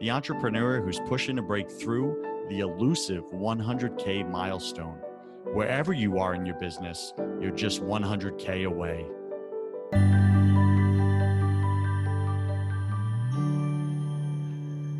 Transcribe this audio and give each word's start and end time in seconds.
the 0.00 0.10
entrepreneur 0.10 0.80
who's 0.80 1.00
pushing 1.00 1.36
to 1.36 1.42
break 1.42 1.70
through 1.70 2.22
the 2.48 2.60
elusive 2.60 3.24
100K 3.32 4.30
milestone. 4.30 4.98
Wherever 5.54 5.92
you 5.92 6.18
are 6.18 6.34
in 6.34 6.44
your 6.44 6.56
business, 6.56 7.14
you're 7.40 7.50
just 7.50 7.82
100K 7.82 8.66
away. 8.66 9.06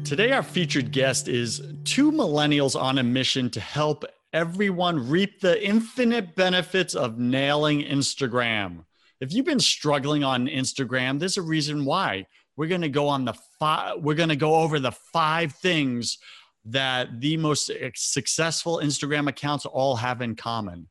Today, 0.05 0.33
our 0.33 0.43
featured 0.43 0.93
guest 0.93 1.29
is 1.29 1.61
two 1.85 2.13
millennials 2.13 2.81
on 2.81 2.99
a 2.99 3.03
mission 3.03 3.51
to 3.51 3.61
help 3.61 4.05
everyone 4.33 5.09
reap 5.09 5.41
the 5.41 5.63
infinite 5.67 6.37
benefits 6.37 6.95
of 6.95 7.19
nailing 7.19 7.83
Instagram. 7.83 8.85
If 9.21 9.33
you've 9.33 9.47
been 9.47 9.61
struggling 9.61 10.23
on 10.25 10.47
Instagram, 10.47 11.19
there's 11.19 11.37
a 11.37 11.43
reason 11.43 11.85
why 11.85 12.27
we're 12.57 12.69
going 12.69 12.83
to 12.83 12.89
go 12.89 13.09
on 13.09 13.25
the 13.25 13.35
five 13.59 14.03
we're 14.03 14.15
going 14.15 14.29
to 14.29 14.37
go 14.37 14.57
over 14.57 14.79
the 14.79 14.93
five 14.93 15.53
things 15.53 16.19
that 16.65 17.21
the 17.21 17.37
most 17.37 17.71
successful 17.95 18.81
instagram 18.83 19.29
accounts 19.29 19.67
all 19.67 19.97
have 19.97 20.21
in 20.23 20.35
common 20.35 20.89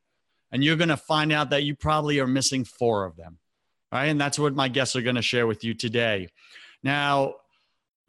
and 0.51 0.63
you're 0.63 0.77
going 0.77 0.89
to 0.89 0.97
find 0.97 1.31
out 1.31 1.49
that 1.49 1.63
you 1.63 1.75
probably 1.75 2.19
are 2.19 2.27
missing 2.27 2.63
four 2.63 3.05
of 3.05 3.15
them 3.15 3.37
all 3.91 3.99
right 3.99 4.07
and 4.07 4.19
that's 4.19 4.39
what 4.39 4.55
my 4.55 4.67
guests 4.67 4.95
are 4.95 5.01
going 5.01 5.15
to 5.15 5.21
share 5.21 5.47
with 5.47 5.63
you 5.63 5.73
today 5.73 6.27
now 6.83 7.33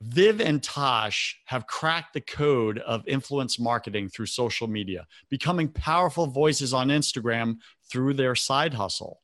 Viv 0.02 0.40
and 0.40 0.62
Tosh 0.62 1.40
have 1.46 1.66
cracked 1.66 2.12
the 2.12 2.20
code 2.20 2.78
of 2.80 3.06
influence 3.08 3.58
marketing 3.58 4.08
through 4.08 4.26
social 4.26 4.66
media, 4.66 5.06
becoming 5.30 5.68
powerful 5.68 6.26
voices 6.26 6.74
on 6.74 6.88
Instagram 6.88 7.56
through 7.90 8.14
their 8.14 8.34
side 8.34 8.74
hustle. 8.74 9.22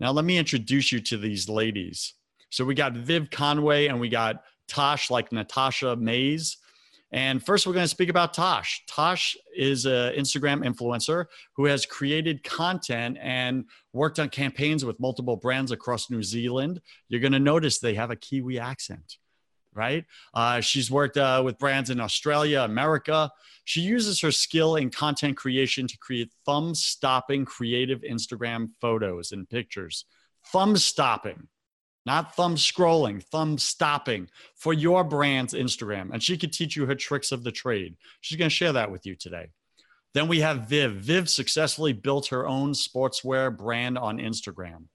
Now, 0.00 0.10
let 0.10 0.24
me 0.24 0.36
introduce 0.36 0.90
you 0.90 1.00
to 1.00 1.16
these 1.16 1.48
ladies. 1.48 2.14
So 2.50 2.64
we 2.64 2.74
got 2.74 2.92
Viv 2.92 3.30
Conway 3.30 3.86
and 3.86 3.98
we 3.98 4.08
got 4.08 4.42
Tosh, 4.68 5.10
like 5.10 5.32
Natasha 5.32 5.96
Mays. 5.96 6.58
And 7.12 7.44
first, 7.44 7.66
we're 7.66 7.72
going 7.72 7.84
to 7.84 7.88
speak 7.88 8.08
about 8.08 8.34
Tosh. 8.34 8.84
Tosh 8.86 9.36
is 9.56 9.84
an 9.84 10.14
Instagram 10.14 10.64
influencer 10.64 11.26
who 11.54 11.64
has 11.64 11.84
created 11.84 12.44
content 12.44 13.18
and 13.20 13.64
worked 13.92 14.20
on 14.20 14.28
campaigns 14.28 14.84
with 14.84 15.00
multiple 15.00 15.36
brands 15.36 15.72
across 15.72 16.08
New 16.08 16.22
Zealand. 16.22 16.80
You're 17.08 17.20
going 17.20 17.32
to 17.32 17.40
notice 17.40 17.78
they 17.78 17.94
have 17.94 18.12
a 18.12 18.16
Kiwi 18.16 18.60
accent, 18.60 19.16
right? 19.74 20.04
Uh, 20.34 20.60
she's 20.60 20.88
worked 20.88 21.16
uh, 21.16 21.42
with 21.44 21.58
brands 21.58 21.90
in 21.90 21.98
Australia, 21.98 22.60
America. 22.60 23.32
She 23.64 23.80
uses 23.80 24.20
her 24.20 24.30
skill 24.30 24.76
in 24.76 24.90
content 24.90 25.36
creation 25.36 25.88
to 25.88 25.98
create 25.98 26.30
thumb 26.46 26.76
stopping 26.76 27.44
creative 27.44 28.02
Instagram 28.02 28.68
photos 28.80 29.32
and 29.32 29.50
pictures. 29.50 30.04
Thumb 30.52 30.76
stopping 30.76 31.48
not 32.06 32.34
thumb 32.34 32.56
scrolling, 32.56 33.22
thumb 33.22 33.58
stopping 33.58 34.28
for 34.56 34.72
your 34.72 35.04
brand's 35.04 35.54
Instagram. 35.54 36.10
And 36.12 36.22
she 36.22 36.38
could 36.38 36.52
teach 36.52 36.76
you 36.76 36.86
her 36.86 36.94
tricks 36.94 37.32
of 37.32 37.44
the 37.44 37.52
trade. 37.52 37.96
She's 38.20 38.38
going 38.38 38.48
to 38.48 38.54
share 38.54 38.72
that 38.72 38.90
with 38.90 39.06
you 39.06 39.14
today. 39.14 39.50
Then 40.12 40.26
we 40.26 40.40
have 40.40 40.68
Viv. 40.68 40.94
Viv 40.94 41.28
successfully 41.28 41.92
built 41.92 42.28
her 42.28 42.46
own 42.46 42.72
sportswear 42.72 43.56
brand 43.56 43.96
on 43.96 44.18
Instagram. 44.18 44.86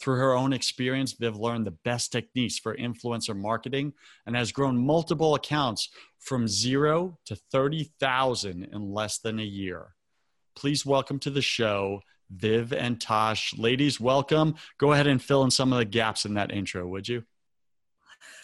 Through 0.00 0.16
her 0.16 0.34
own 0.34 0.52
experience, 0.52 1.12
Viv 1.12 1.36
learned 1.36 1.66
the 1.66 1.78
best 1.84 2.12
techniques 2.12 2.58
for 2.58 2.76
influencer 2.76 3.36
marketing 3.36 3.92
and 4.26 4.34
has 4.34 4.52
grown 4.52 4.76
multiple 4.76 5.34
accounts 5.34 5.90
from 6.18 6.48
zero 6.48 7.18
to 7.26 7.36
30,000 7.36 8.68
in 8.72 8.92
less 8.92 9.18
than 9.18 9.38
a 9.38 9.44
year. 9.44 9.94
Please 10.56 10.86
welcome 10.86 11.18
to 11.20 11.30
the 11.30 11.42
show 11.42 12.00
Viv 12.36 12.72
and 12.72 13.00
Tosh. 13.00 13.56
Ladies, 13.56 14.00
welcome. 14.00 14.54
Go 14.78 14.92
ahead 14.92 15.06
and 15.06 15.22
fill 15.22 15.44
in 15.44 15.50
some 15.50 15.72
of 15.72 15.78
the 15.78 15.84
gaps 15.84 16.24
in 16.24 16.34
that 16.34 16.52
intro, 16.52 16.86
would 16.86 17.08
you? 17.08 17.24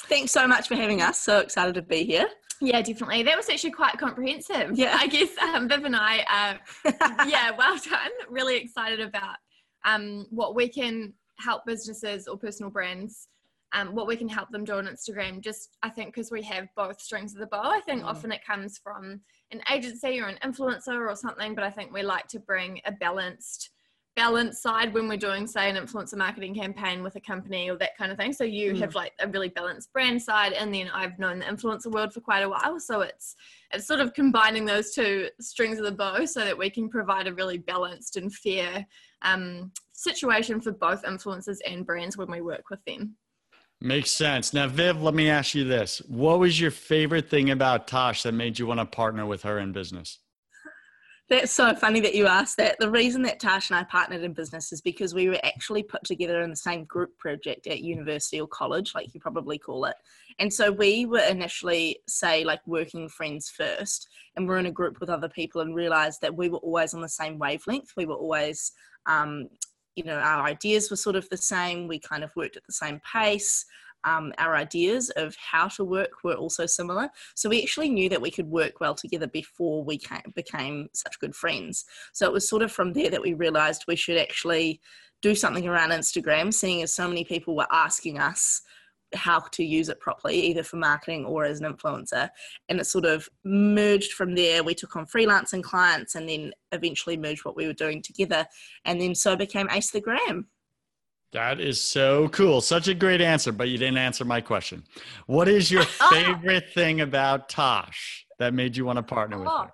Thanks 0.04 0.32
so 0.32 0.46
much 0.46 0.68
for 0.68 0.74
having 0.74 1.02
us. 1.02 1.20
So 1.20 1.38
excited 1.38 1.74
to 1.74 1.82
be 1.82 2.04
here. 2.04 2.28
Yeah, 2.60 2.82
definitely. 2.82 3.22
That 3.22 3.36
was 3.36 3.48
actually 3.48 3.70
quite 3.70 3.96
comprehensive. 3.96 4.72
Yeah, 4.76 4.96
I 4.98 5.06
guess 5.06 5.30
um, 5.38 5.68
Viv 5.68 5.84
and 5.84 5.96
I, 5.96 6.58
uh, 6.84 7.24
yeah, 7.26 7.52
well 7.56 7.76
done. 7.78 8.10
Really 8.28 8.56
excited 8.56 9.00
about 9.00 9.36
um, 9.84 10.26
what 10.30 10.54
we 10.54 10.68
can 10.68 11.14
help 11.38 11.64
businesses 11.64 12.28
or 12.28 12.36
personal 12.36 12.70
brands, 12.70 13.28
um, 13.72 13.94
what 13.94 14.06
we 14.06 14.16
can 14.16 14.28
help 14.28 14.50
them 14.50 14.64
do 14.64 14.74
on 14.74 14.86
Instagram. 14.86 15.40
Just, 15.40 15.78
I 15.82 15.88
think, 15.88 16.14
because 16.14 16.30
we 16.30 16.42
have 16.42 16.68
both 16.76 17.00
strings 17.00 17.32
of 17.32 17.40
the 17.40 17.46
bow, 17.46 17.62
I 17.62 17.80
think 17.80 18.02
mm. 18.02 18.06
often 18.06 18.30
it 18.30 18.44
comes 18.44 18.78
from 18.78 19.20
an 19.52 19.62
agency 19.72 20.20
or 20.20 20.26
an 20.26 20.38
influencer 20.44 21.08
or 21.08 21.16
something, 21.16 21.54
but 21.54 21.64
I 21.64 21.70
think 21.70 21.92
we 21.92 22.02
like 22.02 22.26
to 22.28 22.38
bring 22.38 22.80
a 22.84 22.92
balanced 22.92 23.70
balanced 24.20 24.62
side 24.62 24.92
when 24.92 25.08
we're 25.08 25.16
doing 25.16 25.46
say 25.46 25.70
an 25.70 25.76
influencer 25.76 26.14
marketing 26.14 26.54
campaign 26.54 27.02
with 27.02 27.16
a 27.16 27.20
company 27.20 27.70
or 27.70 27.78
that 27.78 27.96
kind 27.96 28.12
of 28.12 28.18
thing 28.18 28.34
so 28.34 28.44
you 28.44 28.74
mm. 28.74 28.78
have 28.78 28.94
like 28.94 29.14
a 29.20 29.28
really 29.28 29.48
balanced 29.48 29.90
brand 29.94 30.20
side 30.20 30.52
and 30.52 30.74
then 30.74 30.90
i've 30.92 31.18
known 31.18 31.38
the 31.38 31.44
influencer 31.46 31.90
world 31.90 32.12
for 32.12 32.20
quite 32.20 32.42
a 32.42 32.48
while 32.48 32.78
so 32.78 33.00
it's 33.00 33.34
it's 33.72 33.86
sort 33.86 33.98
of 33.98 34.12
combining 34.12 34.66
those 34.66 34.92
two 34.92 35.26
strings 35.40 35.78
of 35.78 35.84
the 35.86 35.90
bow 35.90 36.26
so 36.26 36.44
that 36.44 36.56
we 36.56 36.68
can 36.68 36.86
provide 36.86 37.26
a 37.28 37.32
really 37.32 37.56
balanced 37.56 38.18
and 38.18 38.34
fair 38.34 38.86
um, 39.22 39.72
situation 39.92 40.60
for 40.60 40.72
both 40.72 41.02
influencers 41.04 41.56
and 41.66 41.86
brands 41.86 42.18
when 42.18 42.30
we 42.30 42.42
work 42.42 42.64
with 42.70 42.84
them 42.84 43.16
Makes 43.82 44.10
sense. 44.10 44.52
Now, 44.52 44.68
Viv, 44.68 45.00
let 45.00 45.14
me 45.14 45.30
ask 45.30 45.54
you 45.54 45.64
this. 45.64 46.02
What 46.06 46.38
was 46.38 46.60
your 46.60 46.70
favorite 46.70 47.30
thing 47.30 47.48
about 47.48 47.88
Tosh 47.88 48.24
that 48.24 48.32
made 48.32 48.58
you 48.58 48.66
want 48.66 48.78
to 48.78 48.84
partner 48.84 49.24
with 49.24 49.44
her 49.44 49.58
in 49.58 49.72
business? 49.72 50.18
That's 51.30 51.52
so 51.52 51.72
funny 51.76 52.00
that 52.00 52.16
you 52.16 52.26
asked 52.26 52.56
that. 52.56 52.76
The 52.80 52.90
reason 52.90 53.22
that 53.22 53.38
Tash 53.38 53.70
and 53.70 53.78
I 53.78 53.84
partnered 53.84 54.24
in 54.24 54.32
business 54.32 54.72
is 54.72 54.80
because 54.80 55.14
we 55.14 55.28
were 55.28 55.38
actually 55.44 55.84
put 55.84 56.02
together 56.02 56.42
in 56.42 56.50
the 56.50 56.56
same 56.56 56.84
group 56.84 57.16
project 57.18 57.68
at 57.68 57.82
university 57.82 58.40
or 58.40 58.48
college, 58.48 58.96
like 58.96 59.14
you 59.14 59.20
probably 59.20 59.56
call 59.56 59.84
it. 59.84 59.94
And 60.40 60.52
so 60.52 60.72
we 60.72 61.06
were 61.06 61.20
initially, 61.20 62.00
say, 62.08 62.42
like 62.42 62.60
working 62.66 63.08
friends 63.08 63.48
first, 63.48 64.08
and 64.34 64.48
we're 64.48 64.58
in 64.58 64.66
a 64.66 64.72
group 64.72 64.98
with 64.98 65.08
other 65.08 65.28
people 65.28 65.60
and 65.60 65.72
realized 65.72 66.20
that 66.20 66.34
we 66.34 66.48
were 66.48 66.58
always 66.58 66.94
on 66.94 67.00
the 67.00 67.08
same 67.08 67.38
wavelength. 67.38 67.92
We 67.96 68.06
were 68.06 68.14
always 68.14 68.72
um, 69.06 69.48
you 69.96 70.04
know, 70.04 70.16
our 70.16 70.44
ideas 70.44 70.90
were 70.90 70.96
sort 70.96 71.16
of 71.16 71.28
the 71.28 71.36
same. 71.36 71.86
We 71.86 71.98
kind 71.98 72.24
of 72.24 72.34
worked 72.36 72.56
at 72.56 72.64
the 72.66 72.72
same 72.72 73.00
pace. 73.12 73.64
Um, 74.04 74.32
our 74.38 74.56
ideas 74.56 75.10
of 75.10 75.36
how 75.36 75.68
to 75.68 75.84
work 75.84 76.24
were 76.24 76.34
also 76.34 76.66
similar. 76.66 77.10
So 77.34 77.48
we 77.48 77.62
actually 77.62 77.90
knew 77.90 78.08
that 78.08 78.22
we 78.22 78.30
could 78.30 78.50
work 78.50 78.80
well 78.80 78.94
together 78.94 79.26
before 79.26 79.84
we 79.84 79.98
came, 79.98 80.22
became 80.34 80.88
such 80.92 81.18
good 81.20 81.34
friends. 81.34 81.84
So 82.12 82.26
it 82.26 82.32
was 82.32 82.48
sort 82.48 82.62
of 82.62 82.72
from 82.72 82.92
there 82.92 83.10
that 83.10 83.22
we 83.22 83.34
realized 83.34 83.84
we 83.86 83.96
should 83.96 84.16
actually 84.16 84.80
do 85.22 85.34
something 85.34 85.68
around 85.68 85.90
Instagram, 85.90 86.52
seeing 86.52 86.82
as 86.82 86.94
so 86.94 87.06
many 87.06 87.24
people 87.24 87.54
were 87.54 87.66
asking 87.70 88.18
us 88.18 88.62
how 89.14 89.40
to 89.40 89.64
use 89.64 89.88
it 89.88 90.00
properly, 90.00 90.40
either 90.40 90.62
for 90.62 90.76
marketing 90.76 91.24
or 91.24 91.44
as 91.44 91.60
an 91.60 91.72
influencer. 91.72 92.28
And 92.68 92.80
it 92.80 92.84
sort 92.84 93.04
of 93.04 93.28
merged 93.44 94.12
from 94.12 94.34
there. 94.34 94.62
We 94.62 94.74
took 94.74 94.96
on 94.96 95.06
freelancing 95.06 95.62
clients 95.62 96.14
and 96.14 96.28
then 96.28 96.52
eventually 96.72 97.16
merged 97.16 97.44
what 97.44 97.56
we 97.56 97.66
were 97.66 97.72
doing 97.72 98.02
together. 98.02 98.46
And 98.84 99.00
then 99.00 99.14
so 99.14 99.36
became 99.36 99.68
Ace 99.70 99.90
the 99.90 100.00
Gram. 100.00 100.46
That 101.32 101.60
is 101.60 101.82
so 101.82 102.28
cool. 102.30 102.60
Such 102.60 102.88
a 102.88 102.94
great 102.94 103.20
answer, 103.20 103.52
but 103.52 103.68
you 103.68 103.78
didn't 103.78 103.98
answer 103.98 104.24
my 104.24 104.40
question. 104.40 104.82
What 105.26 105.48
is 105.48 105.70
your 105.70 105.84
favorite 106.10 106.72
thing 106.74 107.00
about 107.00 107.48
Tosh 107.48 108.26
that 108.38 108.52
made 108.52 108.76
you 108.76 108.84
want 108.84 108.96
to 108.96 109.02
partner 109.02 109.38
with 109.38 109.48
oh, 109.48 109.62
her? 109.62 109.72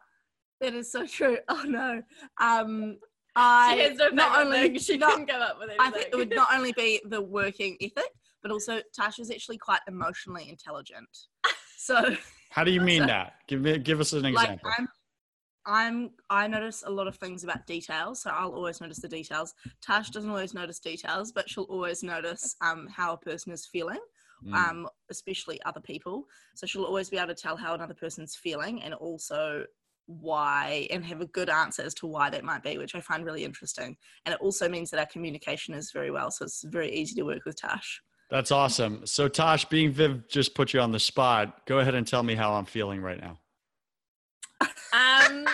That 0.61 0.75
is 0.75 0.91
so 0.93 1.07
true. 1.07 1.39
Oh 1.49 1.63
no. 1.67 2.03
Um 2.41 2.99
I 3.35 3.75
she 3.75 3.81
has 3.83 3.99
no 3.99 4.09
not 4.09 4.41
only 4.41 4.79
she 4.79 4.97
not, 4.97 5.13
couldn't 5.13 5.27
come 5.27 5.43
up 5.43 5.59
with 5.59 5.71
anything. 5.71 5.87
I 5.87 5.91
think 5.91 6.09
it 6.13 6.17
would 6.17 6.31
not 6.31 6.49
only 6.53 6.73
be 6.73 7.01
the 7.07 7.23
working 7.23 7.77
ethic, 7.81 8.11
but 8.43 8.51
also 8.51 8.81
Tasha's 8.99 9.31
actually 9.31 9.59
quite 9.59 9.81
emotionally 9.89 10.49
intelligent. 10.51 11.09
So 11.79 12.17
how 12.51 12.65
do 12.65 12.71
you 12.71 12.81
mean 12.81 13.03
so, 13.03 13.07
that? 13.07 13.35
Give 13.47 13.61
me 13.61 13.79
give 13.79 14.01
us 14.01 14.13
an 14.13 14.27
example. 14.27 14.59
Like 14.65 14.81
I'm 14.81 14.89
I'm 15.67 16.11
I 16.31 16.47
notice 16.47 16.85
a 16.87 16.91
lot 16.91 17.09
of 17.09 17.17
things 17.17 17.45
about 17.45 17.67
details, 17.67 18.23
so 18.23 18.31
I'll 18.31 18.53
always 18.53 18.81
notice 18.81 19.01
the 19.01 19.09
details. 19.09 19.55
Tash 19.83 20.11
doesn't 20.11 20.31
always 20.31 20.55
notice 20.55 20.79
details, 20.79 21.33
but 21.33 21.51
she'll 21.51 21.65
always 21.65 22.03
notice 22.03 22.55
um, 22.61 22.87
how 22.87 23.13
a 23.15 23.19
person 23.19 23.53
is 23.53 23.67
feeling, 23.67 23.99
mm. 24.45 24.55
um, 24.55 24.89
especially 25.11 25.61
other 25.65 25.81
people. 25.81 26.27
So 26.55 26.67
she'll 26.67 26.85
always 26.85 27.11
be 27.11 27.17
able 27.17 27.29
to 27.29 27.35
tell 27.35 27.57
how 27.57 27.75
another 27.75 27.95
person's 27.95 28.37
feeling 28.37 28.83
and 28.83 28.95
also 28.95 29.65
why 30.07 30.87
and 30.91 31.05
have 31.05 31.21
a 31.21 31.27
good 31.27 31.51
answer 31.51 31.83
as 31.83 31.95
to 31.95 32.07
why 32.07 32.31
that 32.31 32.45
might 32.45 32.63
be, 32.63 32.79
which 32.79 32.95
I 32.95 33.01
find 33.01 33.25
really 33.25 33.45
interesting. 33.45 33.97
And 34.25 34.33
it 34.33 34.41
also 34.41 34.69
means 34.69 34.91
that 34.91 35.01
our 35.01 35.07
communication 35.07 35.75
is 35.75 35.91
very 35.91 36.13
well, 36.13 36.31
so 36.31 36.45
it's 36.45 36.63
very 36.63 36.93
easy 36.93 37.17
to 37.17 37.23
work 37.23 37.45
with 37.45 37.57
Tash. 37.57 38.01
That's 38.31 38.51
awesome. 38.51 39.05
So 39.05 39.29
Tosh, 39.29 39.65
being 39.65 39.93
Viv 39.93 40.29
just 40.29 40.55
put 40.55 40.73
you 40.73 40.81
on 40.81 40.93
the 40.93 41.01
spot, 41.01 41.67
go 41.67 41.79
ahead 41.81 41.95
and 41.95 42.07
tell 42.07 42.23
me 42.23 42.35
how 42.35 42.55
I'm 42.55 42.65
feeling 42.65 43.01
right 43.01 43.21
now. 43.21 43.39
Um, 44.97 45.47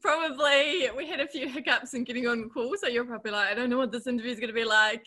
probably 0.00 0.88
we 0.96 1.06
had 1.06 1.20
a 1.20 1.26
few 1.26 1.48
hiccups 1.48 1.94
in 1.94 2.04
getting 2.04 2.26
on 2.26 2.48
call, 2.50 2.74
so 2.76 2.88
you're 2.88 3.04
probably 3.04 3.30
like, 3.30 3.48
I 3.48 3.54
don't 3.54 3.70
know 3.70 3.78
what 3.78 3.92
this 3.92 4.06
interview 4.06 4.32
is 4.32 4.40
going 4.40 4.48
to 4.48 4.54
be 4.54 4.64
like. 4.64 5.06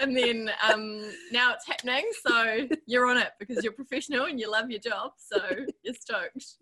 And 0.00 0.16
then 0.16 0.50
um, 0.62 1.10
now 1.32 1.52
it's 1.52 1.66
happening, 1.66 2.04
so 2.26 2.66
you're 2.86 3.06
on 3.06 3.16
it 3.16 3.30
because 3.38 3.62
you're 3.62 3.72
professional 3.72 4.26
and 4.26 4.40
you 4.40 4.50
love 4.50 4.70
your 4.70 4.80
job, 4.80 5.12
so 5.16 5.38
you're 5.82 5.94
stoked. 5.94 6.56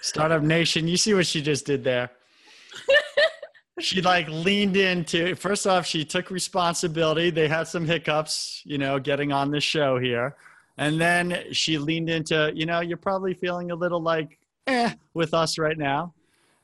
Startup 0.00 0.42
Nation, 0.42 0.88
you 0.88 0.96
see 0.96 1.14
what 1.14 1.26
she 1.26 1.42
just 1.42 1.66
did 1.66 1.84
there? 1.84 2.10
she 3.80 4.00
like 4.02 4.28
leaned 4.28 4.76
into 4.76 5.34
first 5.34 5.66
off 5.66 5.86
she 5.86 6.04
took 6.04 6.30
responsibility 6.30 7.30
they 7.30 7.48
had 7.48 7.66
some 7.66 7.86
hiccups 7.86 8.62
you 8.64 8.78
know 8.78 8.98
getting 8.98 9.32
on 9.32 9.50
the 9.50 9.60
show 9.60 9.98
here 9.98 10.36
and 10.76 11.00
then 11.00 11.44
she 11.52 11.78
leaned 11.78 12.08
into 12.08 12.52
you 12.54 12.66
know 12.66 12.80
you're 12.80 12.96
probably 12.96 13.34
feeling 13.34 13.70
a 13.70 13.74
little 13.74 14.00
like 14.00 14.38
eh 14.66 14.94
with 15.14 15.34
us 15.34 15.58
right 15.58 15.78
now. 15.78 16.14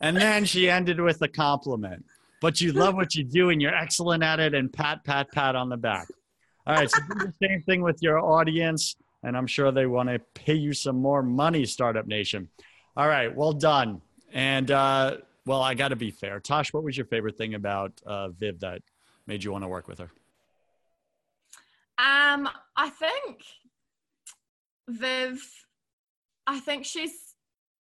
And 0.01 0.17
then 0.17 0.45
she 0.45 0.71
ended 0.71 1.01
with 1.01 1.21
a 1.23 1.29
compliment. 1.29 2.05
But 2.41 2.61
you 2.61 2.73
love 2.73 2.95
what 2.95 3.15
you 3.15 3.25
do 3.25 3.51
and 3.51 3.61
you're 3.61 3.75
excellent 3.75 4.23
at 4.23 4.39
it 4.39 4.55
and 4.55 4.73
pat 4.73 5.05
pat 5.05 5.33
pat 5.33 5.57
on 5.57 5.69
the 5.69 5.77
back. 5.77 6.07
All 6.67 6.75
right 6.75 6.91
so 6.91 6.99
do 7.01 7.27
the 7.27 7.35
same 7.43 7.63
thing 7.63 7.83
with 7.83 8.03
your 8.03 8.19
audience 8.21 8.97
and 9.25 9.37
i'm 9.37 9.47
sure 9.47 9.73
they 9.73 9.87
want 9.87 10.09
to 10.09 10.21
pay 10.35 10.55
you 10.55 10.73
some 10.73 10.97
more 10.97 11.23
money 11.23 11.65
startup 11.65 12.07
nation. 12.07 12.49
All 12.97 13.09
right 13.09 13.35
well 13.35 13.53
done. 13.53 14.03
And 14.33 14.71
uh, 14.71 15.17
well, 15.47 15.63
I 15.63 15.75
got 15.75 15.89
to 15.89 15.97
be 15.97 16.11
fair. 16.11 16.41
Tosh, 16.41 16.73
what 16.75 16.85
was 16.85 16.97
your 16.97 17.07
favorite 17.07 17.39
thing 17.39 17.55
about 17.55 17.93
uh, 18.05 18.29
Viv 18.29 18.61
that 18.61 18.83
made 19.27 19.43
you 19.43 19.51
want 19.51 19.65
to 19.65 19.69
work 19.69 19.89
with 19.89 19.99
her? 19.99 20.11
Um, 21.99 22.49
I 22.77 22.91
think 22.91 23.43
Viv, 24.89 25.43
I 26.47 26.61
think 26.61 26.85
she's 26.85 27.28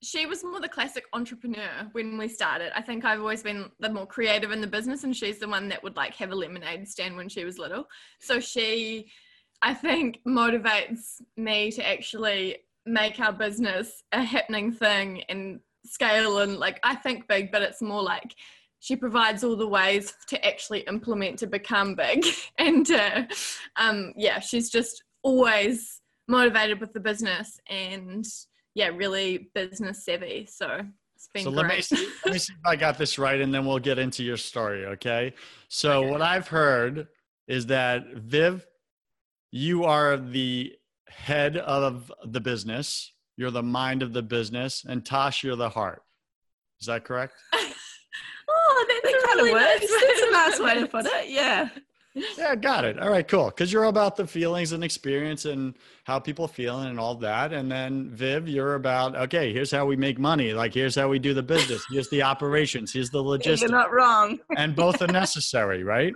she 0.02 0.26
was 0.26 0.44
more 0.44 0.60
the 0.60 0.68
classic 0.68 1.04
entrepreneur 1.12 1.88
when 1.92 2.16
we 2.16 2.28
started. 2.28 2.76
I 2.76 2.82
think 2.82 3.04
I've 3.04 3.20
always 3.20 3.42
been 3.42 3.70
the 3.80 3.90
more 3.90 4.06
creative 4.06 4.52
in 4.52 4.60
the 4.60 4.66
business, 4.66 5.04
and 5.04 5.16
she's 5.16 5.38
the 5.38 5.48
one 5.48 5.68
that 5.68 5.82
would 5.82 5.96
like 5.96 6.14
have 6.16 6.30
a 6.30 6.34
lemonade 6.34 6.86
stand 6.88 7.16
when 7.16 7.28
she 7.28 7.44
was 7.44 7.58
little. 7.58 7.84
So 8.20 8.38
she, 8.38 9.10
I 9.62 9.74
think, 9.74 10.20
motivates 10.26 11.20
me 11.36 11.70
to 11.72 11.88
actually 11.88 12.58
make 12.86 13.20
our 13.20 13.32
business 13.32 14.02
a 14.12 14.22
happening 14.22 14.72
thing 14.72 15.22
and 15.28 15.60
scale 15.84 16.38
and 16.38 16.58
like 16.58 16.78
I 16.82 16.94
think 16.94 17.26
big, 17.26 17.50
but 17.50 17.62
it's 17.62 17.82
more 17.82 18.02
like 18.02 18.34
she 18.80 18.94
provides 18.94 19.42
all 19.42 19.56
the 19.56 19.66
ways 19.66 20.14
to 20.28 20.46
actually 20.46 20.80
implement 20.80 21.38
to 21.40 21.46
become 21.46 21.94
big. 21.94 22.24
and 22.58 22.90
uh, 22.90 23.24
um, 23.76 24.12
yeah, 24.16 24.38
she's 24.38 24.70
just 24.70 25.02
always 25.22 26.00
motivated 26.28 26.80
with 26.80 26.92
the 26.92 27.00
business 27.00 27.58
and 27.68 28.26
yeah, 28.78 28.88
really 28.88 29.50
business 29.54 30.04
savvy. 30.04 30.46
So 30.50 30.80
it's 31.14 31.28
been 31.34 31.44
so 31.44 31.50
great. 31.50 31.62
Let 31.64 31.76
me, 31.76 31.82
see, 31.82 32.08
let 32.24 32.32
me 32.32 32.38
see 32.38 32.52
if 32.52 32.66
I 32.66 32.76
got 32.76 32.98
this 32.98 33.18
right, 33.18 33.40
and 33.40 33.52
then 33.52 33.66
we'll 33.66 33.78
get 33.78 33.98
into 33.98 34.22
your 34.22 34.36
story. 34.36 34.86
Okay. 34.86 35.34
So 35.68 36.00
okay. 36.00 36.10
what 36.10 36.22
I've 36.22 36.48
heard 36.48 37.08
is 37.46 37.66
that 37.66 38.06
Viv, 38.14 38.66
you 39.50 39.84
are 39.84 40.16
the 40.16 40.74
head 41.08 41.56
of 41.56 42.12
the 42.24 42.40
business 42.40 43.12
you're 43.38 43.52
the 43.52 43.62
mind 43.62 44.02
of 44.02 44.12
the 44.12 44.20
business, 44.20 44.84
and 44.86 45.06
Tosh, 45.06 45.44
you're 45.44 45.54
the 45.54 45.70
heart. 45.70 46.02
Is 46.80 46.88
that 46.88 47.04
correct? 47.04 47.34
oh, 47.54 48.86
that's 48.88 49.00
that 49.00 49.22
kind 49.24 49.36
really 49.36 49.50
of 49.50 49.54
works. 49.54 49.80
Nice 49.80 50.02
that's 50.02 50.22
a 50.22 50.32
nice 50.32 50.60
way 50.60 50.80
to 50.80 50.86
put 50.88 51.06
it. 51.20 51.30
Yeah. 51.30 51.68
Yeah, 52.36 52.54
got 52.56 52.84
it. 52.84 52.98
All 52.98 53.10
right, 53.10 53.26
cool. 53.26 53.46
Because 53.46 53.72
you're 53.72 53.84
about 53.84 54.16
the 54.16 54.26
feelings 54.26 54.72
and 54.72 54.82
experience 54.82 55.44
and 55.44 55.74
how 56.04 56.18
people 56.18 56.48
feel 56.48 56.80
and 56.80 56.98
all 56.98 57.14
that. 57.16 57.52
And 57.52 57.70
then 57.70 58.10
Viv, 58.10 58.48
you're 58.48 58.74
about 58.74 59.16
okay. 59.16 59.52
Here's 59.52 59.70
how 59.70 59.86
we 59.86 59.96
make 59.96 60.18
money. 60.18 60.52
Like 60.52 60.74
here's 60.74 60.94
how 60.94 61.08
we 61.08 61.18
do 61.18 61.34
the 61.34 61.42
business. 61.42 61.84
Here's 61.90 62.08
the 62.10 62.22
operations. 62.22 62.92
Here's 62.92 63.10
the 63.10 63.22
logistics. 63.22 63.62
You're 63.62 63.70
not 63.70 63.92
wrong. 63.92 64.38
and 64.56 64.74
both 64.74 65.02
are 65.02 65.06
necessary, 65.06 65.82
right? 65.84 66.14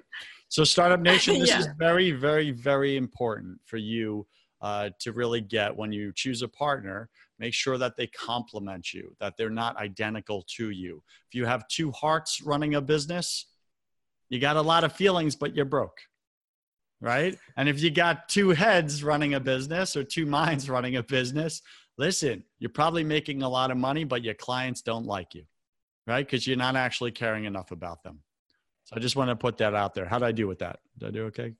So, 0.49 0.65
Startup 0.65 1.01
Nation, 1.01 1.39
this 1.39 1.49
yeah. 1.49 1.61
is 1.61 1.69
very, 1.79 2.11
very, 2.11 2.51
very 2.51 2.99
important 2.99 3.59
for 3.65 3.79
you 3.79 4.27
uh, 4.61 4.91
to 5.01 5.13
really 5.13 5.41
get 5.41 5.75
when 5.75 5.93
you 5.93 6.13
choose 6.15 6.43
a 6.43 6.49
partner 6.49 7.11
make 7.39 7.53
sure 7.53 7.77
that 7.77 7.97
they 7.97 8.07
complement 8.07 8.95
you 8.95 9.15
that 9.19 9.35
they're 9.37 9.51
not 9.51 9.77
identical 9.77 10.45
to 10.47 10.71
you 10.71 11.03
if 11.29 11.35
you 11.35 11.45
have 11.45 11.67
two 11.67 11.91
hearts 11.91 12.41
running 12.41 12.77
a 12.77 12.81
business 12.81 13.47
you 14.33 14.41
got 14.41 14.57
a 14.57 14.63
lot 14.63 14.85
of 14.85 14.93
feelings 14.93 15.37
but 15.37 15.55
you're 15.55 15.65
broke 15.65 15.99
right? 17.01 17.37
And 17.57 17.69
if 17.69 17.81
you 17.81 17.91
got 17.91 18.29
two 18.29 18.51
heads 18.51 19.03
running 19.03 19.35
a 19.35 19.41
business 19.41 19.97
or 19.97 20.05
two 20.05 20.25
minds 20.25 20.71
running 20.77 20.97
a 20.97 21.03
business 21.03 21.63
listen 21.99 22.43
you're 22.59 22.71
probably 22.71 23.05
making 23.05 23.43
a 23.43 23.49
lot 23.49 23.71
of 23.71 23.77
money 23.77 24.05
but 24.05 24.23
your 24.23 24.35
clients 24.35 24.83
don't 24.83 25.07
like 25.07 25.35
you 25.35 25.45
right? 26.07 26.27
Because 26.27 26.47
you're 26.47 26.57
not 26.57 26.75
actually 26.75 27.13
caring 27.13 27.45
enough 27.45 27.71
about 27.71 28.03
them. 28.03 28.21
So 28.85 28.97
i 28.97 28.99
just 28.99 29.15
want 29.15 29.31
to 29.31 29.37
put 29.37 29.59
that 29.59 29.75
out 29.75 29.95
there. 29.95 30.07
How 30.07 30.19
do 30.19 30.25
i 30.25 30.33
do 30.33 30.49
with 30.49 30.59
that? 30.59 30.81
Did 30.99 31.09
i 31.09 31.11
do 31.13 31.25
okay 31.27 31.55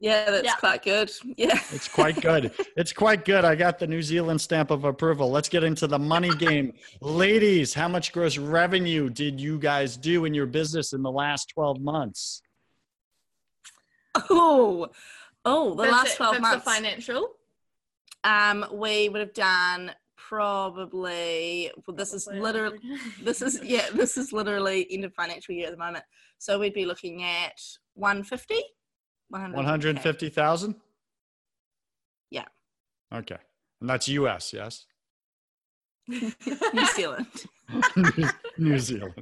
yeah, 0.00 0.30
that's 0.30 0.44
yeah. 0.44 0.54
quite 0.56 0.82
good. 0.82 1.10
Yeah. 1.36 1.58
It's 1.70 1.88
quite 1.88 2.20
good. 2.20 2.52
it's 2.76 2.92
quite 2.92 3.24
good. 3.24 3.44
I 3.44 3.54
got 3.54 3.78
the 3.78 3.86
New 3.86 4.02
Zealand 4.02 4.40
stamp 4.40 4.70
of 4.70 4.84
approval. 4.84 5.30
Let's 5.30 5.48
get 5.48 5.64
into 5.64 5.86
the 5.86 5.98
money 5.98 6.34
game. 6.36 6.74
Ladies, 7.00 7.72
how 7.72 7.88
much 7.88 8.12
gross 8.12 8.36
revenue 8.36 9.08
did 9.08 9.40
you 9.40 9.58
guys 9.58 9.96
do 9.96 10.24
in 10.24 10.34
your 10.34 10.46
business 10.46 10.92
in 10.92 11.02
the 11.02 11.10
last 11.10 11.50
12 11.54 11.80
months? 11.80 12.42
Oh, 14.30 14.88
oh, 15.44 15.74
the 15.74 15.84
that's 15.84 15.92
last 15.92 16.16
12 16.16 16.34
it, 16.34 16.40
months. 16.42 16.64
financial? 16.64 17.28
Um, 18.24 18.66
we 18.72 19.08
would 19.08 19.20
have 19.20 19.34
done 19.34 19.92
probably 20.16 21.70
well, 21.86 21.94
this 21.94 22.14
is 22.14 22.26
literally 22.26 22.78
this 23.22 23.42
is 23.42 23.60
yeah 23.62 23.84
this 23.92 24.16
is 24.16 24.32
literally 24.32 24.86
end 24.90 25.04
of 25.04 25.12
financial 25.12 25.54
year 25.54 25.66
at 25.66 25.72
the 25.72 25.76
moment 25.76 26.02
so 26.38 26.58
we'd 26.58 26.72
be 26.72 26.86
looking 26.86 27.22
at 27.22 27.60
150 27.92 28.54
150,000? 29.40 30.74
Yeah. 32.30 32.44
Okay. 33.12 33.36
And 33.80 33.90
that's 33.90 34.08
US, 34.08 34.52
yes? 34.52 34.86
New 36.08 36.86
Zealand. 36.94 37.26
New 38.58 38.78
Zealand. 38.78 39.14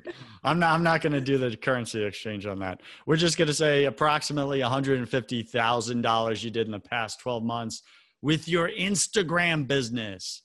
I'm 0.43 0.59
not 0.59 0.73
I'm 0.73 0.83
not 0.83 1.01
going 1.01 1.13
to 1.13 1.21
do 1.21 1.39
the 1.39 1.57
currency 1.57 2.05
exchange 2.05 2.45
on 2.47 2.59
that. 2.61 2.81
We're 3.07 3.17
just 3.17 3.39
going 3.39 3.49
to 3.49 3.55
say 3.55 3.85
approximately 3.85 4.61
$150,000 4.61 6.45
you 6.45 6.51
did 6.51 6.67
in 6.67 6.73
the 6.73 6.81
past 6.81 7.21
12 7.21 7.43
months 7.45 7.83
with 8.21 8.49
your 8.49 8.69
Instagram 8.69 9.67
business. 9.67 10.43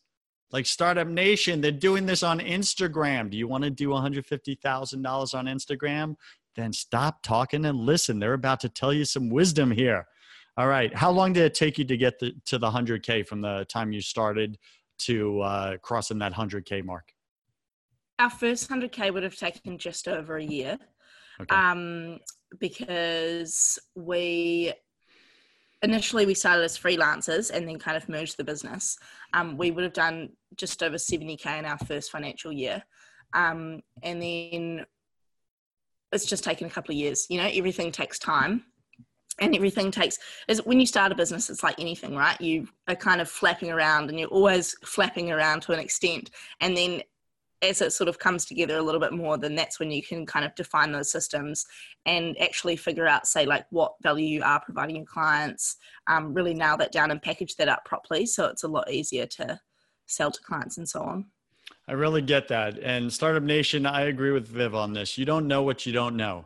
Like 0.52 0.66
Startup 0.66 1.08
Nation, 1.08 1.60
they're 1.60 1.72
doing 1.72 2.06
this 2.06 2.24
on 2.24 2.40
Instagram. 2.40 3.30
Do 3.30 3.38
you 3.38 3.48
want 3.48 3.66
to 3.66 3.70
do 3.70 3.90
$150,000 3.90 5.36
on 5.36 5.46
Instagram? 5.46 6.16
Then 6.58 6.74
stop 6.74 7.24
talking 7.24 7.64
and 7.66 7.78
listen. 7.78 8.20
They're 8.20 8.34
about 8.34 8.60
to 8.62 8.70
tell 8.70 8.92
you 8.92 9.06
some 9.06 9.30
wisdom 9.30 9.72
here. 9.72 10.06
All 10.58 10.68
right. 10.68 10.94
How 10.94 11.12
long 11.12 11.34
did 11.34 11.44
it 11.44 11.54
take 11.54 11.78
you 11.78 11.86
to 11.86 11.96
get 11.96 12.20
the, 12.20 12.34
to 12.46 12.58
the 12.58 12.70
100K 12.70 13.26
from 13.26 13.42
the 13.42 13.66
time 13.70 13.92
you 13.92 14.02
started 14.02 14.58
to 15.00 15.42
uh, 15.42 15.78
crossing 15.78 16.18
that 16.20 16.34
100K 16.34 16.84
mark? 16.84 17.14
Our 18.20 18.32
first 18.32 18.70
100K 18.70 19.14
would 19.14 19.22
have 19.22 19.36
taken 19.36 19.78
just 19.78 20.08
over 20.08 20.38
a 20.38 20.44
year 20.44 20.80
okay. 21.40 21.56
um, 21.56 22.18
because 22.60 23.78
we 23.96 24.74
initially 25.84 26.26
we 26.26 26.34
started 26.34 26.64
as 26.64 26.78
freelancers 26.78 27.52
and 27.52 27.68
then 27.68 27.78
kind 27.78 27.96
of 27.96 28.10
merged 28.10 28.38
the 28.38 28.44
business. 28.44 28.98
Um, 29.34 29.58
we 29.58 29.70
would 29.70 29.84
have 29.84 29.94
done 29.94 30.30
just 30.56 30.82
over 30.82 30.96
70K 30.96 31.60
in 31.60 31.66
our 31.66 31.78
first 31.78 32.10
financial 32.12 32.52
year. 32.52 32.84
Um, 33.34 33.82
and 34.02 34.22
then 34.22 34.86
it's 36.12 36.26
just 36.26 36.44
taken 36.44 36.68
a 36.68 36.70
couple 36.70 36.92
of 36.92 36.98
years. 36.98 37.28
You 37.30 37.38
know, 37.38 37.50
everything 37.52 37.92
takes 37.92 38.20
time 38.20 38.64
and 39.40 39.56
everything 39.56 39.92
takes 39.92 40.18
is 40.48 40.66
when 40.66 40.80
you 40.80 40.86
start 40.86 41.12
a 41.12 41.16
business 41.16 41.50
it's 41.50 41.64
like 41.64 41.80
anything 41.80 42.16
right? 42.16 42.40
You 42.42 42.68
are 42.88 42.96
kind 42.96 43.22
of 43.22 43.30
flapping 43.30 43.72
around 43.72 44.10
and 44.10 44.20
you're 44.20 44.30
always 44.30 44.76
flapping 44.84 45.32
around 45.32 45.62
to 45.64 45.74
an 45.74 45.80
extent. 45.80 46.32
And 46.62 46.76
then 46.76 47.02
as 47.64 47.82
it 47.82 47.92
sort 47.92 48.08
of 48.08 48.20
comes 48.20 48.46
together 48.46 48.78
a 48.78 48.82
little 48.82 49.02
bit 49.02 49.14
more 49.14 49.36
then 49.36 49.56
that's 49.56 49.80
when 49.80 49.90
you 49.90 50.04
can 50.04 50.28
kind 50.28 50.46
of 50.46 50.54
define 50.54 50.92
those 50.92 51.12
systems 51.12 51.66
and 52.06 52.40
actually 52.40 52.76
figure 52.76 53.08
out 53.08 53.26
say 53.26 53.48
like 53.48 53.66
what 53.72 53.96
value 54.04 54.28
you 54.28 54.44
are 54.44 54.62
providing 54.62 54.98
your 54.98 55.06
clients. 55.06 55.78
Um, 56.08 56.34
really 56.34 56.54
nail 56.54 56.78
that 56.78 56.92
down 56.92 57.12
and 57.12 57.22
package 57.22 57.56
that 57.56 57.70
up 57.70 57.84
properly 57.86 58.26
so 58.26 58.46
it's 58.46 58.64
a 58.64 58.68
lot 58.68 58.92
easier 58.92 59.26
to 59.26 59.60
sell 60.06 60.32
to 60.32 60.42
clients 60.42 60.78
and 60.78 60.88
so 60.88 61.02
on 61.02 61.26
I 61.88 61.94
really 61.94 62.22
get 62.22 62.50
that. 62.50 62.80
And 62.80 63.12
Startup 63.12 63.44
Nation, 63.44 63.86
I 63.86 64.02
agree 64.02 64.32
with 64.32 64.48
Viv 64.48 64.76
on 64.76 64.94
this. 64.94 65.18
You 65.18 65.26
don't 65.26 65.48
know 65.48 65.64
what 65.64 65.86
you 65.86 65.94
don't 65.94 66.18
know. 66.18 66.46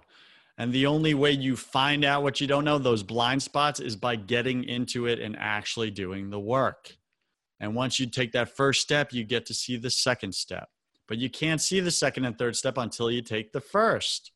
And 0.58 0.72
the 0.72 0.86
only 0.86 1.16
way 1.16 1.32
you 1.32 1.56
find 1.56 2.06
out 2.06 2.22
what 2.22 2.40
you 2.40 2.46
don't 2.46 2.66
know, 2.66 2.78
those 2.78 3.02
blind 3.02 3.42
spots, 3.42 3.80
is 3.80 3.96
by 3.96 4.16
getting 4.16 4.64
into 4.64 5.08
it 5.08 5.20
and 5.20 5.36
actually 5.40 5.90
doing 5.90 6.30
the 6.30 6.40
work. 6.40 6.96
And 7.60 7.74
once 7.74 8.00
you 8.00 8.06
take 8.06 8.34
that 8.34 8.56
first 8.56 8.82
step, 8.82 9.14
you 9.14 9.24
get 9.24 9.48
to 9.48 9.54
see 9.54 9.78
the 9.78 9.90
second 9.90 10.36
step. 10.36 10.70
But 11.08 11.18
you 11.18 11.30
can't 11.30 11.62
see 11.62 11.80
the 11.80 11.92
second 11.92 12.26
and 12.26 12.38
third 12.38 12.56
step 12.56 12.78
until 12.78 13.10
you 13.10 13.24
take 13.24 13.52
the 13.52 13.62
first. 13.62 14.32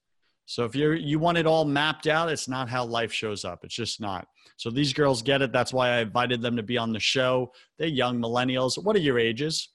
So 0.47 0.63
if 0.63 0.75
you 0.75 0.91
you 0.91 1.17
want 1.19 1.37
it 1.37 1.47
all 1.47 1.65
mapped 1.65 2.07
out, 2.07 2.29
it's 2.29 2.47
not 2.47 2.69
how 2.69 2.85
life 2.85 3.11
shows 3.11 3.45
up. 3.45 3.63
It's 3.63 3.75
just 3.75 3.99
not. 3.99 4.27
So 4.57 4.69
these 4.69 4.93
girls 4.93 5.21
get 5.21 5.41
it. 5.41 5.51
That's 5.51 5.73
why 5.73 5.89
I 5.89 6.01
invited 6.01 6.41
them 6.41 6.55
to 6.55 6.63
be 6.63 6.77
on 6.77 6.91
the 6.91 6.99
show. 6.99 7.51
They're 7.77 7.87
young 7.87 8.19
millennials. 8.19 8.81
What 8.83 8.95
are 8.95 8.99
your 8.99 9.19
ages? 9.19 9.69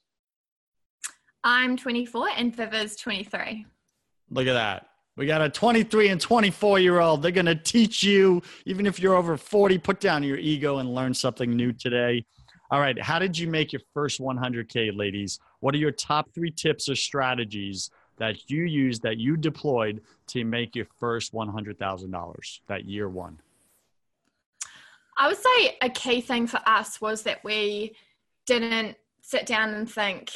I'm 1.43 1.75
24 1.75 2.29
and 2.37 2.55
Viv 2.55 2.97
23. 2.97 3.65
Look 4.29 4.47
at 4.47 4.53
that. 4.53 4.87
We 5.17 5.25
got 5.25 5.41
a 5.41 5.49
23 5.49 6.09
and 6.09 6.21
24 6.21 6.79
year 6.79 6.99
old. 6.99 7.21
They're 7.21 7.31
going 7.31 7.45
to 7.47 7.55
teach 7.55 8.03
you, 8.03 8.41
even 8.65 8.85
if 8.85 8.99
you're 8.99 9.15
over 9.15 9.37
40, 9.37 9.77
put 9.79 9.99
down 9.99 10.23
your 10.23 10.37
ego 10.37 10.77
and 10.77 10.93
learn 10.93 11.13
something 11.13 11.51
new 11.51 11.73
today. 11.73 12.25
All 12.69 12.79
right. 12.79 12.99
How 13.01 13.19
did 13.19 13.37
you 13.37 13.47
make 13.47 13.73
your 13.73 13.81
first 13.93 14.21
100K, 14.21 14.95
ladies? 14.95 15.39
What 15.59 15.75
are 15.75 15.79
your 15.79 15.91
top 15.91 16.33
three 16.33 16.51
tips 16.51 16.87
or 16.87 16.95
strategies 16.95 17.91
that 18.17 18.49
you 18.49 18.63
used, 18.63 19.01
that 19.03 19.17
you 19.17 19.35
deployed 19.35 20.01
to 20.27 20.45
make 20.45 20.75
your 20.75 20.87
first 20.97 21.33
$100,000 21.33 22.59
that 22.67 22.85
year 22.85 23.09
one? 23.09 23.39
I 25.17 25.27
would 25.27 25.37
say 25.37 25.77
a 25.81 25.89
key 25.89 26.21
thing 26.21 26.47
for 26.47 26.61
us 26.65 27.01
was 27.01 27.23
that 27.23 27.43
we 27.43 27.95
didn't 28.45 28.95
sit 29.21 29.45
down 29.45 29.73
and 29.73 29.91
think, 29.91 30.31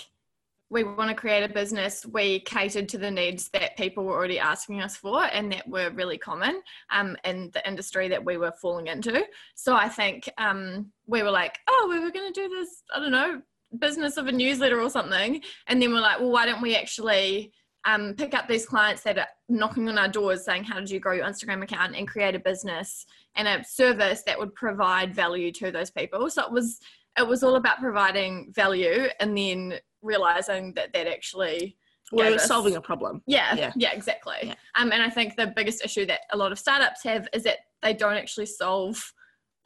we 0.69 0.84
want 0.84 1.10
to 1.10 1.15
create 1.15 1.43
a 1.43 1.53
business, 1.53 2.05
we 2.05 2.39
catered 2.41 2.89
to 2.89 2.98
the 2.98 3.12
needs 3.12 3.50
that 3.50 3.77
people 3.77 4.03
were 4.03 4.15
already 4.15 4.39
asking 4.39 4.81
us 4.81 4.98
for 4.98 5.25
and 5.25 5.51
that 5.51 5.67
were 5.67 5.91
really 5.91 6.17
common 6.17 6.62
um, 6.91 7.15
in 7.24 7.51
the 7.53 7.67
industry 7.67 8.07
that 8.10 8.24
we 8.24 8.38
were 8.38 8.53
falling 8.62 8.88
into. 8.88 9.24
So 9.55 9.75
I 9.75 9.88
think 9.88 10.29
um, 10.38 10.91
we 11.05 11.22
were 11.22 11.31
like, 11.31 11.60
oh, 11.67 11.88
we 11.89 12.00
were 12.00 12.12
going 12.12 12.34
to 12.34 12.41
do 12.41 12.50
this, 12.50 12.84
I 12.93 13.00
don't 13.00 13.12
know, 13.12 13.41
business 13.79 14.17
of 14.17 14.27
a 14.27 14.31
newsletter 14.31 14.81
or 14.81 14.89
something. 14.89 15.41
And 15.67 15.81
then 15.81 15.91
we're 15.93 16.01
like, 16.01 16.19
well, 16.19 16.31
why 16.31 16.45
don't 16.45 16.62
we 16.62 16.75
actually 16.75 17.51
um, 17.86 18.15
pick 18.15 18.34
up 18.34 18.48
these 18.48 18.65
clients 18.65 19.03
that 19.03 19.19
are 19.19 19.27
knocking 19.48 19.88
on 19.88 20.00
our 20.00 20.07
doors 20.07 20.43
saying, 20.43 20.63
how 20.63 20.79
did 20.79 20.89
you 20.89 21.00
grow 21.00 21.13
your 21.13 21.25
Instagram 21.25 21.63
account 21.63 21.95
and 21.95 22.07
create 22.07 22.34
a 22.34 22.39
business 22.39 23.05
and 23.36 23.48
a 23.48 23.63
service 23.63 24.24
that 24.25 24.39
would 24.39 24.53
provide 24.55 25.13
value 25.13 25.51
to 25.51 25.72
those 25.72 25.91
people. 25.91 26.29
So 26.29 26.43
it 26.43 26.51
was, 26.51 26.79
it 27.17 27.27
was 27.27 27.43
all 27.43 27.55
about 27.55 27.79
providing 27.79 28.51
value 28.53 29.07
and 29.19 29.38
then 29.38 29.75
realizing 30.01 30.74
that 30.74 30.93
that 30.93 31.07
actually 31.07 31.77
we're 32.12 32.38
solving 32.38 32.75
a 32.75 32.81
problem. 32.81 33.22
Yeah, 33.25 33.55
yeah, 33.55 33.72
yeah 33.75 33.91
exactly. 33.93 34.36
Yeah. 34.43 34.53
Um, 34.75 34.91
and 34.91 35.01
I 35.01 35.10
think 35.10 35.36
the 35.36 35.51
biggest 35.55 35.84
issue 35.84 36.05
that 36.05 36.22
a 36.31 36.38
lot 36.38 36.51
of 36.51 36.60
startups 36.60 37.03
have 37.03 37.27
is 37.34 37.43
that 37.43 37.57
they 37.81 37.93
don't 37.93 38.15
actually 38.15 38.45
solve 38.45 39.12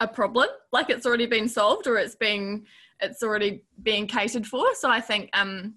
a 0.00 0.08
problem. 0.08 0.48
Like 0.72 0.90
it's 0.90 1.04
already 1.04 1.26
been 1.26 1.48
solved 1.48 1.86
or 1.86 1.96
it's 1.96 2.16
being 2.16 2.64
it's 3.00 3.22
already 3.22 3.64
being 3.82 4.06
catered 4.06 4.46
for. 4.46 4.66
So 4.74 4.90
I 4.90 5.00
think 5.00 5.30
um, 5.32 5.74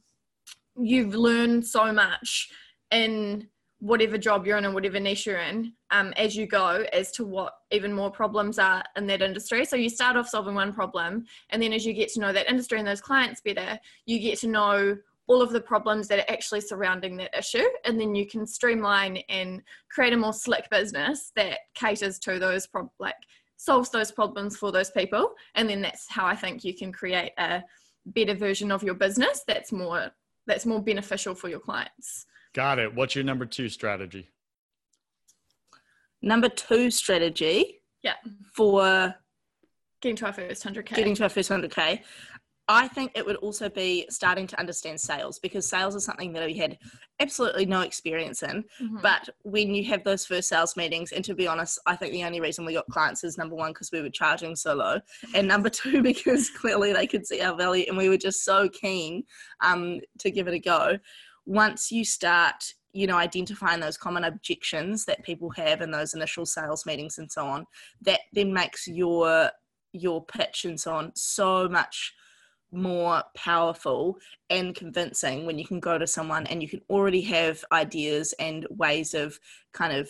you've 0.77 1.15
learned 1.15 1.65
so 1.65 1.91
much 1.91 2.49
in 2.91 3.47
whatever 3.83 4.17
job 4.17 4.47
you're 4.47 4.57
in 4.57 4.63
and 4.63 4.73
whatever 4.73 4.97
niche 4.97 5.25
you're 5.25 5.41
in 5.41 5.73
um, 5.91 6.13
as 6.15 6.37
you 6.37 6.47
go 6.47 6.85
as 6.93 7.11
to 7.11 7.25
what 7.25 7.51
even 7.69 7.91
more 7.91 8.09
problems 8.09 8.57
are 8.57 8.81
in 8.95 9.05
that 9.05 9.21
industry. 9.21 9.65
So 9.65 9.75
you 9.75 9.89
start 9.89 10.15
off 10.15 10.29
solving 10.29 10.55
one 10.55 10.71
problem, 10.71 11.25
and 11.49 11.61
then 11.61 11.73
as 11.73 11.85
you 11.85 11.91
get 11.91 12.07
to 12.13 12.21
know 12.21 12.31
that 12.31 12.49
industry 12.49 12.79
and 12.79 12.87
those 12.87 13.01
clients 13.01 13.41
better, 13.41 13.77
you 14.05 14.19
get 14.19 14.39
to 14.39 14.47
know 14.47 14.95
all 15.27 15.41
of 15.41 15.51
the 15.51 15.59
problems 15.59 16.07
that 16.07 16.19
are 16.19 16.31
actually 16.31 16.61
surrounding 16.61 17.17
that 17.17 17.37
issue, 17.37 17.65
and 17.83 17.99
then 17.99 18.15
you 18.15 18.25
can 18.25 18.47
streamline 18.47 19.17
and 19.27 19.61
create 19.91 20.13
a 20.13 20.17
more 20.17 20.31
slick 20.31 20.69
business 20.69 21.33
that 21.35 21.59
caters 21.75 22.19
to 22.19 22.39
those 22.39 22.65
prob- 22.65 22.89
like 22.99 23.15
solves 23.57 23.89
those 23.89 24.13
problems 24.13 24.55
for 24.55 24.71
those 24.71 24.91
people, 24.91 25.33
and 25.55 25.69
then 25.69 25.81
that's 25.81 26.09
how 26.09 26.25
I 26.25 26.37
think 26.37 26.63
you 26.63 26.73
can 26.73 26.93
create 26.93 27.33
a 27.37 27.61
better 28.05 28.33
version 28.33 28.71
of 28.71 28.81
your 28.81 28.95
business 28.95 29.43
that's 29.45 29.73
more 29.73 30.09
that's 30.47 30.65
more 30.65 30.81
beneficial 30.81 31.35
for 31.35 31.49
your 31.49 31.59
clients. 31.59 32.27
Got 32.53 32.79
it. 32.79 32.93
What's 32.93 33.15
your 33.15 33.23
number 33.23 33.45
two 33.45 33.69
strategy? 33.69 34.29
Number 36.21 36.49
two 36.49 36.91
strategy. 36.91 37.81
Yeah. 38.03 38.13
For 38.55 39.15
getting 40.01 40.15
to 40.17 40.27
our 40.27 40.33
first 40.33 40.63
100K. 40.63 40.95
Getting 40.95 41.15
to 41.15 41.23
our 41.23 41.29
first 41.29 41.49
100K. 41.49 42.01
I 42.69 42.87
think 42.87 43.11
it 43.13 43.25
would 43.25 43.35
also 43.37 43.67
be 43.67 44.05
starting 44.09 44.47
to 44.47 44.59
understand 44.59 44.99
sales 44.99 45.37
because 45.37 45.67
sales 45.67 45.95
is 45.95 46.05
something 46.05 46.31
that 46.31 46.45
we 46.45 46.53
had 46.53 46.77
absolutely 47.19 47.65
no 47.65 47.81
experience 47.81 48.41
in. 48.41 48.63
Mm-hmm. 48.81 48.99
But 49.01 49.27
when 49.41 49.75
you 49.75 49.83
have 49.85 50.05
those 50.05 50.25
first 50.25 50.47
sales 50.47 50.77
meetings, 50.77 51.11
and 51.11 51.25
to 51.25 51.35
be 51.35 51.45
honest, 51.45 51.77
I 51.85 51.97
think 51.97 52.13
the 52.13 52.23
only 52.23 52.39
reason 52.39 52.63
we 52.63 52.73
got 52.73 52.87
clients 52.87 53.25
is 53.25 53.37
number 53.37 53.55
one, 53.55 53.71
because 53.71 53.91
we 53.91 54.01
were 54.01 54.09
charging 54.09 54.55
so 54.55 54.75
low, 54.75 54.99
and 55.35 55.45
number 55.45 55.69
two, 55.69 56.01
because 56.03 56.49
clearly 56.49 56.93
they 56.93 57.05
could 57.05 57.27
see 57.27 57.41
our 57.41 57.55
value 57.55 57.85
and 57.89 57.97
we 57.97 58.07
were 58.07 58.17
just 58.17 58.45
so 58.45 58.69
keen 58.69 59.25
um, 59.59 59.99
to 60.19 60.31
give 60.31 60.47
it 60.47 60.53
a 60.53 60.59
go 60.59 60.97
once 61.45 61.91
you 61.91 62.05
start 62.05 62.73
you 62.93 63.07
know 63.07 63.17
identifying 63.17 63.79
those 63.79 63.97
common 63.97 64.23
objections 64.23 65.05
that 65.05 65.23
people 65.23 65.49
have 65.49 65.81
in 65.81 65.91
those 65.91 66.13
initial 66.13 66.45
sales 66.45 66.85
meetings 66.85 67.17
and 67.17 67.31
so 67.31 67.45
on 67.45 67.65
that 68.01 68.21
then 68.33 68.53
makes 68.53 68.87
your 68.87 69.49
your 69.93 70.23
pitch 70.25 70.65
and 70.65 70.79
so 70.79 70.93
on 70.93 71.11
so 71.15 71.67
much 71.67 72.13
more 72.71 73.23
powerful 73.35 74.17
and 74.49 74.75
convincing 74.75 75.45
when 75.45 75.59
you 75.59 75.65
can 75.65 75.79
go 75.79 75.97
to 75.97 76.07
someone 76.07 76.45
and 76.47 76.61
you 76.61 76.67
can 76.67 76.81
already 76.89 77.21
have 77.21 77.63
ideas 77.71 78.33
and 78.39 78.65
ways 78.71 79.13
of 79.13 79.39
kind 79.73 79.93
of 79.93 80.09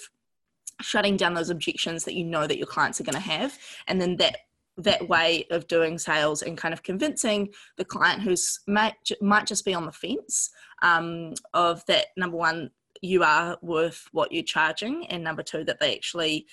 shutting 0.81 1.17
down 1.17 1.33
those 1.33 1.49
objections 1.49 2.05
that 2.05 2.13
you 2.13 2.23
know 2.23 2.47
that 2.47 2.57
your 2.57 2.67
clients 2.67 2.99
are 2.99 3.03
going 3.03 3.13
to 3.13 3.19
have. 3.19 3.57
And 3.87 4.01
then 4.01 4.17
that 4.17 4.37
that 4.77 5.07
way 5.07 5.45
of 5.51 5.67
doing 5.67 5.97
sales 5.97 6.41
and 6.41 6.57
kind 6.57 6.73
of 6.73 6.83
convincing 6.83 7.49
the 7.77 7.85
client 7.85 8.21
who's 8.21 8.59
might, 8.67 8.95
might 9.21 9.45
just 9.45 9.65
be 9.65 9.73
on 9.73 9.85
the 9.85 9.91
fence 9.91 10.49
um, 10.81 11.33
of 11.53 11.85
that 11.85 12.07
number 12.17 12.37
one 12.37 12.71
you 13.01 13.23
are 13.23 13.57
worth 13.61 14.07
what 14.11 14.31
you're 14.31 14.43
charging 14.43 15.05
and 15.07 15.23
number 15.23 15.43
two 15.43 15.63
that 15.63 15.79
they 15.79 15.93
actually 15.93 16.47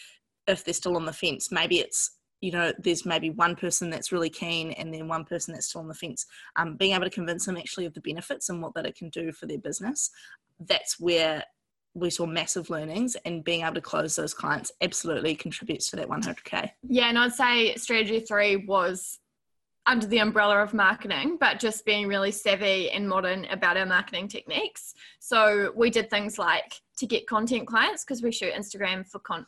if 0.47 0.65
they're 0.65 0.75
still 0.75 0.97
on 0.97 1.07
the 1.07 1.13
fence 1.13 1.51
maybe 1.51 1.79
it's 1.79 2.19
you 2.41 2.51
know 2.51 2.73
there's 2.79 3.07
maybe 3.07 3.31
one 3.31 3.55
person 3.55 3.91
that's 3.91 4.13
really 4.13 4.31
keen 4.31 4.73
and 4.73 4.93
then 4.93 5.09
one 5.09 5.25
person 5.25 5.53
that's 5.53 5.69
still 5.69 5.83
on 5.83 5.89
the 5.89 5.95
fence. 5.95 6.27
Um, 6.57 6.77
being 6.77 6.93
able 6.95 7.05
to 7.05 7.11
convince 7.11 7.45
them 7.45 7.59
actually 7.59 7.85
of 7.85 7.93
the 7.93 8.01
benefits 8.01 8.49
and 8.49 8.63
what 8.63 8.75
that 8.75 8.87
it 8.87 8.97
can 8.97 9.11
do 9.11 9.31
for 9.31 9.47
their 9.47 9.59
business 9.59 10.11
that's 10.61 11.01
where 11.01 11.45
we 11.95 12.11
saw 12.11 12.27
massive 12.27 12.71
learnings 12.71 13.17
and 13.25 13.45
being 13.45 13.63
able 13.63 13.75
to 13.75 13.81
close 13.81 14.17
those 14.17 14.35
clients 14.35 14.71
absolutely 14.81 15.35
contributes 15.35 15.91
to 15.91 15.97
that 15.97 16.09
100k 16.09 16.71
yeah 16.89 17.09
and 17.09 17.19
i'd 17.19 17.33
say 17.33 17.75
strategy 17.77 18.21
three 18.21 18.57
was 18.57 19.19
under 19.87 20.07
the 20.07 20.19
umbrella 20.19 20.63
of 20.63 20.75
marketing 20.75 21.37
but 21.41 21.59
just 21.59 21.85
being 21.85 22.07
really 22.07 22.31
savvy 22.31 22.91
and 22.91 23.09
modern 23.09 23.45
about 23.47 23.77
our 23.77 23.87
marketing 23.87 24.29
techniques. 24.29 24.95
So 25.19 25.73
we 25.75 25.91
did 25.91 26.11
things 26.11 26.39
like 26.39 26.81
to 26.99 27.07
get 27.07 27.27
content 27.27 27.67
clients 27.67 28.05
because 28.05 28.23
we 28.23 28.31
shoot 28.31 28.53
instagram 28.53 29.07
for 29.07 29.19
con- 29.21 29.47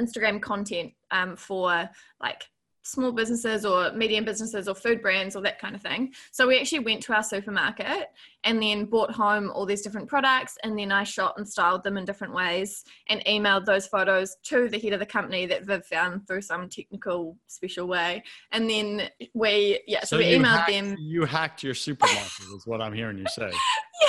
instagram 0.00 0.40
content 0.40 0.92
um, 1.10 1.34
for 1.34 1.88
like 2.22 2.44
small 2.82 3.12
businesses 3.12 3.64
or 3.64 3.92
medium 3.92 4.24
businesses 4.24 4.68
or 4.68 4.74
food 4.74 5.02
brands 5.02 5.36
or 5.36 5.42
that 5.42 5.58
kind 5.58 5.74
of 5.74 5.82
thing. 5.82 6.12
So 6.32 6.46
we 6.46 6.58
actually 6.58 6.80
went 6.80 7.02
to 7.04 7.14
our 7.14 7.22
supermarket 7.22 8.08
and 8.44 8.62
then 8.62 8.86
bought 8.86 9.10
home 9.10 9.50
all 9.50 9.66
these 9.66 9.82
different 9.82 10.08
products 10.08 10.56
and 10.64 10.78
then 10.78 10.90
I 10.90 11.04
shot 11.04 11.34
and 11.36 11.46
styled 11.46 11.84
them 11.84 11.98
in 11.98 12.04
different 12.04 12.34
ways 12.34 12.84
and 13.08 13.22
emailed 13.26 13.66
those 13.66 13.86
photos 13.86 14.36
to 14.44 14.68
the 14.68 14.78
head 14.78 14.92
of 14.92 15.00
the 15.00 15.06
company 15.06 15.46
that 15.46 15.64
Viv 15.64 15.84
found 15.84 16.26
through 16.26 16.42
some 16.42 16.68
technical 16.68 17.36
special 17.48 17.86
way. 17.86 18.22
And 18.52 18.68
then 18.68 19.10
we 19.34 19.80
yeah, 19.86 20.00
so, 20.00 20.16
so 20.16 20.18
we 20.18 20.24
emailed 20.24 20.44
hacked, 20.44 20.70
them. 20.70 20.96
You 20.98 21.24
hacked 21.24 21.62
your 21.62 21.74
supermarket 21.74 22.46
is 22.56 22.66
what 22.66 22.80
I'm 22.80 22.94
hearing 22.94 23.18
you 23.18 23.26
say. 23.28 23.50
yeah 24.02 24.08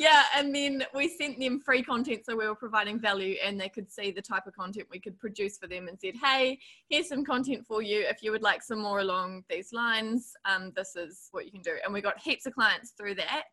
yeah, 0.00 0.24
and 0.34 0.54
then 0.54 0.84
we 0.94 1.08
sent 1.08 1.38
them 1.38 1.60
free 1.60 1.82
content, 1.82 2.24
so 2.24 2.34
we 2.34 2.48
were 2.48 2.54
providing 2.54 2.98
value, 2.98 3.36
and 3.44 3.60
they 3.60 3.68
could 3.68 3.90
see 3.90 4.10
the 4.10 4.22
type 4.22 4.46
of 4.46 4.56
content 4.56 4.88
we 4.90 4.98
could 4.98 5.18
produce 5.18 5.58
for 5.58 5.66
them, 5.66 5.88
and 5.88 6.00
said, 6.00 6.16
"Hey, 6.16 6.58
here's 6.88 7.08
some 7.08 7.22
content 7.22 7.66
for 7.66 7.82
you. 7.82 8.00
If 8.00 8.22
you 8.22 8.32
would 8.32 8.42
like 8.42 8.62
some 8.62 8.80
more 8.80 9.00
along 9.00 9.44
these 9.50 9.74
lines, 9.74 10.32
um, 10.46 10.72
this 10.74 10.96
is 10.96 11.28
what 11.32 11.44
you 11.44 11.52
can 11.52 11.60
do." 11.60 11.76
And 11.84 11.92
we 11.92 12.00
got 12.00 12.18
heaps 12.18 12.46
of 12.46 12.54
clients 12.54 12.92
through 12.92 13.16
that. 13.16 13.44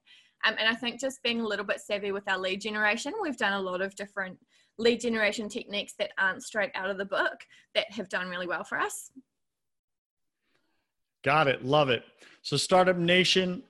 Um, 0.46 0.56
and 0.58 0.70
I 0.70 0.76
think 0.76 1.02
just 1.02 1.22
being 1.22 1.42
a 1.42 1.48
little 1.48 1.66
bit 1.66 1.82
savvy 1.82 2.14
with 2.14 2.30
our 2.30 2.38
lead 2.38 2.62
generation, 2.62 3.14
we've 3.22 3.38
done 3.38 3.54
a 3.54 3.62
lot 3.62 3.82
of 3.82 3.96
different 3.96 4.40
lead 4.78 5.02
generation 5.02 5.50
techniques 5.50 5.96
that 6.00 6.12
aren't 6.18 6.44
straight 6.44 6.72
out 6.76 6.90
of 6.90 6.98
the 6.98 7.06
book 7.06 7.46
that 7.76 7.92
have 7.92 8.08
done 8.08 8.30
really 8.30 8.48
well 8.48 8.64
for 8.64 8.80
us. 8.80 9.12
Got 11.24 11.48
it. 11.48 11.66
Love 11.66 11.90
it. 11.90 12.04
So, 12.42 12.56
Startup 12.56 12.96
Nation, 12.96 13.64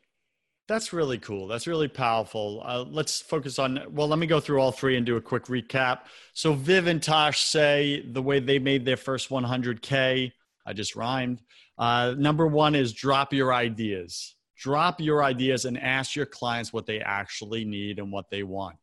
that's 0.68 0.92
really 0.92 1.18
cool. 1.18 1.48
That's 1.48 1.68
really 1.68 1.88
powerful. 1.88 2.62
Uh, 2.66 2.84
let's 2.90 3.22
focus 3.22 3.58
on, 3.58 3.82
well, 3.90 4.08
let 4.08 4.20
me 4.20 4.28
go 4.28 4.40
through 4.40 4.60
all 4.60 4.72
three 4.72 4.98
and 4.98 5.06
do 5.06 5.16
a 5.16 5.22
quick 5.22 5.46
recap. 5.46 6.02
So, 6.34 6.54
Viv 6.54 6.88
and 6.88 7.02
Tosh 7.02 7.44
say 7.44 8.02
the 8.02 8.22
way 8.22 8.40
they 8.40 8.60
made 8.60 8.84
their 8.86 8.98
first 8.98 9.30
100K, 9.30 10.32
I 10.66 10.74
just 10.74 10.96
rhymed. 10.96 11.42
Uh, 11.78 12.16
number 12.18 12.48
one 12.48 12.76
is 12.76 12.92
drop 12.94 13.34
your 13.34 13.54
ideas. 13.54 14.36
drop 14.58 15.00
your 15.00 15.24
ideas 15.24 15.66
and 15.66 15.78
ask 15.80 16.16
your 16.16 16.26
clients 16.26 16.74
what 16.74 16.86
they 16.86 17.00
actually 17.00 17.64
need 17.64 18.00
and 18.00 18.12
what 18.12 18.30
they 18.30 18.44
want. 18.44 18.78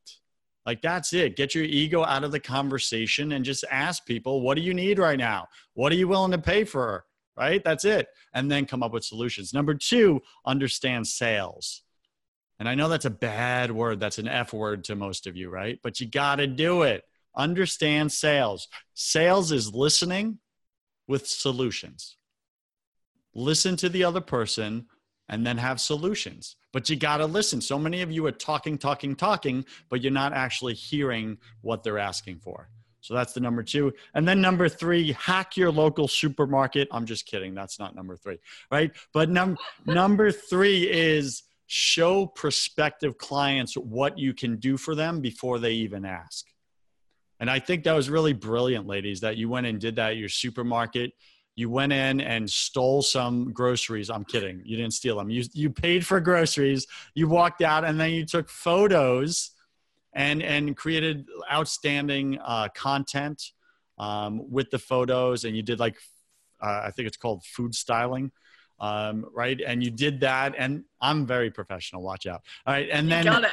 Like 0.65 0.81
that's 0.81 1.13
it. 1.13 1.37
Get 1.37 1.55
your 1.55 1.65
ego 1.65 2.05
out 2.05 2.25
of 2.25 2.33
the 2.33 2.41
conversation 2.41 3.33
and 3.33 3.45
just 3.45 3.65
ask 3.71 4.07
people, 4.07 4.41
what 4.41 4.55
do 4.55 4.63
you 4.63 4.73
need 4.73 4.99
right 4.99 5.19
now? 5.19 5.49
What 5.75 5.93
are 5.93 5.97
you 5.97 6.09
willing 6.09 6.31
to 6.31 6.39
pay 6.39 6.65
for? 6.65 7.05
Right? 7.37 7.63
That's 7.65 7.85
it. 7.85 8.09
And 8.33 8.51
then 8.51 8.67
come 8.67 8.83
up 8.83 8.93
with 8.93 9.05
solutions. 9.05 9.53
Number 9.53 9.75
two, 9.75 10.23
understand 10.47 11.07
sales. 11.07 11.83
And 12.59 12.69
I 12.69 12.75
know 12.75 12.89
that's 12.89 13.05
a 13.05 13.11
bad 13.11 13.73
word. 13.73 13.99
That's 13.99 14.19
an 14.19 14.29
F 14.29 14.53
word 14.53 14.85
to 14.85 14.95
most 14.95 15.27
of 15.27 15.37
you, 15.37 15.51
right? 15.51 15.79
But 15.83 16.01
you 16.01 16.09
got 16.09 16.37
to 16.37 16.47
do 16.47 16.83
it. 16.83 17.03
Understand 17.37 18.13
sales. 18.13 18.69
Sales 18.95 19.51
is 19.51 19.75
listening 19.75 20.39
with 21.09 21.27
solutions. 21.27 22.17
Listen 23.35 23.77
to 23.77 23.89
the 23.89 24.05
other 24.05 24.21
person 24.21 24.87
and 25.29 25.45
then 25.45 25.59
have 25.59 25.81
solutions. 25.81 26.57
But 26.73 26.89
you 26.89 26.97
got 26.97 27.17
to 27.17 27.27
listen. 27.27 27.61
So 27.61 27.79
many 27.79 28.03
of 28.03 28.13
you 28.13 28.25
are 28.27 28.33
talking, 28.33 28.79
talking, 28.79 29.17
talking, 29.17 29.65
but 29.89 30.03
you're 30.03 30.13
not 30.13 30.33
actually 30.33 30.75
hearing 30.75 31.39
what 31.63 31.83
they're 31.83 31.99
asking 31.99 32.39
for. 32.39 32.69
So 33.05 33.13
that's 33.13 33.35
the 33.35 33.41
number 33.41 33.63
two. 33.63 33.93
And 34.15 34.27
then 34.27 34.41
number 34.41 34.67
three, 34.67 35.13
hack 35.13 35.59
your 35.59 35.71
local 35.71 36.09
supermarket. 36.09 36.89
I'm 36.91 37.05
just 37.05 37.27
kidding. 37.27 37.55
That's 37.55 37.79
not 37.79 37.95
number 37.95 38.17
three, 38.17 38.39
right? 38.71 38.93
But 39.13 39.29
num- 39.29 39.59
number 39.87 40.33
three 40.33 40.91
is 40.91 41.43
show 41.67 42.25
prospective 42.25 43.19
clients 43.19 43.75
what 43.75 44.19
you 44.19 44.33
can 44.33 44.57
do 44.57 44.79
for 44.79 44.95
them 44.95 45.21
before 45.21 45.59
they 45.59 45.73
even 45.73 46.07
ask. 46.07 46.47
And 47.41 47.51
I 47.51 47.59
think 47.59 47.85
that 47.85 47.93
was 47.93 48.09
really 48.09 48.33
brilliant, 48.33 48.87
ladies, 48.87 49.21
that 49.21 49.37
you 49.37 49.51
went 49.51 49.67
and 49.67 49.79
did 49.79 49.97
that 49.97 50.13
at 50.13 50.17
your 50.17 50.31
supermarket 50.31 51.13
you 51.57 51.71
went 51.71 51.93
in 51.93 52.21
and 52.21 52.51
stole 52.51 53.01
some 53.01 53.53
groceries. 53.53 54.11
I'm 54.11 54.25
kidding. 54.25 54.61
You 54.65 54.77
didn't 54.77 54.95
steal 54.95 55.17
them. 55.17 55.31
You, 55.31 55.45
you 55.53 55.71
paid 55.71 56.05
for 56.05 56.19
groceries. 56.19 56.89
You 57.15 57.29
walked 57.29 57.63
out 57.63 57.85
and 57.85 58.01
then 58.01 58.11
you 58.11 58.27
took 58.27 58.49
photos 58.49 59.53
and, 60.15 60.43
and 60.43 60.77
created 60.77 61.27
outstanding 61.53 62.39
uh, 62.45 62.69
content 62.75 63.53
um, 63.99 64.51
with 64.51 64.71
the 64.71 64.79
photos. 64.79 65.45
And 65.45 65.57
you 65.57 65.63
did 65.63 65.81
like, 65.81 65.97
uh, 66.63 66.83
I 66.85 66.91
think 66.91 67.09
it's 67.09 67.17
called 67.17 67.45
food 67.45 67.75
styling. 67.75 68.31
Um, 68.81 69.27
right. 69.33 69.61
And 69.65 69.83
you 69.83 69.91
did 69.91 70.21
that. 70.21 70.55
And 70.59 70.85
I'm 71.01 71.27
very 71.27 71.51
professional. 71.51 72.03
Watch 72.03 72.27
out. 72.27 72.43
All 72.67 72.75
right. 72.75 72.89
And 72.91 73.11
then, 73.11 73.25
got 73.25 73.45
it. 73.45 73.51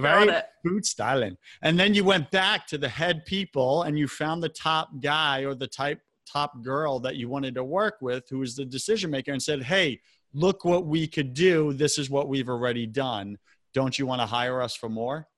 right. 0.00 0.44
Food 0.64 0.84
styling. 0.84 1.36
And 1.62 1.78
then 1.78 1.94
you 1.94 2.04
went 2.04 2.30
back 2.30 2.66
to 2.68 2.78
the 2.78 2.88
head 2.88 3.24
people 3.26 3.82
and 3.82 3.98
you 3.98 4.08
found 4.08 4.42
the 4.42 4.48
top 4.48 4.90
guy 5.00 5.44
or 5.44 5.54
the 5.54 5.68
type 5.68 6.00
top 6.30 6.62
girl 6.62 6.98
that 6.98 7.16
you 7.16 7.28
wanted 7.28 7.54
to 7.54 7.62
work 7.62 7.98
with 8.00 8.28
who 8.28 8.40
was 8.40 8.56
the 8.56 8.64
decision 8.64 9.10
maker 9.10 9.32
and 9.32 9.42
said, 9.42 9.62
Hey, 9.62 10.00
look 10.34 10.64
what 10.64 10.86
we 10.86 11.06
could 11.06 11.32
do. 11.32 11.72
This 11.72 11.98
is 11.98 12.10
what 12.10 12.28
we've 12.28 12.48
already 12.48 12.86
done. 12.86 13.38
Don't 13.72 13.98
you 13.98 14.06
want 14.06 14.20
to 14.20 14.26
hire 14.26 14.60
us 14.60 14.74
for 14.74 14.88
more? 14.88 15.28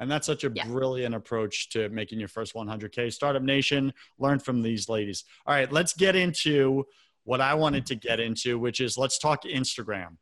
And 0.00 0.10
that's 0.10 0.26
such 0.26 0.44
a 0.44 0.52
yeah. 0.54 0.66
brilliant 0.66 1.14
approach 1.14 1.70
to 1.70 1.88
making 1.88 2.18
your 2.18 2.28
first 2.28 2.54
100K. 2.54 3.12
Startup 3.12 3.42
Nation, 3.42 3.92
learn 4.18 4.38
from 4.38 4.62
these 4.62 4.88
ladies. 4.88 5.24
All 5.46 5.54
right, 5.54 5.70
let's 5.70 5.94
get 5.94 6.16
into 6.16 6.84
what 7.24 7.40
I 7.40 7.54
wanted 7.54 7.86
to 7.86 7.94
get 7.94 8.20
into, 8.20 8.58
which 8.58 8.80
is 8.80 8.98
let's 8.98 9.18
talk 9.18 9.44
Instagram 9.44 10.16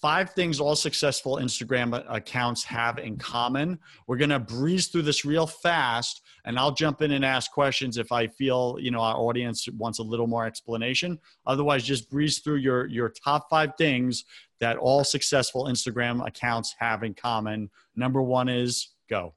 five 0.00 0.30
things 0.30 0.60
all 0.60 0.74
successful 0.74 1.36
Instagram 1.36 2.02
accounts 2.08 2.64
have 2.64 2.98
in 2.98 3.16
common. 3.16 3.78
We're 4.06 4.16
going 4.16 4.30
to 4.30 4.38
breeze 4.38 4.88
through 4.88 5.02
this 5.02 5.24
real 5.24 5.46
fast 5.46 6.22
and 6.46 6.58
I'll 6.58 6.72
jump 6.72 7.02
in 7.02 7.12
and 7.12 7.24
ask 7.24 7.50
questions 7.52 7.98
if 7.98 8.10
I 8.10 8.26
feel, 8.26 8.78
you 8.80 8.90
know, 8.90 9.00
our 9.00 9.16
audience 9.16 9.68
wants 9.76 9.98
a 9.98 10.02
little 10.02 10.26
more 10.26 10.46
explanation. 10.46 11.18
Otherwise, 11.46 11.84
just 11.84 12.10
breeze 12.10 12.38
through 12.38 12.56
your 12.56 12.86
your 12.86 13.10
top 13.10 13.48
5 13.50 13.72
things 13.76 14.24
that 14.60 14.78
all 14.78 15.04
successful 15.04 15.64
Instagram 15.64 16.26
accounts 16.26 16.74
have 16.78 17.02
in 17.02 17.14
common. 17.14 17.70
Number 17.94 18.22
1 18.22 18.48
is 18.48 18.88
go. 19.10 19.34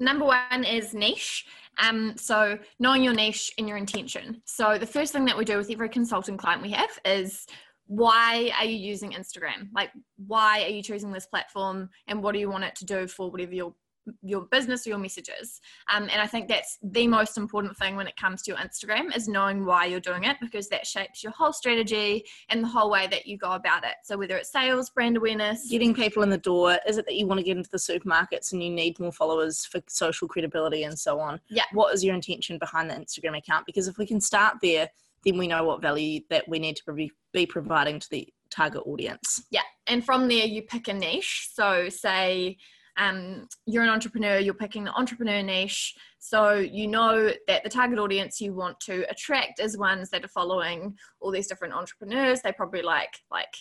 Number 0.00 0.24
1 0.24 0.64
is 0.64 0.94
niche. 0.94 1.46
Um, 1.78 2.14
so 2.16 2.58
knowing 2.78 3.02
your 3.02 3.14
niche 3.14 3.52
and 3.58 3.68
your 3.68 3.76
intention. 3.76 4.42
So 4.44 4.78
the 4.78 4.86
first 4.86 5.12
thing 5.12 5.24
that 5.26 5.36
we 5.36 5.44
do 5.44 5.56
with 5.56 5.70
every 5.70 5.88
consulting 5.88 6.36
client 6.36 6.62
we 6.62 6.70
have 6.72 6.90
is 7.04 7.46
why 7.86 8.52
are 8.58 8.64
you 8.64 8.76
using 8.76 9.12
Instagram? 9.12 9.68
Like, 9.74 9.90
why 10.26 10.62
are 10.62 10.70
you 10.70 10.82
choosing 10.82 11.12
this 11.12 11.26
platform, 11.26 11.90
and 12.08 12.22
what 12.22 12.32
do 12.32 12.38
you 12.38 12.50
want 12.50 12.64
it 12.64 12.74
to 12.76 12.84
do 12.84 13.06
for 13.06 13.30
whatever 13.30 13.54
your 13.54 13.74
your 14.22 14.42
business 14.42 14.86
or 14.86 14.90
your 14.90 14.98
messages? 14.98 15.60
Um, 15.92 16.04
and 16.04 16.20
I 16.20 16.26
think 16.26 16.48
that's 16.48 16.78
the 16.82 17.06
most 17.06 17.36
important 17.36 17.76
thing 17.76 17.96
when 17.96 18.06
it 18.06 18.16
comes 18.16 18.42
to 18.42 18.50
your 18.50 18.58
Instagram 18.58 19.14
is 19.16 19.28
knowing 19.28 19.64
why 19.64 19.86
you're 19.86 20.00
doing 20.00 20.24
it 20.24 20.36
because 20.40 20.68
that 20.68 20.86
shapes 20.86 21.22
your 21.22 21.32
whole 21.32 21.52
strategy 21.52 22.24
and 22.48 22.62
the 22.62 22.68
whole 22.68 22.90
way 22.90 23.06
that 23.08 23.26
you 23.26 23.36
go 23.36 23.52
about 23.52 23.84
it. 23.84 23.94
So 24.04 24.16
whether 24.16 24.36
it's 24.36 24.52
sales, 24.52 24.90
brand 24.90 25.16
awareness, 25.16 25.68
getting 25.70 25.94
people 25.94 26.22
in 26.22 26.30
the 26.30 26.38
door, 26.38 26.78
is 26.86 26.98
it 26.98 27.06
that 27.06 27.14
you 27.14 27.26
want 27.26 27.38
to 27.38 27.44
get 27.44 27.56
into 27.56 27.70
the 27.70 27.78
supermarkets 27.78 28.52
and 28.52 28.62
you 28.62 28.70
need 28.70 28.98
more 28.98 29.12
followers 29.12 29.64
for 29.64 29.80
social 29.88 30.28
credibility 30.28 30.84
and 30.84 30.98
so 30.98 31.20
on? 31.20 31.40
Yeah. 31.48 31.64
What 31.72 31.94
is 31.94 32.04
your 32.04 32.14
intention 32.14 32.58
behind 32.58 32.90
the 32.90 32.94
Instagram 32.94 33.38
account? 33.38 33.66
Because 33.66 33.88
if 33.88 33.98
we 33.98 34.06
can 34.06 34.20
start 34.20 34.56
there 34.62 34.88
then 35.24 35.38
we 35.38 35.46
know 35.46 35.64
what 35.64 35.80
value 35.80 36.20
that 36.30 36.48
we 36.48 36.58
need 36.58 36.76
to 36.76 36.92
be, 36.92 37.12
be 37.32 37.46
providing 37.46 38.00
to 38.00 38.10
the 38.10 38.28
target 38.50 38.82
audience. 38.86 39.42
Yeah. 39.50 39.62
And 39.86 40.04
from 40.04 40.28
there, 40.28 40.46
you 40.46 40.62
pick 40.62 40.88
a 40.88 40.92
niche. 40.92 41.48
So, 41.52 41.88
say 41.88 42.58
um, 42.96 43.46
you're 43.66 43.82
an 43.82 43.88
entrepreneur, 43.88 44.38
you're 44.38 44.54
picking 44.54 44.84
the 44.84 44.92
entrepreneur 44.92 45.42
niche. 45.42 45.94
So, 46.18 46.54
you 46.54 46.86
know 46.86 47.32
that 47.48 47.64
the 47.64 47.70
target 47.70 47.98
audience 47.98 48.40
you 48.40 48.54
want 48.54 48.78
to 48.80 49.08
attract 49.10 49.60
is 49.60 49.78
ones 49.78 50.10
that 50.10 50.24
are 50.24 50.28
following 50.28 50.96
all 51.20 51.30
these 51.30 51.48
different 51.48 51.74
entrepreneurs. 51.74 52.42
They 52.42 52.52
probably 52.52 52.82
like, 52.82 53.14
like, 53.30 53.54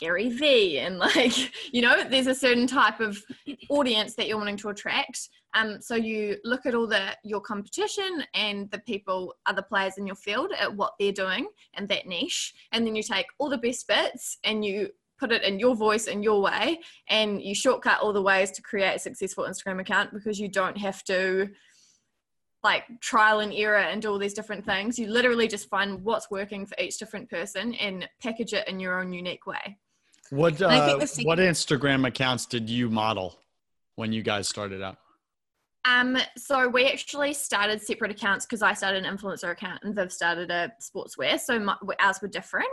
Gary 0.00 0.30
Vee 0.30 0.78
and 0.78 0.98
like 0.98 1.34
you 1.72 1.82
know 1.82 2.02
there's 2.08 2.26
a 2.26 2.34
certain 2.34 2.66
type 2.66 3.00
of 3.00 3.22
audience 3.68 4.14
that 4.14 4.26
you're 4.26 4.38
wanting 4.38 4.56
to 4.56 4.70
attract 4.70 5.28
um, 5.52 5.78
so 5.80 5.94
you 5.94 6.36
look 6.42 6.64
at 6.64 6.74
all 6.74 6.86
the 6.86 7.16
your 7.22 7.40
competition 7.40 8.24
and 8.34 8.70
the 8.70 8.78
people 8.80 9.34
other 9.46 9.62
players 9.62 9.98
in 9.98 10.06
your 10.06 10.16
field 10.16 10.52
at 10.58 10.74
what 10.74 10.94
they're 10.98 11.12
doing 11.12 11.46
and 11.74 11.88
that 11.88 12.06
niche 12.06 12.54
and 12.72 12.86
then 12.86 12.96
you 12.96 13.02
take 13.02 13.26
all 13.38 13.50
the 13.50 13.58
best 13.58 13.86
bits 13.86 14.38
and 14.42 14.64
you 14.64 14.88
put 15.20 15.30
it 15.30 15.44
in 15.44 15.60
your 15.60 15.76
voice 15.76 16.06
in 16.06 16.22
your 16.22 16.40
way 16.40 16.80
and 17.08 17.42
you 17.42 17.54
shortcut 17.54 18.00
all 18.00 18.12
the 18.12 18.22
ways 18.22 18.50
to 18.50 18.62
create 18.62 18.96
a 18.96 18.98
successful 18.98 19.44
instagram 19.44 19.80
account 19.80 20.12
because 20.12 20.40
you 20.40 20.48
don't 20.48 20.78
have 20.78 21.04
to 21.04 21.48
like 22.62 22.84
trial 23.00 23.40
and 23.40 23.52
error 23.54 23.78
and 23.78 24.02
do 24.02 24.10
all 24.10 24.18
these 24.18 24.34
different 24.34 24.64
things 24.64 24.98
you 24.98 25.06
literally 25.06 25.46
just 25.46 25.68
find 25.68 26.02
what's 26.02 26.30
working 26.30 26.66
for 26.66 26.74
each 26.80 26.98
different 26.98 27.28
person 27.30 27.74
and 27.74 28.08
package 28.22 28.52
it 28.54 28.66
in 28.66 28.80
your 28.80 29.00
own 29.00 29.12
unique 29.12 29.46
way 29.46 29.78
what 30.30 30.62
uh, 30.62 30.96
what 31.22 31.38
Instagram 31.38 32.06
accounts 32.06 32.46
did 32.46 32.70
you 32.70 32.88
model 32.88 33.36
when 33.96 34.12
you 34.12 34.22
guys 34.22 34.48
started 34.48 34.80
out? 34.80 34.96
Um, 35.84 36.18
so 36.36 36.68
we 36.68 36.86
actually 36.86 37.32
started 37.32 37.82
separate 37.82 38.12
accounts 38.12 38.46
because 38.46 38.62
I 38.62 38.74
started 38.74 39.04
an 39.04 39.16
influencer 39.16 39.50
account 39.50 39.82
and 39.82 39.94
Viv 39.94 40.12
started 40.12 40.50
a 40.50 40.72
sportswear. 40.80 41.40
So 41.40 41.58
my, 41.58 41.74
ours 41.98 42.20
were 42.22 42.28
different. 42.28 42.68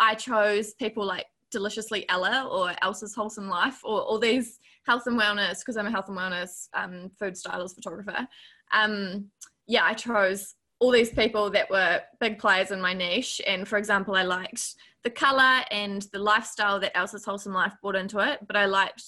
I 0.00 0.14
chose 0.14 0.72
people 0.74 1.04
like 1.04 1.26
Deliciously 1.52 2.08
Ella 2.08 2.48
or 2.50 2.74
Elsa's 2.82 3.14
Wholesome 3.14 3.48
Life 3.48 3.80
or 3.84 4.00
all 4.00 4.18
these 4.18 4.58
health 4.84 5.06
and 5.06 5.20
wellness 5.20 5.60
because 5.60 5.76
I'm 5.76 5.86
a 5.86 5.90
health 5.90 6.08
and 6.08 6.18
wellness 6.18 6.68
um, 6.74 7.10
food 7.18 7.36
stylist 7.36 7.76
photographer. 7.76 8.26
Um, 8.72 9.26
yeah, 9.66 9.84
I 9.84 9.94
chose 9.94 10.54
all 10.80 10.90
these 10.90 11.10
people 11.10 11.50
that 11.50 11.70
were 11.70 12.00
big 12.18 12.38
players 12.38 12.72
in 12.72 12.80
my 12.80 12.92
niche. 12.92 13.40
And 13.46 13.68
for 13.68 13.78
example, 13.78 14.16
I 14.16 14.24
liked 14.24 14.74
the 15.04 15.10
color 15.10 15.62
and 15.70 16.02
the 16.12 16.18
lifestyle 16.18 16.80
that 16.80 16.96
Elsa's 16.96 17.24
Wholesome 17.24 17.52
Life 17.52 17.74
brought 17.80 17.94
into 17.94 18.18
it, 18.18 18.40
but 18.46 18.56
I 18.56 18.66
liked 18.66 19.04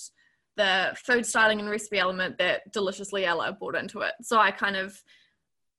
the 0.57 0.97
food 0.97 1.27
styling 1.27 1.59
and 1.59 1.69
recipe 1.69 1.99
element 1.99 2.39
that 2.39 2.73
Deliciously 2.73 3.25
Ella 3.25 3.57
brought 3.59 3.75
into 3.75 4.01
it. 4.01 4.13
So 4.23 4.39
I 4.39 4.53
kind 4.53 4.77
of, 4.77 5.03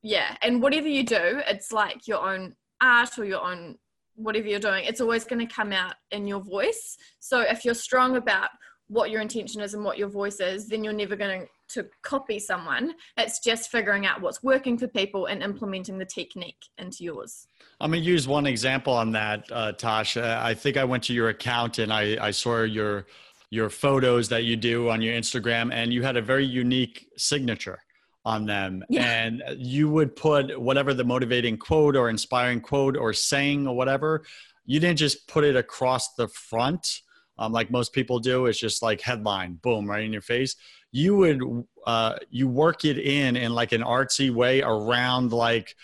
yeah, 0.02 0.36
and 0.42 0.62
whatever 0.62 0.88
you 0.88 1.04
do, 1.04 1.42
it's 1.48 1.72
like 1.72 2.08
your 2.08 2.28
own 2.28 2.56
art 2.82 3.18
or 3.18 3.24
your 3.24 3.42
own 3.42 3.78
whatever 4.16 4.48
you're 4.48 4.60
doing, 4.60 4.86
it's 4.86 5.02
always 5.02 5.24
going 5.24 5.46
to 5.46 5.54
come 5.54 5.72
out 5.72 5.96
in 6.12 6.28
your 6.28 6.42
voice. 6.42 6.98
So 7.20 7.42
if 7.42 7.66
you're 7.66 7.74
strong 7.74 8.18
about 8.18 8.50
what 8.88 9.10
your 9.10 9.22
intention 9.22 9.62
is 9.62 9.74
and 9.74 9.84
what 9.84 9.98
your 9.98 10.10
voice 10.10 10.40
is, 10.40 10.68
then 10.68 10.84
you're 10.84 10.94
never 10.94 11.16
going 11.16 11.48
to 11.70 11.88
copy 12.04 12.38
someone. 12.38 12.94
It's 13.18 13.40
just 13.40 13.72
figuring 13.72 14.06
out 14.06 14.22
what's 14.22 14.44
working 14.44 14.78
for 14.78 14.88
people 14.88 15.26
and 15.26 15.42
implementing 15.42 15.98
the 15.98 16.06
technique 16.06 16.68
into 16.78 17.04
yours. 17.04 17.48
I'm 17.80 17.92
going 17.92 18.04
to 18.04 18.08
use 18.08 18.28
one 18.28 18.46
example 18.46 18.94
on 18.94 19.12
that, 19.14 19.46
uh, 19.52 19.74
Tasha. 19.74 20.38
I 20.38 20.54
think 20.54 20.78
I 20.78 20.84
went 20.84 21.04
to 21.06 21.14
your 21.14 21.30
account 21.30 21.80
and 21.80 21.92
I, 21.92 22.18
I 22.22 22.32
saw 22.32 22.62
your 22.62 23.08
your 23.52 23.70
photos 23.70 24.28
that 24.30 24.44
you 24.44 24.56
do 24.56 24.90
on 24.90 25.02
your 25.02 25.14
Instagram, 25.14 25.72
and 25.72 25.94
you 25.94 26.02
had 26.02 26.18
a 26.18 26.22
very 26.22 26.46
unique 26.46 27.08
signature 27.16 27.80
on 28.26 28.46
them. 28.46 28.84
Yeah. 28.90 29.04
And 29.04 29.44
you 29.58 29.90
would 29.90 30.16
put 30.16 30.60
whatever 30.60 30.94
the 30.94 31.04
motivating 31.04 31.58
quote 31.58 31.96
or 31.96 32.10
inspiring 32.10 32.60
quote 32.60 32.98
or 32.98 33.14
saying 33.14 33.68
or 33.68 33.76
whatever. 33.76 34.24
You 34.66 34.80
didn't 34.80 34.98
just 34.98 35.28
put 35.28 35.44
it 35.44 35.56
across 35.56 36.16
the 36.16 36.28
front 36.28 37.02
um, 37.38 37.52
like 37.52 37.70
most 37.70 37.94
people 37.94 38.20
do. 38.20 38.46
It's 38.46 38.60
just 38.60 38.82
like 38.82 39.02
headline, 39.02 39.56
boom, 39.56 39.90
right 39.90 40.04
in 40.04 40.14
your 40.14 40.22
face. 40.22 40.56
You 40.92 41.16
would 41.18 41.42
uh, 41.86 42.16
you 42.30 42.48
work 42.48 42.86
it 42.86 42.98
in 42.98 43.36
in 43.36 43.54
like 43.54 43.74
an 43.74 43.82
artsy 43.82 44.32
way 44.32 44.62
around 44.62 45.34
like 45.34 45.76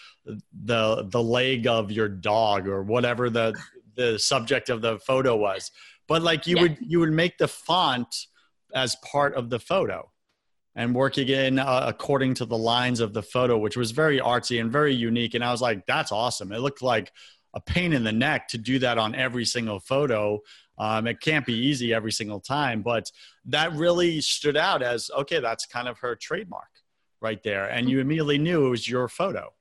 the 0.63 1.05
the 1.09 1.21
leg 1.21 1.67
of 1.67 1.91
your 1.91 2.07
dog 2.07 2.67
or 2.67 2.83
whatever 2.83 3.29
the 3.29 3.53
the 3.95 4.17
subject 4.17 4.69
of 4.69 4.81
the 4.81 4.99
photo 4.99 5.35
was 5.35 5.71
but 6.07 6.21
like 6.21 6.47
you 6.47 6.55
yeah. 6.55 6.61
would 6.61 6.77
you 6.79 6.99
would 6.99 7.11
make 7.11 7.37
the 7.37 7.47
font 7.47 8.27
as 8.73 8.95
part 8.97 9.33
of 9.33 9.49
the 9.49 9.59
photo 9.59 10.09
and 10.75 10.95
working 10.95 11.27
in 11.27 11.59
uh, 11.59 11.85
according 11.87 12.33
to 12.35 12.45
the 12.45 12.57
lines 12.57 12.99
of 12.99 13.13
the 13.13 13.23
photo, 13.23 13.57
which 13.57 13.77
was 13.77 13.91
very 13.91 14.19
artsy 14.19 14.61
and 14.61 14.71
very 14.71 14.93
unique. 14.93 15.33
And 15.33 15.43
I 15.43 15.51
was 15.51 15.61
like, 15.61 15.85
that's 15.85 16.11
awesome. 16.11 16.51
It 16.51 16.59
looked 16.59 16.81
like 16.81 17.11
a 17.53 17.59
pain 17.59 17.93
in 17.93 18.03
the 18.03 18.11
neck 18.11 18.47
to 18.49 18.57
do 18.57 18.79
that 18.79 18.97
on 18.97 19.13
every 19.15 19.45
single 19.45 19.79
photo. 19.79 20.39
Um, 20.77 21.07
it 21.07 21.19
can't 21.19 21.45
be 21.45 21.53
easy 21.53 21.93
every 21.93 22.11
single 22.11 22.39
time, 22.39 22.81
but 22.81 23.11
that 23.45 23.73
really 23.73 24.21
stood 24.21 24.57
out 24.57 24.81
as 24.81 25.11
okay, 25.15 25.39
that's 25.39 25.65
kind 25.65 25.87
of 25.87 25.99
her 25.99 26.15
trademark 26.15 26.69
right 27.21 27.41
there. 27.43 27.65
And 27.67 27.89
you 27.89 27.99
immediately 27.99 28.37
knew 28.37 28.65
it 28.65 28.69
was 28.69 28.87
your 28.87 29.07
photo. 29.07 29.53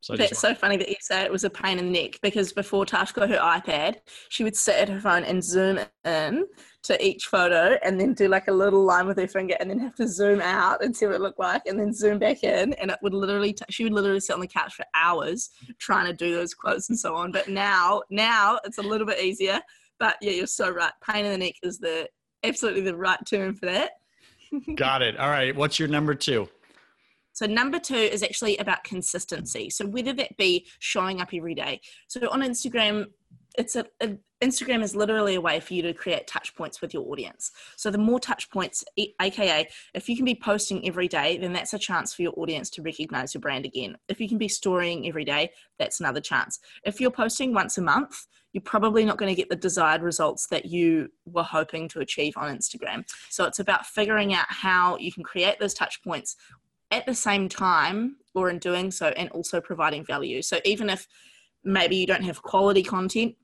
So 0.00 0.16
That's 0.16 0.38
so 0.38 0.54
funny 0.54 0.76
that 0.76 0.88
you 0.88 0.94
say 1.00 1.22
it 1.22 1.32
was 1.32 1.44
a 1.44 1.50
pain 1.50 1.78
in 1.78 1.92
the 1.92 2.02
neck 2.02 2.20
because 2.22 2.52
before 2.52 2.86
Tash 2.86 3.12
got 3.12 3.30
her 3.30 3.38
iPad, 3.38 3.96
she 4.28 4.44
would 4.44 4.56
sit 4.56 4.76
at 4.76 4.88
her 4.88 5.00
phone 5.00 5.24
and 5.24 5.42
zoom 5.42 5.80
in 6.04 6.46
to 6.84 7.04
each 7.04 7.24
photo 7.26 7.76
and 7.82 8.00
then 8.00 8.14
do 8.14 8.28
like 8.28 8.46
a 8.46 8.52
little 8.52 8.84
line 8.84 9.06
with 9.06 9.18
her 9.18 9.26
finger 9.26 9.56
and 9.58 9.68
then 9.68 9.80
have 9.80 9.96
to 9.96 10.06
zoom 10.06 10.40
out 10.40 10.84
and 10.84 10.96
see 10.96 11.06
what 11.06 11.16
it 11.16 11.20
looked 11.20 11.40
like 11.40 11.62
and 11.66 11.78
then 11.78 11.92
zoom 11.92 12.18
back 12.18 12.44
in. 12.44 12.74
And 12.74 12.92
it 12.92 12.98
would 13.02 13.12
literally, 13.12 13.52
t- 13.52 13.64
she 13.70 13.84
would 13.84 13.92
literally 13.92 14.20
sit 14.20 14.34
on 14.34 14.40
the 14.40 14.46
couch 14.46 14.74
for 14.74 14.84
hours 14.94 15.50
trying 15.80 16.06
to 16.06 16.12
do 16.12 16.32
those 16.32 16.54
quotes 16.54 16.88
and 16.88 16.98
so 16.98 17.16
on. 17.16 17.32
But 17.32 17.48
now, 17.48 18.02
now 18.08 18.60
it's 18.64 18.78
a 18.78 18.82
little 18.82 19.06
bit 19.06 19.20
easier. 19.20 19.60
But 19.98 20.16
yeah, 20.20 20.30
you're 20.30 20.46
so 20.46 20.70
right. 20.70 20.92
Pain 21.02 21.24
in 21.24 21.32
the 21.32 21.38
neck 21.38 21.54
is 21.64 21.78
the 21.80 22.08
absolutely 22.44 22.82
the 22.82 22.96
right 22.96 23.18
term 23.28 23.56
for 23.56 23.66
that. 23.66 23.92
Got 24.76 25.02
it. 25.02 25.18
All 25.18 25.28
right. 25.28 25.54
What's 25.54 25.80
your 25.80 25.88
number 25.88 26.14
two? 26.14 26.48
So, 27.38 27.46
number 27.46 27.78
two 27.78 27.94
is 27.94 28.24
actually 28.24 28.56
about 28.56 28.82
consistency. 28.82 29.70
So, 29.70 29.86
whether 29.86 30.12
that 30.14 30.36
be 30.36 30.66
showing 30.80 31.20
up 31.20 31.28
every 31.32 31.54
day. 31.54 31.80
So, 32.08 32.28
on 32.30 32.40
Instagram, 32.40 33.06
it's 33.56 33.76
a, 33.76 33.86
a, 34.00 34.16
Instagram 34.42 34.82
is 34.82 34.96
literally 34.96 35.36
a 35.36 35.40
way 35.40 35.60
for 35.60 35.74
you 35.74 35.82
to 35.82 35.94
create 35.94 36.26
touch 36.26 36.56
points 36.56 36.80
with 36.80 36.92
your 36.92 37.08
audience. 37.08 37.52
So 37.76 37.92
the 37.92 37.98
more 37.98 38.18
touch 38.18 38.50
points, 38.50 38.84
aka 39.20 39.68
if 39.94 40.08
you 40.08 40.16
can 40.16 40.24
be 40.24 40.34
posting 40.34 40.84
every 40.84 41.06
day, 41.06 41.38
then 41.38 41.52
that's 41.52 41.74
a 41.74 41.78
chance 41.78 42.12
for 42.12 42.22
your 42.22 42.32
audience 42.36 42.70
to 42.70 42.82
recognize 42.82 43.34
your 43.34 43.40
brand 43.40 43.64
again. 43.64 43.96
If 44.08 44.20
you 44.20 44.28
can 44.28 44.38
be 44.38 44.48
storying 44.48 45.06
every 45.06 45.24
day, 45.24 45.50
that's 45.78 46.00
another 46.00 46.20
chance. 46.20 46.58
If 46.84 47.00
you're 47.00 47.12
posting 47.12 47.54
once 47.54 47.78
a 47.78 47.82
month, 47.82 48.26
you're 48.52 48.62
probably 48.62 49.04
not 49.04 49.18
going 49.18 49.32
to 49.32 49.40
get 49.40 49.48
the 49.48 49.56
desired 49.56 50.02
results 50.02 50.48
that 50.48 50.64
you 50.64 51.08
were 51.24 51.44
hoping 51.44 51.88
to 51.90 52.00
achieve 52.00 52.34
on 52.36 52.56
Instagram. 52.56 53.04
So 53.28 53.44
it's 53.44 53.60
about 53.60 53.86
figuring 53.86 54.34
out 54.34 54.46
how 54.48 54.96
you 54.96 55.12
can 55.12 55.22
create 55.22 55.60
those 55.60 55.74
touch 55.74 56.02
points 56.02 56.34
at 56.90 57.06
the 57.06 57.14
same 57.14 57.48
time 57.48 58.16
or 58.34 58.50
in 58.50 58.58
doing 58.58 58.90
so 58.90 59.08
and 59.08 59.28
also 59.30 59.60
providing 59.60 60.04
value. 60.04 60.42
So 60.42 60.58
even 60.64 60.88
if 60.90 61.06
maybe 61.64 61.96
you 61.96 62.06
don't 62.06 62.24
have 62.24 62.42
quality 62.42 62.82
content, 62.82 63.34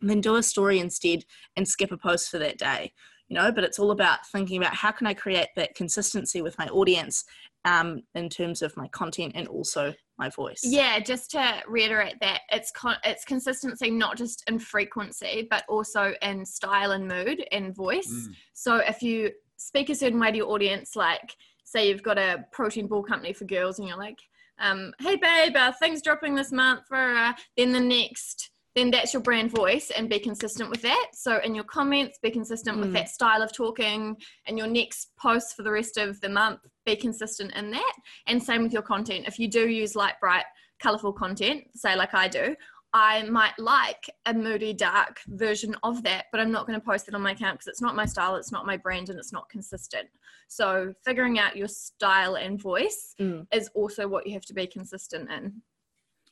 then 0.00 0.20
do 0.20 0.36
a 0.36 0.42
story 0.42 0.80
instead 0.80 1.24
and 1.56 1.66
skip 1.66 1.92
a 1.92 1.96
post 1.96 2.30
for 2.30 2.38
that 2.38 2.58
day. 2.58 2.92
You 3.28 3.36
know, 3.36 3.52
but 3.52 3.64
it's 3.64 3.78
all 3.78 3.92
about 3.92 4.26
thinking 4.26 4.58
about 4.58 4.74
how 4.74 4.90
can 4.90 5.06
I 5.06 5.14
create 5.14 5.48
that 5.56 5.74
consistency 5.74 6.42
with 6.42 6.58
my 6.58 6.66
audience 6.68 7.24
um, 7.64 8.02
in 8.14 8.28
terms 8.28 8.60
of 8.60 8.76
my 8.76 8.88
content 8.88 9.32
and 9.34 9.48
also 9.48 9.94
my 10.18 10.28
voice. 10.28 10.60
Yeah, 10.62 10.98
just 10.98 11.30
to 11.30 11.62
reiterate 11.66 12.16
that 12.20 12.40
it's 12.50 12.70
con- 12.72 12.98
it's 13.04 13.24
consistency 13.24 13.90
not 13.90 14.18
just 14.18 14.44
in 14.48 14.58
frequency 14.58 15.46
but 15.48 15.64
also 15.68 16.14
in 16.20 16.44
style 16.44 16.92
and 16.92 17.08
mood 17.08 17.44
and 17.52 17.74
voice. 17.74 18.10
Mm. 18.10 18.34
So 18.52 18.76
if 18.76 19.02
you 19.02 19.30
speak 19.56 19.88
a 19.88 19.94
certain 19.94 20.20
way 20.20 20.32
to 20.32 20.36
your 20.36 20.50
audience, 20.50 20.96
like 20.96 21.36
say 21.72 21.88
you've 21.88 22.02
got 22.02 22.18
a 22.18 22.44
protein 22.52 22.86
ball 22.86 23.02
company 23.02 23.32
for 23.32 23.46
girls 23.46 23.78
and 23.78 23.88
you're 23.88 23.98
like, 23.98 24.18
um, 24.58 24.92
hey 25.00 25.16
babe, 25.16 25.56
uh, 25.56 25.72
things 25.72 26.02
dropping 26.02 26.34
this 26.34 26.52
month 26.52 26.82
for, 26.86 26.96
uh, 26.96 27.32
then 27.56 27.72
the 27.72 27.80
next, 27.80 28.50
then 28.74 28.90
that's 28.90 29.12
your 29.12 29.22
brand 29.22 29.50
voice 29.50 29.90
and 29.90 30.08
be 30.08 30.18
consistent 30.18 30.70
with 30.70 30.82
that. 30.82 31.08
So 31.14 31.40
in 31.42 31.54
your 31.54 31.64
comments, 31.64 32.18
be 32.22 32.30
consistent 32.30 32.76
mm. 32.76 32.82
with 32.82 32.92
that 32.92 33.08
style 33.08 33.42
of 33.42 33.52
talking 33.52 34.16
and 34.46 34.58
your 34.58 34.66
next 34.66 35.10
post 35.18 35.56
for 35.56 35.62
the 35.62 35.72
rest 35.72 35.96
of 35.96 36.20
the 36.20 36.28
month, 36.28 36.60
be 36.84 36.94
consistent 36.94 37.54
in 37.54 37.70
that. 37.70 37.92
And 38.26 38.42
same 38.42 38.62
with 38.62 38.72
your 38.72 38.82
content. 38.82 39.26
If 39.26 39.38
you 39.38 39.48
do 39.48 39.68
use 39.68 39.96
light, 39.96 40.14
bright, 40.20 40.44
colorful 40.80 41.12
content, 41.12 41.64
say 41.74 41.96
like 41.96 42.14
I 42.14 42.28
do, 42.28 42.54
I 42.94 43.22
might 43.22 43.58
like 43.58 44.10
a 44.26 44.34
moody, 44.34 44.74
dark 44.74 45.20
version 45.28 45.74
of 45.82 46.02
that, 46.02 46.26
but 46.30 46.40
I'm 46.40 46.52
not 46.52 46.66
going 46.66 46.78
to 46.78 46.84
post 46.84 47.08
it 47.08 47.14
on 47.14 47.22
my 47.22 47.32
account 47.32 47.54
because 47.54 47.68
it's 47.68 47.80
not 47.80 47.96
my 47.96 48.04
style, 48.04 48.36
it's 48.36 48.52
not 48.52 48.66
my 48.66 48.76
brand, 48.76 49.08
and 49.08 49.18
it's 49.18 49.32
not 49.32 49.48
consistent. 49.48 50.08
So, 50.48 50.92
figuring 51.04 51.38
out 51.38 51.56
your 51.56 51.68
style 51.68 52.36
and 52.36 52.60
voice 52.60 53.14
mm. 53.18 53.46
is 53.52 53.70
also 53.74 54.06
what 54.06 54.26
you 54.26 54.34
have 54.34 54.44
to 54.46 54.54
be 54.54 54.66
consistent 54.66 55.30
in. 55.30 55.62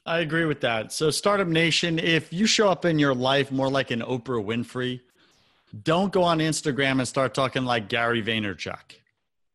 I 0.05 0.19
agree 0.19 0.45
with 0.45 0.61
that. 0.61 0.93
So, 0.93 1.11
Startup 1.11 1.49
Nation, 1.49 1.99
if 1.99 2.31
you 2.31 2.47
show 2.47 2.69
up 2.69 2.85
in 2.85 2.99
your 2.99 3.15
life 3.15 3.51
more 3.51 3.71
like 3.71 3.91
an 3.91 4.01
Oprah 4.01 4.45
Winfrey, 4.45 5.01
don't 5.83 6.13
go 6.13 6.23
on 6.23 6.41
Instagram 6.41 6.99
and 6.99 7.09
start 7.09 7.33
talking 7.33 7.65
like 7.65 7.89
Gary 7.89 8.23
Vaynerchuk. 8.23 8.97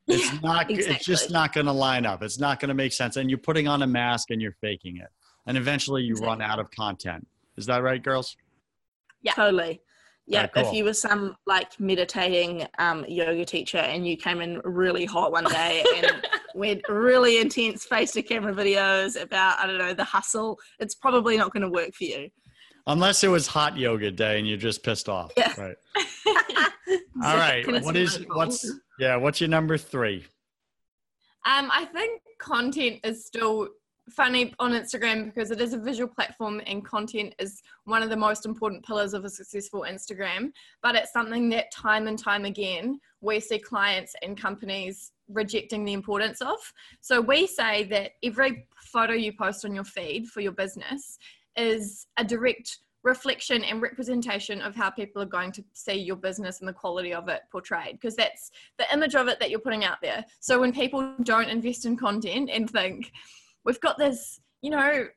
It's 0.07 0.33
yeah, 0.33 0.39
not. 0.43 0.71
Exactly. 0.71 0.95
It's 0.95 1.05
just 1.05 1.29
not 1.29 1.53
going 1.53 1.67
to 1.67 1.71
line 1.71 2.07
up. 2.07 2.23
It's 2.23 2.39
not 2.39 2.59
going 2.59 2.69
to 2.69 2.75
make 2.75 2.93
sense. 2.93 3.15
And 3.15 3.29
you're 3.29 3.37
putting 3.37 3.67
on 3.67 3.83
a 3.83 3.87
mask 3.87 4.31
and 4.31 4.41
you're 4.41 4.55
faking 4.61 4.97
it 4.97 5.09
and 5.45 5.57
eventually 5.57 6.03
you 6.03 6.15
run 6.15 6.41
out 6.41 6.59
of 6.59 6.71
content. 6.71 7.27
Is 7.57 7.65
that 7.67 7.83
right, 7.83 8.01
girls? 8.01 8.35
Yeah, 9.21 9.33
totally. 9.33 9.81
Yeah, 10.27 10.41
right, 10.41 10.53
cool. 10.53 10.67
if 10.67 10.73
you 10.73 10.83
were 10.83 10.93
some 10.93 11.35
like 11.45 11.79
meditating 11.79 12.65
um, 12.79 13.05
yoga 13.07 13.45
teacher 13.45 13.77
and 13.77 14.07
you 14.07 14.17
came 14.17 14.41
in 14.41 14.59
really 14.63 15.05
hot 15.05 15.31
one 15.31 15.43
day 15.45 15.85
and 15.95 16.27
went 16.55 16.81
really 16.89 17.39
intense 17.39 17.85
face 17.85 18.11
to 18.13 18.23
camera 18.23 18.53
videos 18.53 19.21
about 19.21 19.59
I 19.59 19.67
don't 19.67 19.77
know 19.77 19.93
the 19.93 20.03
hustle, 20.03 20.59
it's 20.79 20.95
probably 20.95 21.37
not 21.37 21.53
going 21.53 21.61
to 21.61 21.69
work 21.69 21.93
for 21.93 22.05
you. 22.05 22.29
Unless 22.87 23.23
it 23.23 23.27
was 23.27 23.47
hot 23.47 23.77
yoga 23.77 24.11
day 24.11 24.39
and 24.39 24.47
you're 24.47 24.57
just 24.57 24.83
pissed 24.83 25.09
off. 25.09 25.31
Yeah. 25.37 25.53
Right. 25.59 25.75
All 27.23 27.35
right. 27.35 27.65
What 27.83 27.95
is 27.95 28.23
what's 28.33 28.71
yeah? 28.99 29.15
What's 29.15 29.41
your 29.41 29.49
number 29.49 29.77
three? 29.77 30.25
Um, 31.45 31.69
I 31.71 31.85
think 31.85 32.21
content 32.39 32.99
is 33.03 33.25
still 33.25 33.69
funny 34.09 34.53
on 34.59 34.71
Instagram 34.71 35.25
because 35.25 35.51
it 35.51 35.59
is 35.59 35.73
a 35.73 35.77
visual 35.77 36.07
platform 36.07 36.61
and 36.67 36.85
content 36.85 37.33
is 37.39 37.63
one 37.85 38.03
of 38.03 38.09
the 38.09 38.15
most 38.15 38.45
important 38.45 38.85
pillars 38.85 39.13
of 39.13 39.25
a 39.25 39.29
successful 39.29 39.85
Instagram. 39.87 40.51
But 40.81 40.95
it's 40.95 41.11
something 41.11 41.49
that 41.49 41.71
time 41.71 42.07
and 42.07 42.17
time 42.17 42.45
again 42.45 42.99
we 43.21 43.39
see 43.39 43.57
clients 43.57 44.13
and 44.21 44.39
companies 44.39 45.11
rejecting 45.27 45.83
the 45.83 45.93
importance 45.93 46.41
of. 46.41 46.57
So 47.01 47.19
we 47.19 47.47
say 47.47 47.83
that 47.85 48.11
every 48.23 48.67
photo 48.77 49.13
you 49.13 49.33
post 49.33 49.65
on 49.65 49.73
your 49.73 49.83
feed 49.83 50.27
for 50.27 50.41
your 50.41 50.51
business 50.51 51.17
is 51.57 52.05
a 52.17 52.23
direct 52.23 52.79
reflection 53.03 53.63
and 53.63 53.81
representation 53.81 54.61
of 54.61 54.75
how 54.75 54.89
people 54.89 55.21
are 55.21 55.27
going 55.27 55.51
to 55.51 55.63
see 55.73 55.93
your 55.93 56.15
business 56.15 56.59
and 56.59 56.67
the 56.67 56.73
quality 56.73 57.13
of 57.13 57.29
it 57.29 57.41
portrayed 57.51 57.93
because 57.93 58.15
that's 58.15 58.49
the 58.79 58.85
image 58.91 59.13
of 59.15 59.27
it 59.27 59.39
that 59.39 59.51
you're 59.51 59.59
putting 59.59 59.85
out 59.85 59.97
there. 60.01 60.25
So 60.39 60.59
when 60.59 60.73
people 60.73 61.13
don't 61.23 61.49
invest 61.49 61.85
in 61.85 61.97
content 61.97 62.49
and 62.51 62.69
think, 62.69 63.11
we've 63.65 63.79
got 63.81 63.97
this, 63.97 64.39
you 64.61 64.69
know, 64.69 65.07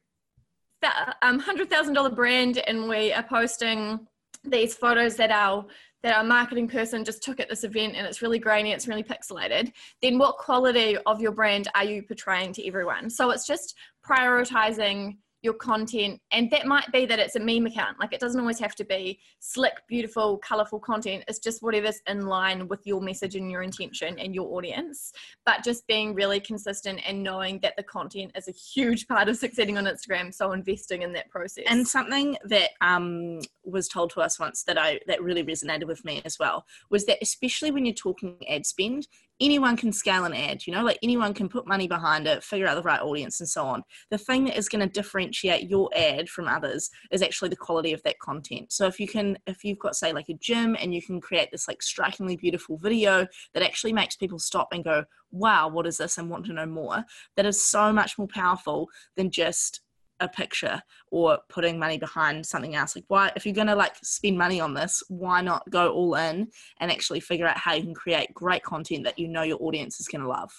um, 1.22 1.38
hundred 1.38 1.70
thousand 1.70 1.94
dollar 1.94 2.10
brand, 2.10 2.58
and 2.66 2.88
we 2.88 3.12
are 3.12 3.22
posting 3.22 4.06
these 4.44 4.74
photos 4.74 5.16
that 5.16 5.30
our 5.30 5.66
that 6.02 6.16
our 6.16 6.22
marketing 6.22 6.68
person 6.68 7.04
just 7.04 7.22
took 7.22 7.40
at 7.40 7.48
this 7.48 7.64
event 7.64 7.96
and 7.96 8.06
it's 8.06 8.22
really 8.22 8.38
grainy, 8.38 8.70
it's 8.70 8.86
really 8.86 9.02
pixelated, 9.02 9.72
then 10.00 10.16
what 10.16 10.36
quality 10.36 10.96
of 11.06 11.20
your 11.20 11.32
brand 11.32 11.66
are 11.74 11.82
you 11.82 12.02
portraying 12.02 12.52
to 12.52 12.64
everyone? 12.64 13.10
So 13.10 13.30
it's 13.30 13.46
just 13.46 13.74
prioritizing 14.08 15.16
your 15.42 15.54
content 15.54 16.20
and 16.32 16.50
that 16.50 16.66
might 16.66 16.90
be 16.92 17.06
that 17.06 17.18
it's 17.18 17.36
a 17.36 17.40
meme 17.40 17.66
account. 17.66 17.98
Like 18.00 18.12
it 18.12 18.20
doesn't 18.20 18.40
always 18.40 18.58
have 18.58 18.74
to 18.76 18.84
be 18.84 19.20
slick 19.38 19.74
beautiful 19.88 20.38
colorful 20.38 20.80
content. 20.80 21.24
It's 21.28 21.38
just 21.38 21.62
whatever's 21.62 22.00
in 22.06 22.26
line 22.26 22.68
with 22.68 22.86
your 22.86 23.00
message 23.00 23.36
and 23.36 23.50
your 23.50 23.62
intention 23.62 24.18
and 24.18 24.34
your 24.34 24.52
audience. 24.56 25.12
But 25.46 25.62
just 25.64 25.86
being 25.86 26.14
really 26.14 26.40
consistent 26.40 27.00
and 27.06 27.22
knowing 27.22 27.60
that 27.60 27.76
the 27.76 27.82
content 27.82 28.32
is 28.36 28.48
a 28.48 28.52
huge 28.52 29.06
part 29.06 29.28
of 29.28 29.36
succeeding 29.36 29.78
on 29.78 29.84
instagram 29.84 30.34
so 30.34 30.52
investing 30.52 31.02
in 31.02 31.12
that 31.12 31.30
process. 31.30 31.64
And 31.68 31.86
something 31.86 32.36
that 32.44 32.70
um, 32.80 33.40
was 33.64 33.88
told 33.88 34.10
to 34.10 34.20
us 34.20 34.38
once 34.40 34.62
that 34.64 34.78
i 34.78 34.98
that 35.06 35.22
really 35.22 35.44
resonated 35.44 35.86
with 35.86 36.04
me 36.04 36.22
as 36.24 36.38
well 36.38 36.64
was 36.90 37.06
that 37.06 37.18
especially 37.20 37.70
when 37.70 37.84
you're 37.84 37.94
talking 37.94 38.36
ad 38.48 38.66
spend 38.66 39.06
anyone 39.40 39.76
can 39.76 39.92
scale 39.92 40.24
an 40.24 40.34
ad, 40.34 40.66
you 40.66 40.72
know, 40.72 40.82
like 40.82 40.98
anyone 41.02 41.32
can 41.32 41.48
put 41.48 41.66
money 41.66 41.86
behind 41.86 42.26
it, 42.26 42.42
figure 42.42 42.66
out 42.66 42.74
the 42.74 42.82
right 42.82 43.00
audience, 43.00 43.40
and 43.40 43.48
so 43.48 43.64
on. 43.64 43.82
The 44.10 44.18
thing 44.18 44.44
that 44.44 44.56
is 44.56 44.68
going 44.68 44.86
to 44.86 44.92
differentiate 44.92 45.70
your 45.70 45.90
ad 45.94 46.28
from 46.28 46.48
others 46.48 46.90
is 47.12 47.22
actually 47.22 47.50
the 47.50 47.56
quality 47.56 47.92
of 47.92 48.02
that 48.02 48.18
content. 48.18 48.72
So 48.72 48.86
if 48.86 48.98
you 48.98 49.06
can, 49.06 49.38
if 49.46 49.64
you've 49.64 49.78
got, 49.78 49.96
say, 49.96 50.12
like 50.12 50.28
a 50.28 50.34
gym 50.34 50.76
and 50.80 50.94
you 50.94 51.02
can 51.02 51.20
create 51.20 51.50
this 51.50 51.68
like 51.68 51.82
strikingly 51.82 52.36
beautiful 52.36 52.78
video 52.78 53.26
that 53.54 53.62
actually 53.62 53.92
makes 53.92 54.16
people 54.16 54.38
stop 54.38 54.68
and 54.72 54.84
go, 54.84 55.04
wow, 55.30 55.68
what 55.68 55.86
is 55.86 55.98
this, 55.98 56.18
and 56.18 56.30
want 56.30 56.46
to 56.46 56.52
know 56.52 56.66
more, 56.66 57.04
that 57.36 57.46
is 57.46 57.64
so 57.64 57.92
much 57.92 58.18
more 58.18 58.28
powerful 58.28 58.88
than 59.16 59.30
just 59.30 59.82
a 60.20 60.28
picture 60.28 60.82
or 61.10 61.38
putting 61.48 61.78
money 61.78 61.98
behind 61.98 62.44
something 62.44 62.74
else. 62.74 62.96
Like 62.96 63.04
why 63.08 63.32
if 63.36 63.46
you're 63.46 63.54
going 63.54 63.68
to 63.68 63.74
like 63.74 63.96
spend 64.02 64.36
money 64.38 64.60
on 64.60 64.74
this 64.74 65.02
why 65.08 65.40
not 65.40 65.68
go 65.70 65.92
all 65.92 66.14
in 66.16 66.48
and 66.80 66.90
actually 66.90 67.20
figure 67.20 67.46
out 67.46 67.58
how 67.58 67.74
you 67.74 67.82
can 67.82 67.94
create 67.94 68.34
great 68.34 68.62
content 68.62 69.04
that 69.04 69.18
you 69.18 69.28
know 69.28 69.42
your 69.42 69.58
audience 69.60 70.00
is 70.00 70.08
going 70.08 70.22
to 70.22 70.28
love? 70.28 70.50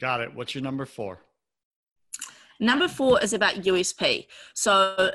Got 0.00 0.20
it. 0.20 0.34
What's 0.34 0.54
your 0.54 0.62
number 0.62 0.86
four? 0.86 1.20
Number 2.60 2.88
four 2.88 3.22
is 3.22 3.32
about 3.32 3.54
usp 3.56 4.26
so 4.54 5.10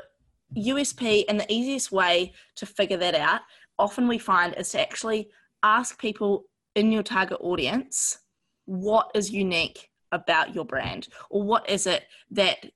USP 0.56 1.24
and 1.28 1.40
the 1.40 1.52
easiest 1.52 1.92
way 1.92 2.32
to 2.56 2.66
figure 2.66 2.96
that 2.98 3.14
out, 3.14 3.40
often 3.78 4.08
we 4.08 4.18
find, 4.18 4.54
is 4.54 4.70
to 4.70 4.80
actually 4.80 5.30
ask 5.62 5.98
people 5.98 6.44
in 6.74 6.92
your 6.92 7.02
target 7.02 7.38
audience 7.40 8.18
what 8.64 9.10
is 9.14 9.30
unique 9.30 9.90
about 10.12 10.54
your 10.54 10.64
brand? 10.64 11.08
Or 11.30 11.42
what 11.42 11.68
is 11.68 11.86
it 11.86 12.04
that 12.30 12.66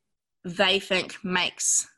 they 0.47 0.79
think 0.79 1.17
makes 1.25 1.89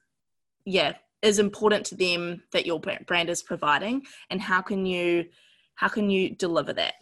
yeah 0.65 0.95
is 1.21 1.39
important 1.39 1.85
to 1.85 1.95
them 1.95 2.43
that 2.53 2.65
your 2.65 2.81
brand 2.81 3.29
is 3.29 3.43
providing 3.43 4.03
and 4.31 4.41
how 4.41 4.61
can 4.61 4.87
you 4.87 5.27
how 5.75 5.89
can 5.89 6.11
you 6.11 6.35
deliver 6.35 6.73
that? 6.73 6.95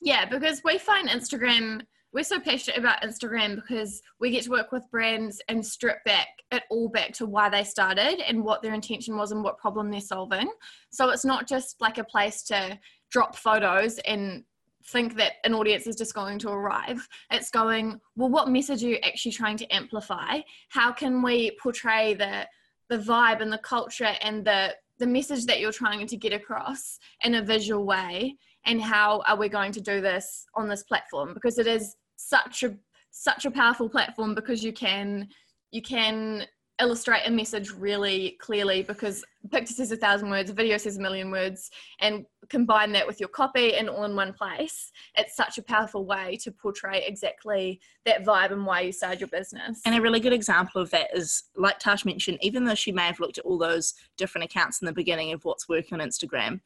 Yeah 0.00 0.24
because 0.24 0.62
we 0.64 0.78
find 0.78 1.08
instagram 1.08 1.82
we're 2.12 2.24
so 2.24 2.38
passionate 2.38 2.78
about 2.78 3.02
instagram 3.02 3.56
because 3.56 4.02
we 4.20 4.30
get 4.30 4.44
to 4.44 4.50
work 4.50 4.70
with 4.70 4.88
brands 4.90 5.40
and 5.48 5.64
strip 5.64 6.04
back 6.04 6.28
it 6.52 6.62
all 6.70 6.88
back 6.88 7.12
to 7.14 7.26
why 7.26 7.48
they 7.48 7.64
started 7.64 8.20
and 8.26 8.44
what 8.44 8.62
their 8.62 8.74
intention 8.74 9.16
was 9.16 9.32
and 9.32 9.42
what 9.42 9.58
problem 9.58 9.90
they're 9.90 10.00
solving. 10.00 10.50
So 10.90 11.08
it's 11.10 11.24
not 11.24 11.48
just 11.48 11.80
like 11.80 11.98
a 11.98 12.04
place 12.04 12.42
to 12.44 12.78
drop 13.10 13.34
photos 13.36 13.98
and 14.00 14.44
think 14.84 15.16
that 15.16 15.32
an 15.44 15.54
audience 15.54 15.86
is 15.86 15.96
just 15.96 16.14
going 16.14 16.38
to 16.40 16.50
arrive. 16.50 17.06
It's 17.30 17.50
going, 17.50 18.00
well, 18.16 18.28
what 18.28 18.48
message 18.48 18.82
are 18.84 18.88
you 18.88 18.98
actually 19.02 19.32
trying 19.32 19.56
to 19.58 19.74
amplify? 19.74 20.40
How 20.68 20.92
can 20.92 21.22
we 21.22 21.56
portray 21.62 22.14
the 22.14 22.46
the 22.88 22.98
vibe 22.98 23.40
and 23.40 23.52
the 23.52 23.58
culture 23.58 24.14
and 24.20 24.44
the 24.44 24.74
the 24.98 25.06
message 25.06 25.46
that 25.46 25.60
you're 25.60 25.72
trying 25.72 26.06
to 26.06 26.16
get 26.16 26.32
across 26.32 26.98
in 27.24 27.34
a 27.34 27.42
visual 27.42 27.84
way? 27.84 28.36
And 28.64 28.80
how 28.80 29.22
are 29.26 29.36
we 29.36 29.48
going 29.48 29.72
to 29.72 29.80
do 29.80 30.00
this 30.00 30.46
on 30.54 30.68
this 30.68 30.84
platform? 30.84 31.34
Because 31.34 31.58
it 31.58 31.66
is 31.66 31.96
such 32.16 32.62
a 32.62 32.76
such 33.10 33.44
a 33.44 33.50
powerful 33.50 33.88
platform 33.88 34.34
because 34.34 34.64
you 34.64 34.72
can 34.72 35.28
you 35.70 35.82
can 35.82 36.46
illustrate 36.80 37.22
a 37.26 37.30
message 37.30 37.70
really 37.70 38.36
clearly 38.40 38.82
because 38.82 39.24
picture 39.50 39.74
says 39.74 39.92
a 39.92 39.96
thousand 39.96 40.30
words, 40.30 40.50
video 40.50 40.76
says 40.76 40.96
a 40.96 41.00
million 41.00 41.30
words, 41.30 41.70
and 42.00 42.24
combine 42.48 42.92
that 42.92 43.06
with 43.06 43.20
your 43.20 43.28
copy 43.28 43.74
and 43.74 43.88
all 43.88 44.04
in 44.04 44.16
one 44.16 44.32
place. 44.32 44.90
It's 45.16 45.36
such 45.36 45.58
a 45.58 45.62
powerful 45.62 46.04
way 46.04 46.38
to 46.42 46.50
portray 46.50 47.04
exactly 47.06 47.80
that 48.04 48.24
vibe 48.24 48.52
and 48.52 48.66
why 48.66 48.80
you 48.80 48.92
started 48.92 49.20
your 49.20 49.28
business. 49.28 49.80
And 49.84 49.94
a 49.94 50.00
really 50.00 50.20
good 50.20 50.32
example 50.32 50.80
of 50.80 50.90
that 50.90 51.08
is, 51.14 51.44
like 51.56 51.78
Tash 51.78 52.04
mentioned, 52.04 52.38
even 52.40 52.64
though 52.64 52.74
she 52.74 52.92
may 52.92 53.06
have 53.06 53.20
looked 53.20 53.38
at 53.38 53.44
all 53.44 53.58
those 53.58 53.94
different 54.16 54.44
accounts 54.44 54.80
in 54.80 54.86
the 54.86 54.92
beginning 54.92 55.32
of 55.32 55.44
what's 55.44 55.68
working 55.68 56.00
on 56.00 56.06
Instagram, 56.06 56.60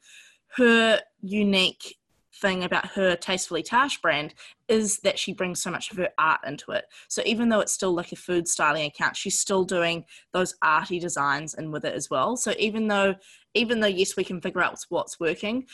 her 0.55 1.01
unique 1.21 1.97
thing 2.39 2.63
about 2.63 2.87
her 2.87 3.15
Tastefully 3.15 3.63
Tash 3.63 4.01
brand 4.01 4.33
is 4.67 4.99
that 4.99 5.19
she 5.19 5.33
brings 5.33 5.61
so 5.61 5.71
much 5.71 5.91
of 5.91 5.97
her 5.97 6.09
art 6.17 6.41
into 6.45 6.71
it. 6.71 6.85
So 7.07 7.21
even 7.25 7.49
though 7.49 7.59
it's 7.59 7.71
still 7.71 7.93
like 7.93 8.11
a 8.11 8.15
food 8.15 8.47
styling 8.47 8.85
account, 8.85 9.15
she's 9.15 9.39
still 9.39 9.63
doing 9.63 10.05
those 10.33 10.55
arty 10.61 10.99
designs 10.99 11.53
and 11.53 11.71
with 11.71 11.85
it 11.85 11.93
as 11.93 12.09
well. 12.09 12.37
So 12.37 12.53
even 12.57 12.87
though 12.87 13.15
even 13.53 13.79
though 13.79 13.87
yes, 13.87 14.15
we 14.15 14.23
can 14.23 14.41
figure 14.41 14.61
out 14.61 14.77
what's 14.89 15.19
working, 15.19 15.65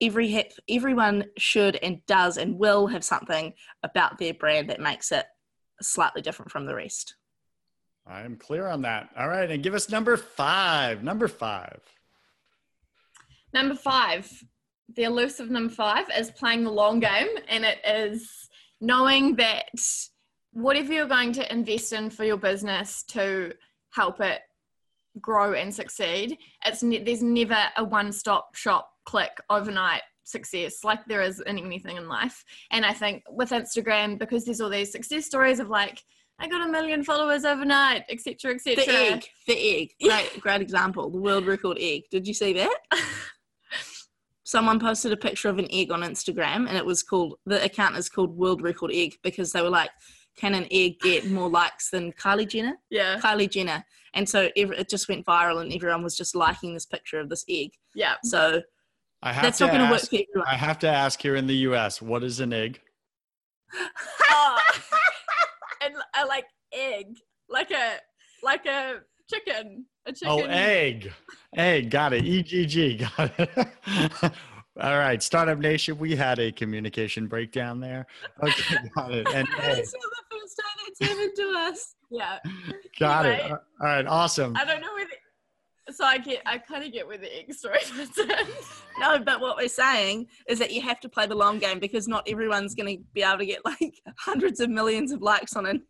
every 0.00 0.48
everyone 0.68 1.24
should 1.38 1.76
and 1.76 2.04
does 2.06 2.36
and 2.36 2.58
will 2.58 2.86
have 2.88 3.04
something 3.04 3.54
about 3.82 4.18
their 4.18 4.34
brand 4.34 4.68
that 4.70 4.80
makes 4.80 5.12
it 5.12 5.26
slightly 5.80 6.22
different 6.22 6.50
from 6.50 6.66
the 6.66 6.74
rest. 6.74 7.16
I 8.06 8.22
am 8.22 8.36
clear 8.36 8.66
on 8.66 8.82
that. 8.82 9.10
All 9.16 9.28
right, 9.28 9.50
and 9.50 9.62
give 9.62 9.74
us 9.74 9.88
number 9.88 10.16
five. 10.16 11.04
Number 11.04 11.28
five. 11.28 11.80
Number 13.54 13.74
five 13.74 14.30
the 14.94 15.04
elusive 15.04 15.50
number 15.50 15.72
five 15.72 16.06
is 16.16 16.30
playing 16.30 16.64
the 16.64 16.70
long 16.70 17.00
game, 17.00 17.28
and 17.48 17.64
it 17.64 17.78
is 17.86 18.48
knowing 18.80 19.36
that 19.36 19.80
whatever 20.52 20.92
you're 20.92 21.06
going 21.06 21.32
to 21.32 21.52
invest 21.52 21.92
in 21.92 22.10
for 22.10 22.24
your 22.24 22.36
business 22.36 23.02
to 23.04 23.52
help 23.90 24.20
it 24.20 24.40
grow 25.20 25.54
and 25.54 25.74
succeed, 25.74 26.38
it's 26.64 26.82
ne- 26.82 27.02
there's 27.02 27.22
never 27.22 27.58
a 27.76 27.84
one-stop 27.84 28.54
shop 28.54 28.90
click 29.04 29.32
overnight 29.50 30.02
success 30.24 30.84
like 30.84 31.04
there 31.06 31.22
is 31.22 31.40
in 31.40 31.58
anything 31.58 31.96
in 31.96 32.08
life. 32.08 32.44
And 32.70 32.84
I 32.84 32.92
think 32.92 33.24
with 33.28 33.50
Instagram, 33.50 34.18
because 34.18 34.44
there's 34.44 34.60
all 34.60 34.70
these 34.70 34.92
success 34.92 35.26
stories 35.26 35.60
of 35.60 35.68
like, 35.68 36.02
I 36.38 36.48
got 36.48 36.66
a 36.66 36.70
million 36.70 37.04
followers 37.04 37.44
overnight, 37.44 38.04
etc., 38.08 38.54
etc. 38.54 38.84
The 38.84 38.92
egg, 38.92 39.24
the 39.46 39.80
egg, 39.80 39.90
great, 40.02 40.40
great 40.40 40.60
example. 40.60 41.10
The 41.10 41.20
world 41.20 41.46
record 41.46 41.78
egg. 41.80 42.04
Did 42.10 42.26
you 42.26 42.34
see 42.34 42.52
that? 42.54 42.76
someone 44.52 44.78
posted 44.78 45.12
a 45.12 45.16
picture 45.16 45.48
of 45.48 45.58
an 45.58 45.66
egg 45.70 45.90
on 45.90 46.02
Instagram 46.02 46.68
and 46.68 46.76
it 46.76 46.84
was 46.84 47.02
called 47.02 47.36
the 47.46 47.64
account 47.64 47.96
is 47.96 48.10
called 48.10 48.36
World 48.36 48.60
Record 48.60 48.90
Egg 48.92 49.14
because 49.22 49.50
they 49.50 49.62
were 49.62 49.70
like, 49.70 49.88
can 50.36 50.52
an 50.52 50.66
egg 50.70 51.00
get 51.00 51.26
more 51.30 51.48
likes 51.48 51.88
than 51.88 52.12
Kylie 52.12 52.46
Jenner? 52.46 52.76
Yeah. 52.90 53.18
Kylie 53.18 53.50
Jenner. 53.50 53.82
And 54.12 54.28
so 54.28 54.50
it 54.54 54.90
just 54.90 55.08
went 55.08 55.24
viral 55.24 55.62
and 55.62 55.72
everyone 55.72 56.02
was 56.02 56.18
just 56.18 56.34
liking 56.34 56.74
this 56.74 56.84
picture 56.84 57.18
of 57.18 57.30
this 57.30 57.46
egg. 57.48 57.70
Yeah. 57.94 58.16
So 58.24 58.60
I 59.22 59.32
have 59.32 59.42
that's 59.42 59.58
to 59.58 59.64
not 59.64 59.72
going 59.72 59.86
to 59.86 59.90
work 59.90 60.02
for 60.02 60.16
everyone. 60.16 60.46
I 60.46 60.56
have 60.56 60.78
to 60.80 60.88
ask 60.88 61.22
here 61.22 61.34
in 61.34 61.46
the 61.46 61.56
US, 61.68 62.02
what 62.02 62.22
is 62.22 62.38
an 62.38 62.52
egg? 62.52 62.78
oh, 64.28 64.58
and 65.82 65.94
I 66.12 66.24
like 66.24 66.44
egg, 66.74 67.06
like 67.48 67.70
a 67.70 67.94
like 68.42 68.66
a 68.66 68.96
chicken. 69.32 69.86
A 70.06 70.10
oh, 70.10 70.12
chicken. 70.12 70.28
Oh, 70.28 70.40
egg. 70.44 71.12
Egg. 71.56 71.90
Got 71.90 72.12
it. 72.14 72.24
EGG. 72.24 73.08
Got 73.16 73.32
it. 73.38 74.32
All 74.80 74.98
right, 74.98 75.22
Startup 75.22 75.58
Nation, 75.58 75.98
we 75.98 76.16
had 76.16 76.38
a 76.38 76.50
communication 76.50 77.26
breakdown 77.26 77.78
there. 77.78 78.06
Okay, 78.42 78.76
got 78.94 79.12
it. 79.12 79.26
And 79.28 79.46
not 79.58 79.58
the 79.58 79.76
first 79.76 79.94
time 80.56 80.86
it's 80.86 81.00
happened 81.00 81.32
to 81.36 81.54
us. 81.58 81.94
Yeah. 82.10 82.38
Got 82.98 83.26
anyway, 83.26 83.44
it. 83.44 83.52
All 83.52 83.60
right, 83.80 84.06
awesome. 84.06 84.56
I 84.56 84.64
don't 84.64 84.80
know 84.80 84.94
where 84.94 85.04
the, 85.04 85.92
so 85.92 86.04
I 86.04 86.16
get 86.16 86.40
I 86.46 86.56
kind 86.56 86.84
of 86.84 86.90
get 86.92 87.06
where 87.06 87.18
the 87.18 87.38
egg 87.38 87.52
story 87.52 87.80
fits 87.80 88.18
in. 88.18 88.30
no, 88.98 89.18
but 89.18 89.40
what 89.40 89.58
we're 89.58 89.68
saying 89.68 90.28
is 90.48 90.58
that 90.58 90.72
you 90.72 90.80
have 90.80 91.00
to 91.00 91.08
play 91.08 91.26
the 91.26 91.34
long 91.34 91.58
game 91.58 91.78
because 91.78 92.08
not 92.08 92.26
everyone's 92.26 92.74
going 92.74 92.96
to 92.96 93.02
be 93.12 93.22
able 93.22 93.38
to 93.38 93.46
get 93.46 93.62
like 93.66 94.00
hundreds 94.18 94.60
of 94.60 94.70
millions 94.70 95.12
of 95.12 95.20
likes 95.20 95.54
on 95.54 95.66
an 95.66 95.82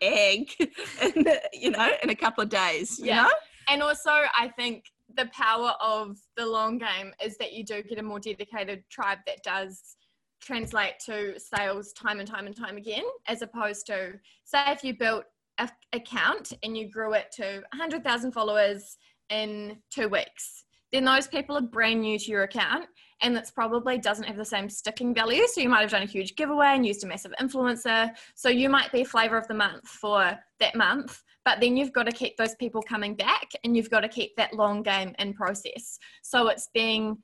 egg 0.00 0.50
in 1.02 1.26
you 1.52 1.70
know 1.70 1.88
in 2.02 2.10
a 2.10 2.14
couple 2.14 2.42
of 2.42 2.48
days 2.48 2.98
you 2.98 3.06
yeah. 3.06 3.22
know 3.22 3.30
and 3.68 3.82
also 3.82 4.10
i 4.38 4.48
think 4.56 4.84
the 5.16 5.26
power 5.26 5.72
of 5.80 6.18
the 6.36 6.46
long 6.46 6.78
game 6.78 7.12
is 7.22 7.36
that 7.38 7.52
you 7.52 7.64
do 7.64 7.82
get 7.82 7.98
a 7.98 8.02
more 8.02 8.20
dedicated 8.20 8.82
tribe 8.90 9.18
that 9.26 9.42
does 9.42 9.96
translate 10.40 10.98
to 10.98 11.38
sales 11.38 11.92
time 11.92 12.18
and 12.18 12.28
time 12.28 12.46
and 12.46 12.56
time 12.56 12.76
again 12.76 13.04
as 13.26 13.42
opposed 13.42 13.86
to 13.86 14.12
say 14.44 14.62
if 14.68 14.82
you 14.82 14.96
built 14.96 15.24
a 15.58 15.68
account 15.92 16.52
and 16.62 16.76
you 16.76 16.90
grew 16.90 17.12
it 17.12 17.30
to 17.30 17.62
100000 17.76 18.32
followers 18.32 18.96
in 19.28 19.76
two 19.90 20.08
weeks 20.08 20.64
then 20.92 21.04
those 21.04 21.26
people 21.26 21.56
are 21.56 21.62
brand 21.62 22.00
new 22.00 22.18
to 22.18 22.30
your 22.30 22.44
account 22.44 22.86
and 23.22 23.36
that's 23.36 23.50
probably 23.50 23.98
doesn't 23.98 24.24
have 24.24 24.36
the 24.36 24.44
same 24.44 24.68
sticking 24.68 25.14
value. 25.14 25.46
So 25.46 25.60
you 25.60 25.68
might 25.68 25.82
have 25.82 25.90
done 25.90 26.02
a 26.02 26.06
huge 26.06 26.36
giveaway 26.36 26.68
and 26.68 26.86
used 26.86 27.04
a 27.04 27.06
massive 27.06 27.32
influencer. 27.40 28.10
So 28.34 28.48
you 28.48 28.68
might 28.68 28.92
be 28.92 29.04
flavor 29.04 29.36
of 29.36 29.46
the 29.48 29.54
month 29.54 29.88
for 29.88 30.38
that 30.60 30.74
month, 30.74 31.22
but 31.44 31.60
then 31.60 31.76
you've 31.76 31.92
got 31.92 32.04
to 32.04 32.12
keep 32.12 32.36
those 32.36 32.54
people 32.56 32.82
coming 32.82 33.14
back 33.14 33.50
and 33.64 33.76
you've 33.76 33.90
got 33.90 34.00
to 34.00 34.08
keep 34.08 34.36
that 34.36 34.54
long 34.54 34.82
game 34.82 35.14
in 35.18 35.34
process. 35.34 35.98
So 36.22 36.48
it's 36.48 36.68
being 36.72 37.18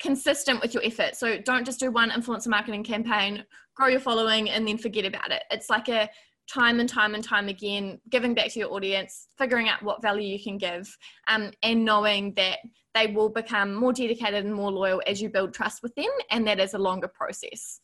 consistent 0.00 0.60
with 0.60 0.74
your 0.74 0.84
effort. 0.84 1.16
So 1.16 1.38
don't 1.38 1.64
just 1.64 1.80
do 1.80 1.90
one 1.90 2.10
influencer 2.10 2.48
marketing 2.48 2.84
campaign, 2.84 3.44
grow 3.74 3.88
your 3.88 4.00
following, 4.00 4.50
and 4.50 4.66
then 4.66 4.78
forget 4.78 5.04
about 5.04 5.32
it. 5.32 5.42
It's 5.50 5.70
like 5.70 5.88
a 5.88 6.08
time 6.52 6.80
and 6.80 6.88
time 6.88 7.14
and 7.14 7.22
time 7.22 7.48
again, 7.48 8.00
giving 8.10 8.34
back 8.34 8.50
to 8.52 8.58
your 8.58 8.72
audience, 8.72 9.28
figuring 9.36 9.68
out 9.68 9.82
what 9.82 10.02
value 10.02 10.26
you 10.26 10.42
can 10.42 10.56
give, 10.56 10.96
um, 11.28 11.50
and 11.62 11.84
knowing 11.84 12.32
that 12.34 12.58
they 12.94 13.06
will 13.06 13.28
become 13.28 13.74
more 13.74 13.92
dedicated 13.92 14.44
and 14.44 14.54
more 14.54 14.72
loyal 14.72 15.02
as 15.06 15.20
you 15.20 15.28
build 15.28 15.52
trust 15.52 15.82
with 15.82 15.94
them. 15.94 16.10
And 16.30 16.46
that 16.46 16.58
is 16.58 16.74
a 16.74 16.78
longer 16.78 17.08
process. 17.08 17.80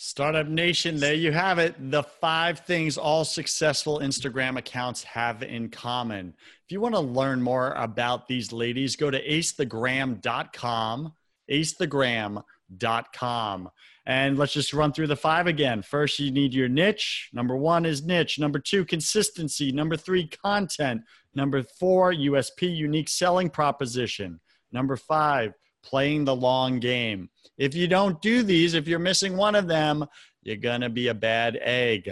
Startup 0.00 0.46
Nation, 0.46 1.00
there 1.00 1.14
you 1.14 1.32
have 1.32 1.58
it. 1.58 1.74
The 1.90 2.04
five 2.04 2.60
things 2.60 2.96
all 2.96 3.24
successful 3.24 3.98
Instagram 3.98 4.56
accounts 4.56 5.02
have 5.02 5.42
in 5.42 5.70
common. 5.70 6.34
If 6.64 6.70
you 6.70 6.80
want 6.80 6.94
to 6.94 7.00
learn 7.00 7.42
more 7.42 7.72
about 7.72 8.28
these 8.28 8.52
ladies, 8.52 8.94
go 8.94 9.10
to 9.10 9.20
acethegram.com, 9.28 11.12
acethegram.com. 11.50 13.70
And 14.08 14.38
let's 14.38 14.54
just 14.54 14.72
run 14.72 14.94
through 14.94 15.08
the 15.08 15.16
five 15.16 15.46
again. 15.46 15.82
First, 15.82 16.18
you 16.18 16.30
need 16.30 16.54
your 16.54 16.68
niche. 16.68 17.28
Number 17.34 17.54
one 17.54 17.84
is 17.84 18.02
niche. 18.02 18.38
Number 18.38 18.58
two, 18.58 18.86
consistency. 18.86 19.70
Number 19.70 19.98
three, 19.98 20.26
content. 20.26 21.02
Number 21.34 21.62
four, 21.62 22.14
USP, 22.14 22.74
unique 22.74 23.10
selling 23.10 23.50
proposition. 23.50 24.40
Number 24.72 24.96
five, 24.96 25.52
playing 25.82 26.24
the 26.24 26.34
long 26.34 26.80
game. 26.80 27.28
If 27.58 27.74
you 27.74 27.86
don't 27.86 28.20
do 28.22 28.42
these, 28.42 28.72
if 28.72 28.88
you're 28.88 28.98
missing 28.98 29.36
one 29.36 29.54
of 29.54 29.68
them, 29.68 30.06
you're 30.42 30.56
going 30.56 30.80
to 30.80 30.88
be 30.88 31.08
a 31.08 31.14
bad 31.14 31.58
egg. 31.60 32.10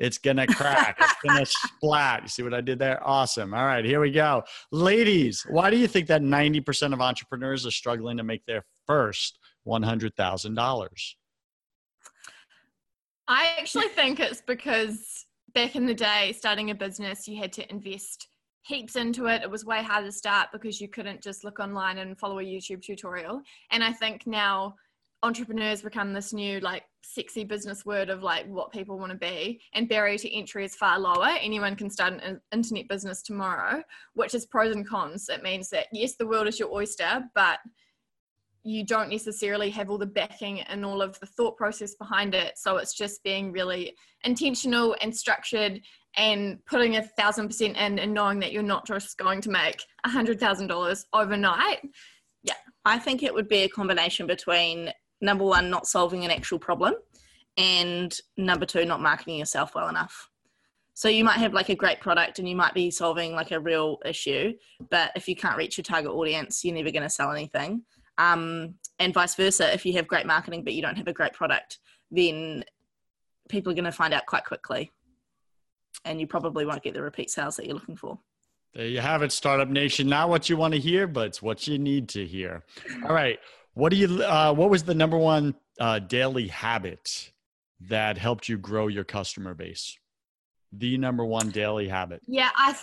It's 0.00 0.18
going 0.18 0.38
to 0.38 0.48
crack. 0.48 0.96
it's 1.00 1.14
going 1.24 1.38
to 1.38 1.46
splat. 1.46 2.22
You 2.22 2.28
see 2.28 2.42
what 2.42 2.54
I 2.54 2.60
did 2.60 2.80
there? 2.80 3.00
Awesome. 3.06 3.54
All 3.54 3.64
right, 3.64 3.84
here 3.84 4.00
we 4.00 4.10
go. 4.10 4.42
Ladies, 4.72 5.46
why 5.48 5.70
do 5.70 5.76
you 5.76 5.86
think 5.86 6.08
that 6.08 6.22
90% 6.22 6.92
of 6.92 7.00
entrepreneurs 7.00 7.64
are 7.64 7.70
struggling 7.70 8.16
to 8.16 8.24
make 8.24 8.44
their 8.46 8.64
first 8.88 9.38
$100,000? 9.64 10.88
I 13.28 13.56
actually 13.58 13.88
think 13.88 14.20
it's 14.20 14.40
because 14.40 15.26
back 15.54 15.74
in 15.74 15.86
the 15.86 15.94
day, 15.94 16.32
starting 16.36 16.70
a 16.70 16.74
business, 16.74 17.26
you 17.26 17.38
had 17.38 17.52
to 17.54 17.70
invest 17.70 18.28
heaps 18.62 18.96
into 18.96 19.26
it. 19.26 19.42
It 19.42 19.50
was 19.50 19.64
way 19.64 19.82
harder 19.82 20.08
to 20.08 20.12
start 20.12 20.48
because 20.52 20.80
you 20.80 20.88
couldn't 20.88 21.22
just 21.22 21.44
look 21.44 21.60
online 21.60 21.98
and 21.98 22.18
follow 22.18 22.38
a 22.40 22.42
YouTube 22.42 22.82
tutorial. 22.82 23.40
And 23.70 23.82
I 23.82 23.92
think 23.92 24.26
now 24.26 24.74
entrepreneurs 25.22 25.82
become 25.82 26.12
this 26.12 26.32
new 26.32 26.60
like 26.60 26.84
sexy 27.02 27.42
business 27.42 27.86
word 27.86 28.10
of 28.10 28.22
like 28.22 28.46
what 28.46 28.70
people 28.70 28.98
want 28.98 29.10
to 29.10 29.18
be 29.18 29.60
and 29.72 29.88
barrier 29.88 30.18
to 30.18 30.32
entry 30.32 30.64
is 30.64 30.76
far 30.76 30.98
lower 30.98 31.30
anyone 31.40 31.74
can 31.74 31.88
start 31.88 32.12
an 32.22 32.40
internet 32.52 32.86
business 32.88 33.22
tomorrow 33.22 33.82
which 34.14 34.34
is 34.34 34.44
pros 34.46 34.76
and 34.76 34.86
cons 34.86 35.28
it 35.30 35.42
means 35.42 35.70
that 35.70 35.86
yes 35.90 36.16
the 36.16 36.26
world 36.26 36.46
is 36.46 36.58
your 36.58 36.72
oyster 36.72 37.24
but 37.34 37.58
you 38.66 38.84
don't 38.84 39.10
necessarily 39.10 39.70
have 39.70 39.90
all 39.90 39.98
the 39.98 40.06
backing 40.06 40.60
and 40.62 40.84
all 40.84 41.00
of 41.00 41.18
the 41.20 41.26
thought 41.26 41.56
process 41.56 41.94
behind 41.94 42.34
it 42.34 42.58
so 42.58 42.76
it's 42.76 42.94
just 42.94 43.22
being 43.22 43.52
really 43.52 43.94
intentional 44.24 44.96
and 45.00 45.14
structured 45.14 45.80
and 46.16 46.58
putting 46.66 46.96
a 46.96 47.02
thousand 47.02 47.46
percent 47.46 47.76
in 47.76 47.98
and 47.98 48.12
knowing 48.12 48.38
that 48.40 48.52
you're 48.52 48.62
not 48.62 48.86
just 48.86 49.16
going 49.18 49.40
to 49.40 49.50
make 49.50 49.82
a 50.04 50.08
hundred 50.08 50.40
thousand 50.40 50.66
dollars 50.66 51.06
overnight 51.12 51.80
yeah 52.42 52.54
i 52.84 52.98
think 52.98 53.22
it 53.22 53.32
would 53.32 53.48
be 53.48 53.62
a 53.62 53.68
combination 53.68 54.26
between 54.26 54.92
number 55.20 55.44
one, 55.44 55.70
not 55.70 55.86
solving 55.86 56.24
an 56.24 56.30
actual 56.30 56.58
problem, 56.58 56.94
and 57.56 58.18
number 58.36 58.66
two, 58.66 58.84
not 58.84 59.00
marketing 59.00 59.38
yourself 59.38 59.74
well 59.74 59.88
enough. 59.88 60.30
So 60.94 61.08
you 61.08 61.24
might 61.24 61.38
have 61.38 61.52
like 61.52 61.68
a 61.68 61.74
great 61.74 62.00
product 62.00 62.38
and 62.38 62.48
you 62.48 62.56
might 62.56 62.72
be 62.72 62.90
solving 62.90 63.32
like 63.32 63.50
a 63.50 63.60
real 63.60 63.98
issue, 64.04 64.54
but 64.90 65.12
if 65.14 65.28
you 65.28 65.36
can't 65.36 65.58
reach 65.58 65.76
your 65.76 65.84
target 65.84 66.10
audience, 66.10 66.64
you're 66.64 66.74
never 66.74 66.90
going 66.90 67.02
to 67.02 67.10
sell 67.10 67.32
anything. 67.32 67.82
Um, 68.18 68.74
and 68.98 69.12
vice 69.12 69.34
versa, 69.34 69.72
if 69.72 69.84
you 69.84 69.92
have 69.94 70.06
great 70.06 70.26
marketing 70.26 70.64
but 70.64 70.72
you 70.74 70.82
don't 70.82 70.96
have 70.96 71.08
a 71.08 71.12
great 71.12 71.32
product, 71.32 71.78
then 72.10 72.64
people 73.48 73.72
are 73.72 73.74
going 73.74 73.84
to 73.84 73.92
find 73.92 74.14
out 74.14 74.26
quite 74.26 74.44
quickly, 74.44 74.90
and 76.04 76.20
you 76.20 76.26
probably 76.26 76.64
won't 76.64 76.82
get 76.82 76.94
the 76.94 77.02
repeat 77.02 77.30
sales 77.30 77.56
that 77.56 77.66
you're 77.66 77.74
looking 77.74 77.96
for. 77.96 78.18
There 78.74 78.86
you 78.86 79.00
have 79.00 79.22
it, 79.22 79.32
Startup 79.32 79.68
Nation. 79.68 80.08
Not 80.08 80.28
what 80.28 80.50
you 80.50 80.56
want 80.56 80.74
to 80.74 80.80
hear, 80.80 81.06
but 81.06 81.28
it's 81.28 81.40
what 81.40 81.66
you 81.66 81.78
need 81.78 82.10
to 82.10 82.26
hear. 82.26 82.62
All 83.04 83.14
right. 83.14 83.38
What 83.72 83.90
do 83.90 83.96
you? 83.96 84.22
Uh, 84.22 84.52
what 84.52 84.70
was 84.70 84.84
the 84.84 84.94
number 84.94 85.16
one 85.16 85.54
uh, 85.80 85.98
daily 85.98 86.48
habit 86.48 87.32
that 87.80 88.18
helped 88.18 88.48
you 88.48 88.58
grow 88.58 88.88
your 88.88 89.04
customer 89.04 89.54
base? 89.54 89.98
The 90.72 90.98
number 90.98 91.24
one 91.24 91.50
daily 91.50 91.88
habit. 91.88 92.22
Yeah, 92.26 92.50
I 92.54 92.76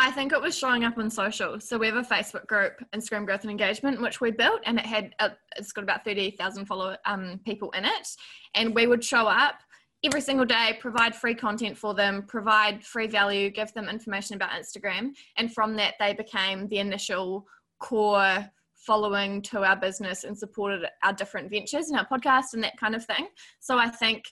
I 0.00 0.12
think 0.12 0.32
it 0.32 0.40
was 0.40 0.56
showing 0.56 0.84
up 0.84 0.96
on 0.96 1.10
social. 1.10 1.58
So 1.60 1.76
we 1.76 1.86
have 1.86 1.96
a 1.96 2.02
Facebook 2.02 2.46
group, 2.46 2.74
Instagram 2.94 3.26
Growth 3.26 3.42
and 3.42 3.50
Engagement, 3.50 4.00
which 4.00 4.20
we 4.20 4.30
built, 4.30 4.60
and 4.64 4.78
it 4.78 4.86
had 4.86 5.14
uh, 5.18 5.30
it's 5.56 5.72
got 5.72 5.82
about 5.82 6.04
thirty 6.04 6.30
thousand 6.30 6.66
follower 6.66 6.96
um, 7.04 7.40
people 7.44 7.70
in 7.72 7.84
it, 7.84 8.08
and 8.54 8.74
we 8.74 8.86
would 8.86 9.02
show 9.02 9.26
up 9.26 9.56
every 10.04 10.20
single 10.20 10.46
day, 10.46 10.78
provide 10.80 11.16
free 11.16 11.34
content 11.34 11.76
for 11.76 11.94
them, 11.94 12.22
provide 12.28 12.84
free 12.84 13.08
value, 13.08 13.50
give 13.50 13.72
them 13.74 13.88
information 13.88 14.36
about 14.36 14.50
Instagram, 14.50 15.10
and 15.36 15.52
from 15.52 15.74
that 15.76 15.94
they 15.98 16.14
became 16.14 16.68
the 16.68 16.78
initial 16.78 17.44
core 17.80 18.48
following 18.74 19.42
to 19.42 19.64
our 19.64 19.76
business 19.76 20.22
and 20.22 20.38
supported 20.38 20.86
our 21.02 21.12
different 21.12 21.50
ventures 21.50 21.90
and 21.90 21.98
our 21.98 22.06
podcast 22.06 22.54
and 22.54 22.62
that 22.62 22.76
kind 22.78 22.94
of 22.94 23.04
thing. 23.04 23.26
So 23.58 23.76
I 23.76 23.88
think 23.88 24.24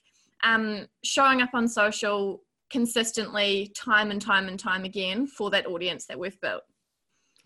um, 0.43 0.87
showing 1.03 1.41
up 1.41 1.49
on 1.53 1.67
social 1.67 2.41
consistently, 2.69 3.71
time 3.75 4.11
and 4.11 4.21
time 4.21 4.47
and 4.47 4.59
time 4.59 4.83
again 4.83 5.27
for 5.27 5.49
that 5.51 5.65
audience 5.65 6.05
that 6.05 6.19
we've 6.19 6.39
built. 6.41 6.63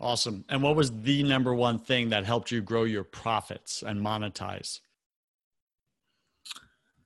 Awesome. 0.00 0.44
And 0.48 0.62
what 0.62 0.74
was 0.74 0.90
the 1.02 1.22
number 1.22 1.54
one 1.54 1.78
thing 1.78 2.08
that 2.10 2.24
helped 2.24 2.50
you 2.50 2.60
grow 2.60 2.84
your 2.84 3.04
profits 3.04 3.82
and 3.82 4.00
monetize? 4.00 4.80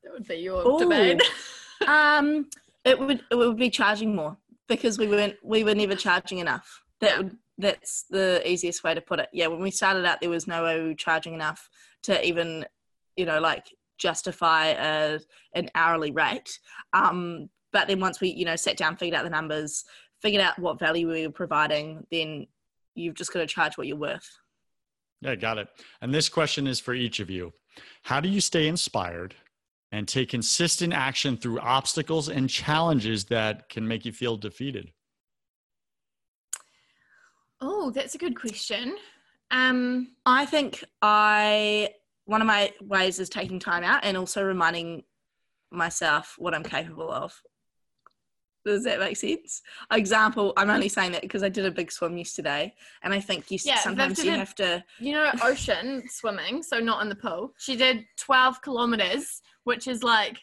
That 0.03 0.13
would 0.13 0.27
be 0.27 0.37
your 0.37 0.67
Ooh. 0.67 0.79
domain. 0.79 1.21
um, 1.87 2.49
it 2.85 2.99
would 2.99 3.23
it 3.31 3.35
would 3.35 3.59
be 3.59 3.69
charging 3.69 4.15
more 4.15 4.37
because 4.69 4.99
we 4.99 5.09
weren't 5.09 5.35
we 5.43 5.63
were 5.65 5.75
never 5.75 5.95
charging 5.95 6.39
enough. 6.39 6.83
That 7.01 7.19
would 7.19 7.37
that's 7.59 8.05
the 8.11 8.43
easiest 8.49 8.85
way 8.85 8.95
to 8.95 9.01
put 9.01 9.21
it. 9.21 9.29
Yeah, 9.33 9.47
when 9.47 9.61
we 9.61 9.71
started 9.71 10.05
out, 10.05 10.21
there 10.21 10.31
was 10.31 10.47
no 10.47 10.65
way 10.65 10.81
we 10.81 10.89
were 10.89 10.95
charging 10.95 11.35
enough 11.35 11.69
to 12.03 12.25
even, 12.27 12.67
you 13.17 13.25
know, 13.25 13.41
like 13.41 13.67
justify 13.99 14.67
a, 14.67 15.21
an 15.55 15.71
hourly 15.75 16.11
rate. 16.11 16.59
Um, 16.93 17.49
but 17.77 17.89
then 17.89 18.01
once 18.01 18.23
we, 18.23 18.31
you 18.31 18.47
know, 18.47 18.57
sat 18.57 18.79
down, 18.79 18.97
figured 18.97 19.15
out 19.15 19.25
the 19.25 19.29
numbers, 19.29 19.85
figured 20.23 20.43
out 20.43 20.59
what 20.59 20.79
value 20.79 21.13
we 21.13 21.27
were 21.27 21.31
providing, 21.31 22.07
then 22.11 22.47
you've 22.95 23.15
just 23.15 23.31
got 23.35 23.41
to 23.41 23.47
charge 23.47 23.77
what 23.77 23.87
you're 23.87 23.99
worth. 23.99 24.27
Yeah, 25.21 25.35
got 25.35 25.59
it. 25.59 25.69
And 26.01 26.15
this 26.15 26.31
question 26.31 26.67
is 26.67 26.81
for 26.81 26.95
each 26.95 27.21
of 27.21 27.29
you. 27.29 27.53
How 28.05 28.19
do 28.19 28.31
you 28.31 28.41
stay 28.41 28.67
inspired 28.67 29.35
and 29.93 30.09
take 30.09 30.31
consistent 30.31 30.95
action 30.95 31.37
through 31.37 31.61
obstacles 31.61 32.31
and 32.31 32.49
challenges 32.49 33.27
that 33.27 33.69
can 33.69 33.87
make 33.87 34.07
you 34.07 34.13
feel 34.13 34.39
defeated? 34.39 34.91
Oh, 37.61 37.91
that's 37.91 38.15
a 38.15 38.19
good 38.19 38.41
question. 38.41 38.97
Um, 39.51 40.15
I 40.25 40.47
think 40.47 40.83
I 41.03 41.91
one 42.25 42.41
of 42.41 42.47
my 42.47 42.73
ways 42.81 43.19
is 43.19 43.29
taking 43.29 43.59
time 43.59 43.85
out 43.85 44.03
and 44.03 44.17
also 44.17 44.43
reminding 44.43 45.05
myself 45.71 46.37
what 46.39 46.55
I'm 46.55 46.65
capable 46.65 47.11
of. 47.13 47.39
Does 48.67 48.85
that 48.85 48.99
make 48.99 49.17
sense? 49.17 49.63
Example, 49.93 50.53
I'm 50.57 50.71
only 50.71 50.89
saying 50.89 51.13
that 51.13 51.23
because 51.23 51.43
I 51.43 51.49
did 51.49 51.65
a 51.65 51.71
big 51.71 51.93
swim 51.93 52.17
yesterday, 52.19 52.75
and 53.03 53.15
I 53.15 53.21
think 53.21 53.51
you 53.51 53.59
yeah, 53.65 53.79
sometimes 53.79 54.23
you 54.25 54.33
have 54.33 54.55
to. 54.57 54.83
You 54.99 55.13
know, 55.13 55.33
ocean 55.43 56.03
swimming, 56.09 56.63
so 56.63 56.81
not 56.81 57.01
in 57.03 57.09
the 57.09 57.15
pool. 57.15 57.53
She 57.59 57.77
did 57.77 58.05
12 58.19 58.61
kilometers, 58.63 59.41
which 59.65 59.87
is 59.87 60.03
like 60.03 60.39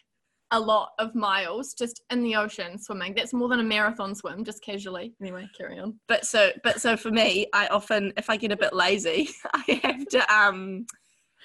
a 0.50 0.60
lot 0.60 0.90
of 0.98 1.14
miles 1.14 1.74
just 1.74 2.02
in 2.10 2.22
the 2.22 2.36
ocean 2.36 2.78
swimming. 2.78 3.12
That's 3.14 3.34
more 3.34 3.48
than 3.48 3.60
a 3.60 3.64
marathon 3.64 4.14
swim, 4.14 4.44
just 4.44 4.62
casually. 4.62 5.12
Anyway, 5.20 5.48
carry 5.56 5.78
on. 5.78 5.98
But 6.08 6.24
so, 6.24 6.50
but 6.62 6.80
so 6.80 6.96
for 6.96 7.10
me, 7.10 7.46
I 7.52 7.66
often, 7.68 8.12
if 8.16 8.30
I 8.30 8.36
get 8.36 8.52
a 8.52 8.56
bit 8.56 8.72
lazy, 8.72 9.28
I 9.54 9.80
have 9.82 10.06
to, 10.08 10.34
um, 10.34 10.86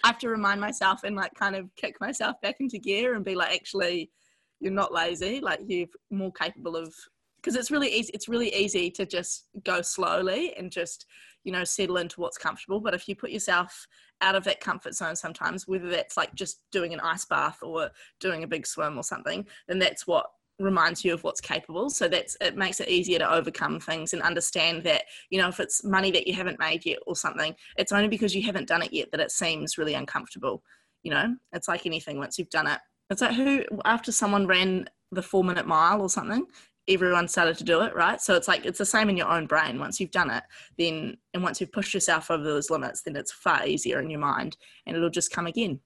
I 0.04 0.08
have 0.08 0.20
to 0.20 0.30
remind 0.30 0.62
myself 0.62 1.04
and 1.04 1.16
like 1.16 1.34
kind 1.34 1.56
of 1.56 1.70
kick 1.76 2.00
myself 2.00 2.40
back 2.42 2.58
into 2.60 2.78
gear 2.78 3.16
and 3.16 3.26
be 3.26 3.36
like, 3.36 3.54
actually, 3.54 4.12
you're 4.60 4.72
not 4.72 4.94
lazy. 4.94 5.40
Like 5.40 5.60
you're 5.66 5.88
more 6.12 6.32
capable 6.32 6.76
of, 6.76 6.94
because 7.42 7.56
it's 7.56 7.72
really 7.72 7.94
easy. 7.94 8.12
It's 8.14 8.28
really 8.28 8.54
easy 8.54 8.92
to 8.92 9.06
just 9.06 9.46
go 9.64 9.82
slowly 9.82 10.54
and 10.58 10.72
just, 10.72 11.06
you 11.46 11.54
know, 11.54 11.64
settle 11.64 11.98
into 11.98 12.20
what's 12.20 12.38
comfortable. 12.38 12.82
But 12.82 12.94
if 12.94 13.08
you 13.08 13.16
put 13.16 13.32
yourself 13.32 13.88
out 14.22 14.36
of 14.36 14.44
that 14.44 14.60
comfort 14.60 14.94
zone 14.94 15.16
sometimes, 15.16 15.68
whether 15.68 15.90
that's 15.90 16.18
like 16.18 16.36
just 16.36 16.60
doing 16.72 16.94
an 16.94 17.00
ice 17.00 17.24
bath 17.26 17.60
or 17.62 17.92
doing 18.20 18.44
a 18.44 18.48
big 18.48 18.68
swim 18.68 18.98
or 18.98 19.04
something, 19.04 19.46
then 19.68 19.80
that's 19.80 20.06
what 20.06 20.26
reminds 20.60 21.06
you 21.06 21.14
of 21.14 21.24
what's 21.24 21.40
capable. 21.40 21.90
So 21.90 22.10
that's 22.10 22.36
it 22.42 22.58
makes 22.58 22.82
it 22.82 22.90
easier 22.90 23.20
to 23.20 23.34
overcome 23.34 23.80
things 23.80 24.12
and 24.12 24.22
understand 24.22 24.84
that, 24.84 25.04
you 25.30 25.40
know, 25.40 25.48
if 25.48 25.62
it's 25.62 25.86
money 25.86 26.12
that 26.12 26.28
you 26.28 26.34
haven't 26.34 26.60
made 26.60 26.86
yet 26.86 27.00
or 27.08 27.16
something, 27.16 27.56
it's 27.78 27.94
only 27.94 28.10
because 28.10 28.36
you 28.36 28.44
haven't 28.44 28.68
done 28.68 28.82
it 28.82 28.92
yet 28.92 29.10
that 29.12 29.22
it 29.22 29.32
seems 29.32 29.78
really 29.78 29.94
uncomfortable. 29.94 30.62
You 31.04 31.12
know, 31.12 31.36
it's 31.54 31.70
like 31.70 31.86
anything 31.86 32.18
once 32.18 32.38
you've 32.38 32.50
done 32.50 32.68
it. 32.68 32.80
It's 33.10 33.22
like 33.22 33.36
who 33.36 33.64
after 33.86 34.12
someone 34.12 34.48
ran 34.48 34.90
the 35.12 35.24
four 35.24 35.44
minute 35.44 35.68
mile 35.68 36.02
or 36.02 36.10
something, 36.10 36.46
everyone 36.88 37.28
started 37.28 37.58
to 37.58 37.64
do 37.64 37.82
it, 37.82 37.96
right? 37.96 38.22
So 38.22 38.36
it's 38.36 38.48
like 38.48 38.66
it's 38.66 38.78
the 38.78 38.86
same 38.86 39.10
in 39.10 39.18
your 39.18 39.30
own 39.30 39.48
brain. 39.48 39.80
Once 39.80 40.00
you've 40.00 40.12
done 40.12 40.30
it, 40.30 40.44
then 40.78 41.18
and 41.34 41.44
once 41.44 41.60
you've 41.60 41.72
pushed 41.72 41.94
yourself 41.94 42.30
over 42.30 42.44
those 42.44 42.70
limits, 42.70 43.02
then 43.02 43.16
it's 43.16 43.32
far 43.32 43.66
easier 43.66 44.00
in 44.00 44.10
your 44.10 44.20
mind 44.20 44.58
and 44.86 44.96
it'll 44.96 45.10
just 45.10 45.32
come 45.32 45.48
again. 45.48 45.80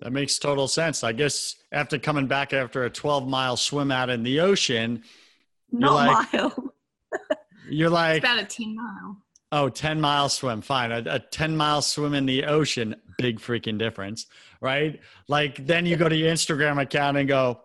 That 0.00 0.12
makes 0.12 0.38
total 0.38 0.68
sense. 0.68 1.04
I 1.04 1.12
guess 1.12 1.56
after 1.72 1.98
coming 1.98 2.26
back 2.26 2.52
after 2.52 2.84
a 2.84 2.90
12 2.90 3.28
mile 3.28 3.56
swim 3.56 3.90
out 3.90 4.10
in 4.10 4.22
the 4.22 4.40
ocean, 4.40 5.02
not 5.70 5.94
like, 5.94 6.32
mile. 6.32 6.74
you're 7.68 7.90
like 7.90 8.18
it's 8.18 8.24
about 8.24 8.42
a 8.42 8.46
10 8.46 8.76
mile. 8.76 9.23
Oh, 9.56 9.68
10 9.68 10.00
mile 10.00 10.28
swim. 10.28 10.62
Fine. 10.62 10.90
A, 10.90 11.04
a 11.06 11.20
10 11.20 11.56
mile 11.56 11.80
swim 11.80 12.12
in 12.12 12.26
the 12.26 12.44
ocean, 12.44 12.96
big 13.18 13.38
freaking 13.38 13.78
difference, 13.78 14.26
right? 14.60 14.98
Like 15.28 15.64
then 15.64 15.86
you 15.86 15.96
go 15.96 16.08
to 16.08 16.16
your 16.16 16.32
Instagram 16.32 16.82
account 16.82 17.18
and 17.18 17.28
go, 17.28 17.60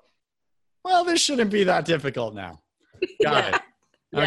well, 0.85 1.03
this 1.03 1.19
shouldn't 1.19 1.49
be 1.49 1.63
that 1.63 1.85
difficult 1.85 2.35
now. 2.35 2.61
Got 3.23 3.43
yeah. 3.43 3.55
it. 3.55 3.61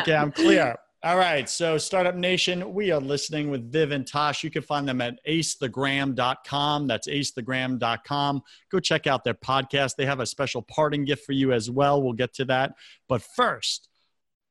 Okay, 0.00 0.10
yeah. 0.10 0.22
I'm 0.22 0.32
clear. 0.32 0.76
All 1.04 1.16
right. 1.16 1.48
So, 1.48 1.78
Startup 1.78 2.16
Nation, 2.16 2.74
we 2.74 2.90
are 2.90 3.00
listening 3.00 3.48
with 3.48 3.70
Viv 3.70 3.92
and 3.92 4.04
Tosh. 4.04 4.42
You 4.42 4.50
can 4.50 4.62
find 4.62 4.88
them 4.88 5.00
at 5.00 5.24
acethegram.com. 5.24 6.86
That's 6.88 7.06
acethegram.com. 7.06 8.42
Go 8.72 8.80
check 8.80 9.06
out 9.06 9.22
their 9.22 9.34
podcast. 9.34 9.94
They 9.96 10.06
have 10.06 10.18
a 10.18 10.26
special 10.26 10.62
parting 10.62 11.04
gift 11.04 11.24
for 11.24 11.32
you 11.32 11.52
as 11.52 11.70
well. 11.70 12.02
We'll 12.02 12.12
get 12.12 12.34
to 12.34 12.44
that. 12.46 12.74
But 13.08 13.22
first, 13.22 13.88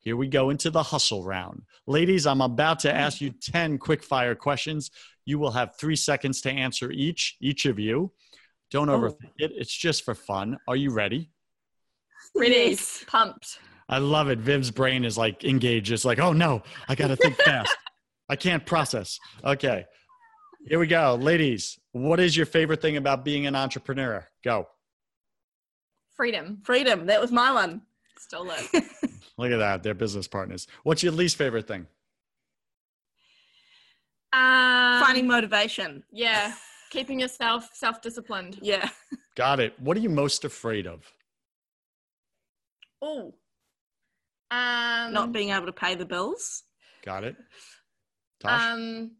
here 0.01 0.17
we 0.17 0.27
go 0.27 0.49
into 0.49 0.71
the 0.71 0.81
hustle 0.81 1.23
round. 1.23 1.61
Ladies, 1.85 2.25
I'm 2.25 2.41
about 2.41 2.79
to 2.79 2.93
ask 2.93 3.21
you 3.21 3.29
10 3.29 3.77
quick 3.77 4.03
fire 4.03 4.33
questions. 4.33 4.89
You 5.25 5.37
will 5.37 5.51
have 5.51 5.75
three 5.75 5.95
seconds 5.95 6.41
to 6.41 6.51
answer 6.51 6.91
each, 6.91 7.37
each 7.39 7.67
of 7.67 7.77
you. 7.77 8.11
Don't 8.71 8.89
oh. 8.89 8.99
overthink 8.99 9.33
it. 9.37 9.51
It's 9.55 9.75
just 9.75 10.03
for 10.03 10.15
fun. 10.15 10.57
Are 10.67 10.75
you 10.75 10.91
ready? 10.91 11.29
Ready. 12.35 12.77
Pumped. 13.05 13.59
I 13.89 13.99
love 13.99 14.29
it. 14.29 14.39
Viv's 14.39 14.71
brain 14.71 15.05
is 15.05 15.17
like 15.17 15.43
engaged. 15.43 15.91
It's 15.91 16.05
like, 16.05 16.19
oh 16.19 16.33
no, 16.33 16.63
I 16.89 16.95
got 16.95 17.07
to 17.07 17.15
think 17.15 17.35
fast. 17.45 17.75
I 18.27 18.35
can't 18.35 18.65
process. 18.65 19.19
Okay. 19.43 19.85
Here 20.65 20.79
we 20.79 20.87
go. 20.87 21.15
Ladies, 21.15 21.79
what 21.91 22.19
is 22.19 22.35
your 22.35 22.45
favorite 22.45 22.81
thing 22.81 22.97
about 22.97 23.25
being 23.25 23.45
an 23.45 23.55
entrepreneur? 23.55 24.25
Go. 24.43 24.67
Freedom. 26.15 26.59
Freedom. 26.63 27.07
That 27.07 27.19
was 27.21 27.31
my 27.31 27.51
one. 27.51 27.81
Stole 28.17 28.51
it. 28.51 28.83
Look 29.41 29.51
at 29.51 29.57
that. 29.57 29.81
They're 29.81 29.95
business 29.95 30.27
partners. 30.27 30.67
What's 30.83 31.01
your 31.01 31.13
least 31.13 31.35
favorite 31.35 31.67
thing? 31.67 31.87
Um, 34.33 35.03
Finding 35.03 35.25
motivation. 35.25 36.03
Yeah. 36.11 36.53
Keeping 36.91 37.19
yourself 37.19 37.71
self 37.73 38.03
disciplined. 38.03 38.59
Yeah. 38.61 38.87
Got 39.35 39.59
it. 39.59 39.73
What 39.79 39.97
are 39.97 39.99
you 39.99 40.11
most 40.11 40.45
afraid 40.45 40.85
of? 40.85 41.11
Oh. 43.01 43.33
Um, 44.51 45.11
Not 45.11 45.31
being 45.31 45.49
able 45.49 45.65
to 45.65 45.73
pay 45.73 45.95
the 45.95 46.05
bills. 46.05 46.61
Got 47.03 47.23
it. 47.23 47.35
Tosh? 48.41 48.61
Um. 48.63 49.11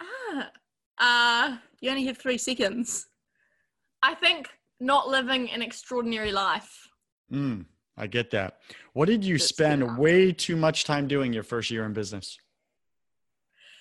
Ah. 0.00 0.50
Uh, 0.96 1.56
You 1.80 1.90
only 1.90 2.06
have 2.06 2.16
three 2.16 2.38
seconds. 2.38 3.08
I 4.02 4.14
think 4.14 4.48
not 4.80 5.06
living 5.06 5.50
an 5.50 5.60
extraordinary 5.60 6.32
life. 6.32 6.88
Mm, 7.30 7.66
I 7.96 8.06
get 8.06 8.30
that. 8.32 8.58
What 8.92 9.06
did 9.06 9.24
you 9.24 9.38
spend 9.38 9.98
way 9.98 10.32
too 10.32 10.56
much 10.56 10.84
time 10.84 11.08
doing 11.08 11.32
your 11.32 11.42
first 11.42 11.70
year 11.70 11.84
in 11.84 11.92
business? 11.92 12.38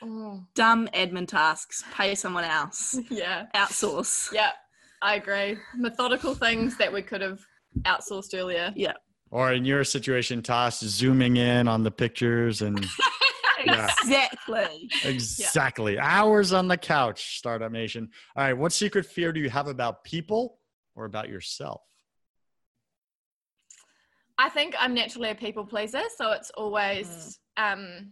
Oh. 0.01 0.43
Dumb 0.55 0.87
admin 0.93 1.27
tasks. 1.27 1.83
Pay 1.93 2.15
someone 2.15 2.43
else. 2.43 2.97
Yeah. 3.09 3.47
Outsource. 3.55 4.31
Yeah. 4.31 4.51
I 5.01 5.15
agree. 5.15 5.57
Methodical 5.75 6.33
things 6.35 6.77
that 6.77 6.91
we 6.91 7.01
could 7.01 7.21
have 7.21 7.39
outsourced 7.81 8.37
earlier. 8.37 8.71
Yeah. 8.75 8.93
Or 9.31 9.51
in 9.51 9.65
your 9.65 9.83
situation, 9.83 10.41
Tosh, 10.41 10.77
zooming 10.79 11.37
in 11.37 11.67
on 11.67 11.83
the 11.83 11.91
pictures 11.91 12.61
and 12.61 12.85
Yeah. 13.65 13.89
Exactly. 14.01 14.89
exactly 15.03 15.97
hours 15.97 16.53
on 16.53 16.67
the 16.67 16.77
couch, 16.77 17.37
Startup 17.37 17.71
Nation. 17.71 18.09
All 18.35 18.43
right. 18.43 18.53
What 18.53 18.71
secret 18.73 19.05
fear 19.07 19.33
do 19.33 19.39
you 19.39 19.49
have 19.49 19.67
about 19.67 20.03
people 20.03 20.59
or 20.95 21.05
about 21.05 21.29
yourself? 21.29 21.81
I 24.37 24.49
think 24.49 24.75
I'm 24.79 24.93
naturally 24.93 25.29
a 25.29 25.35
people 25.35 25.65
pleaser, 25.65 26.01
so 26.17 26.31
it's 26.31 26.51
always 26.51 27.39
um, 27.57 28.11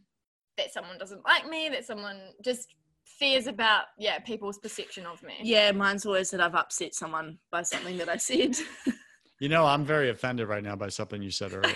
that 0.57 0.71
someone 0.74 0.97
doesn't 0.97 1.26
like 1.26 1.47
me, 1.47 1.69
that 1.69 1.86
someone 1.86 2.19
just 2.43 2.76
fears 3.05 3.47
about 3.47 3.84
yeah 3.97 4.19
people's 4.19 4.57
perception 4.57 5.05
of 5.05 5.21
me. 5.24 5.34
Yeah, 5.41 5.71
mine's 5.71 6.05
always 6.05 6.32
that 6.32 6.41
I've 6.41 6.55
upset 6.55 6.95
someone 6.95 7.38
by 7.51 7.63
something 7.63 7.97
that 7.97 8.09
I 8.09 8.17
said. 8.17 8.55
You 9.39 9.49
know, 9.49 9.65
I'm 9.65 9.84
very 9.84 10.09
offended 10.09 10.47
right 10.47 10.63
now 10.63 10.78
by 10.78 10.88
something 10.88 11.21
you 11.21 11.30
said 11.30 11.51
earlier. 11.51 11.76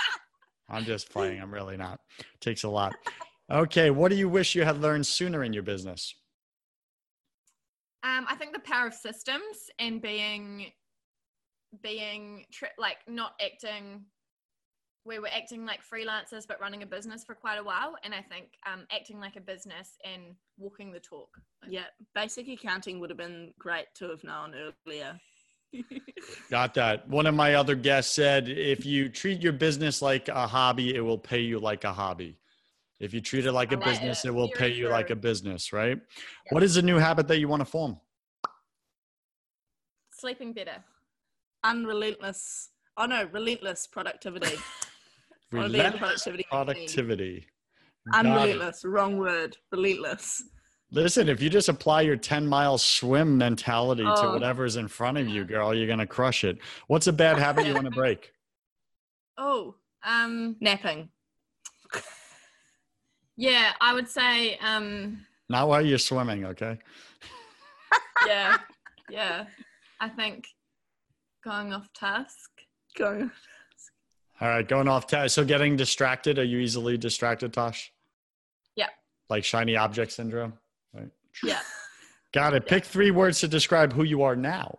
I'm 0.70 0.84
just 0.84 1.10
playing. 1.10 1.38
I'm 1.38 1.52
really 1.52 1.76
not. 1.76 2.00
takes 2.40 2.64
a 2.64 2.68
lot. 2.70 2.94
Okay. 3.50 3.90
What 3.90 4.08
do 4.08 4.16
you 4.16 4.26
wish 4.26 4.54
you 4.54 4.64
had 4.64 4.80
learned 4.80 5.06
sooner 5.06 5.44
in 5.44 5.52
your 5.52 5.62
business? 5.62 6.14
Um, 8.02 8.24
I 8.26 8.36
think 8.36 8.54
the 8.54 8.60
power 8.60 8.86
of 8.86 8.94
systems 8.94 9.68
and 9.78 10.00
being 10.00 10.72
being 11.82 12.44
tri- 12.52 12.68
like 12.78 12.98
not 13.08 13.32
acting 13.44 14.04
we 15.06 15.18
were 15.18 15.28
acting 15.28 15.66
like 15.66 15.80
freelancers 15.82 16.46
but 16.46 16.60
running 16.60 16.82
a 16.82 16.86
business 16.86 17.24
for 17.24 17.34
quite 17.34 17.56
a 17.56 17.64
while 17.64 17.94
and 18.04 18.14
i 18.14 18.22
think 18.22 18.46
um, 18.70 18.86
acting 18.90 19.20
like 19.20 19.36
a 19.36 19.40
business 19.40 19.98
and 20.04 20.34
walking 20.58 20.92
the 20.92 21.00
talk 21.00 21.28
yeah, 21.68 21.84
basic 22.14 22.48
accounting 22.48 23.00
would 23.00 23.10
have 23.10 23.16
been 23.16 23.52
great 23.58 23.86
to 23.96 24.10
have 24.10 24.24
known 24.24 24.54
earlier. 24.86 25.18
Got 26.50 26.74
that. 26.74 27.08
One 27.08 27.26
of 27.26 27.34
my 27.34 27.54
other 27.54 27.74
guests 27.74 28.14
said 28.14 28.48
if 28.48 28.86
you 28.86 29.08
treat 29.08 29.42
your 29.42 29.52
business 29.52 30.02
like 30.02 30.28
a 30.28 30.46
hobby, 30.46 30.94
it 30.94 31.00
will 31.00 31.18
pay 31.18 31.40
you 31.40 31.58
like 31.58 31.84
a 31.84 31.92
hobby. 31.92 32.38
If 33.00 33.12
you 33.12 33.20
treat 33.20 33.44
it 33.44 33.52
like 33.52 33.72
a 33.72 33.76
I 33.76 33.80
like 33.80 33.86
business, 33.86 34.24
it. 34.24 34.28
it 34.28 34.34
will 34.34 34.48
Very 34.48 34.70
pay 34.70 34.76
you 34.76 34.88
like 34.88 35.10
a 35.10 35.16
business, 35.16 35.72
right? 35.72 35.98
What 36.50 36.62
is 36.62 36.76
a 36.76 36.82
new 36.82 36.96
habit 36.96 37.28
that 37.28 37.38
you 37.38 37.48
want 37.48 37.60
to 37.60 37.66
form? 37.66 37.98
sleeping 40.16 40.52
better 40.52 40.76
Unrelentless. 41.64 42.70
Oh 42.96 43.06
no, 43.06 43.24
relentless 43.32 43.86
productivity. 43.86 44.46
I 45.52 45.56
wanna 45.56 45.68
be 45.68 45.78
a 45.78 45.82
Relentless 45.84 45.98
productivity 46.24 46.46
productivity. 46.50 47.46
Unrelentless. 48.12 48.84
Wrong 48.84 49.18
word. 49.18 49.56
Relentless. 49.72 50.42
Listen, 50.90 51.28
if 51.28 51.40
you 51.42 51.48
just 51.50 51.68
apply 51.68 52.02
your 52.02 52.16
10 52.16 52.46
mile 52.46 52.78
swim 52.78 53.36
mentality 53.38 54.02
to 54.04 54.14
Oh. 54.28 54.32
whatever's 54.34 54.76
in 54.76 54.86
front 54.86 55.18
of 55.18 55.26
you, 55.26 55.44
girl, 55.44 55.74
you're 55.74 55.86
going 55.88 55.98
to 55.98 56.06
crush 56.06 56.44
it. 56.44 56.58
What's 56.86 57.06
a 57.08 57.12
bad 57.12 57.38
habit 57.38 57.66
you 57.66 57.74
want 57.74 57.86
to 57.86 57.90
break? 58.02 58.30
oh 59.38 59.74
um 60.04 60.54
Napping. 60.60 61.08
yeah 63.36 63.72
i 63.80 63.92
would 63.92 64.08
say 64.08 64.56
um 64.58 65.26
Not 65.48 65.66
while 65.68 65.84
you're 65.84 65.98
swimming, 65.98 66.44
okay? 66.44 66.78
yeah 68.28 68.58
yeah 69.10 69.46
i 69.98 70.08
think 70.08 70.46
going 71.44 71.72
off 71.72 71.92
task 71.92 72.50
Go. 72.96 73.28
All 74.40 74.48
right, 74.48 74.66
going 74.68 74.86
off 74.88 75.06
task. 75.08 75.34
So 75.34 75.44
getting 75.44 75.76
distracted. 75.76 76.38
Are 76.38 76.44
you 76.44 76.58
easily 76.58 76.96
distracted, 76.96 77.52
Tosh? 77.52 77.92
Yeah. 78.76 78.86
Like 79.28 79.44
shiny 79.44 79.76
object 79.76 80.12
syndrome? 80.12 80.52
Right. 80.92 81.08
yeah 81.42 81.58
Got 82.32 82.54
it. 82.54 82.66
Pick 82.66 82.84
three 82.84 83.10
words 83.10 83.40
to 83.40 83.48
describe 83.48 83.92
who 83.92 84.04
you 84.04 84.22
are 84.22 84.36
now. 84.36 84.78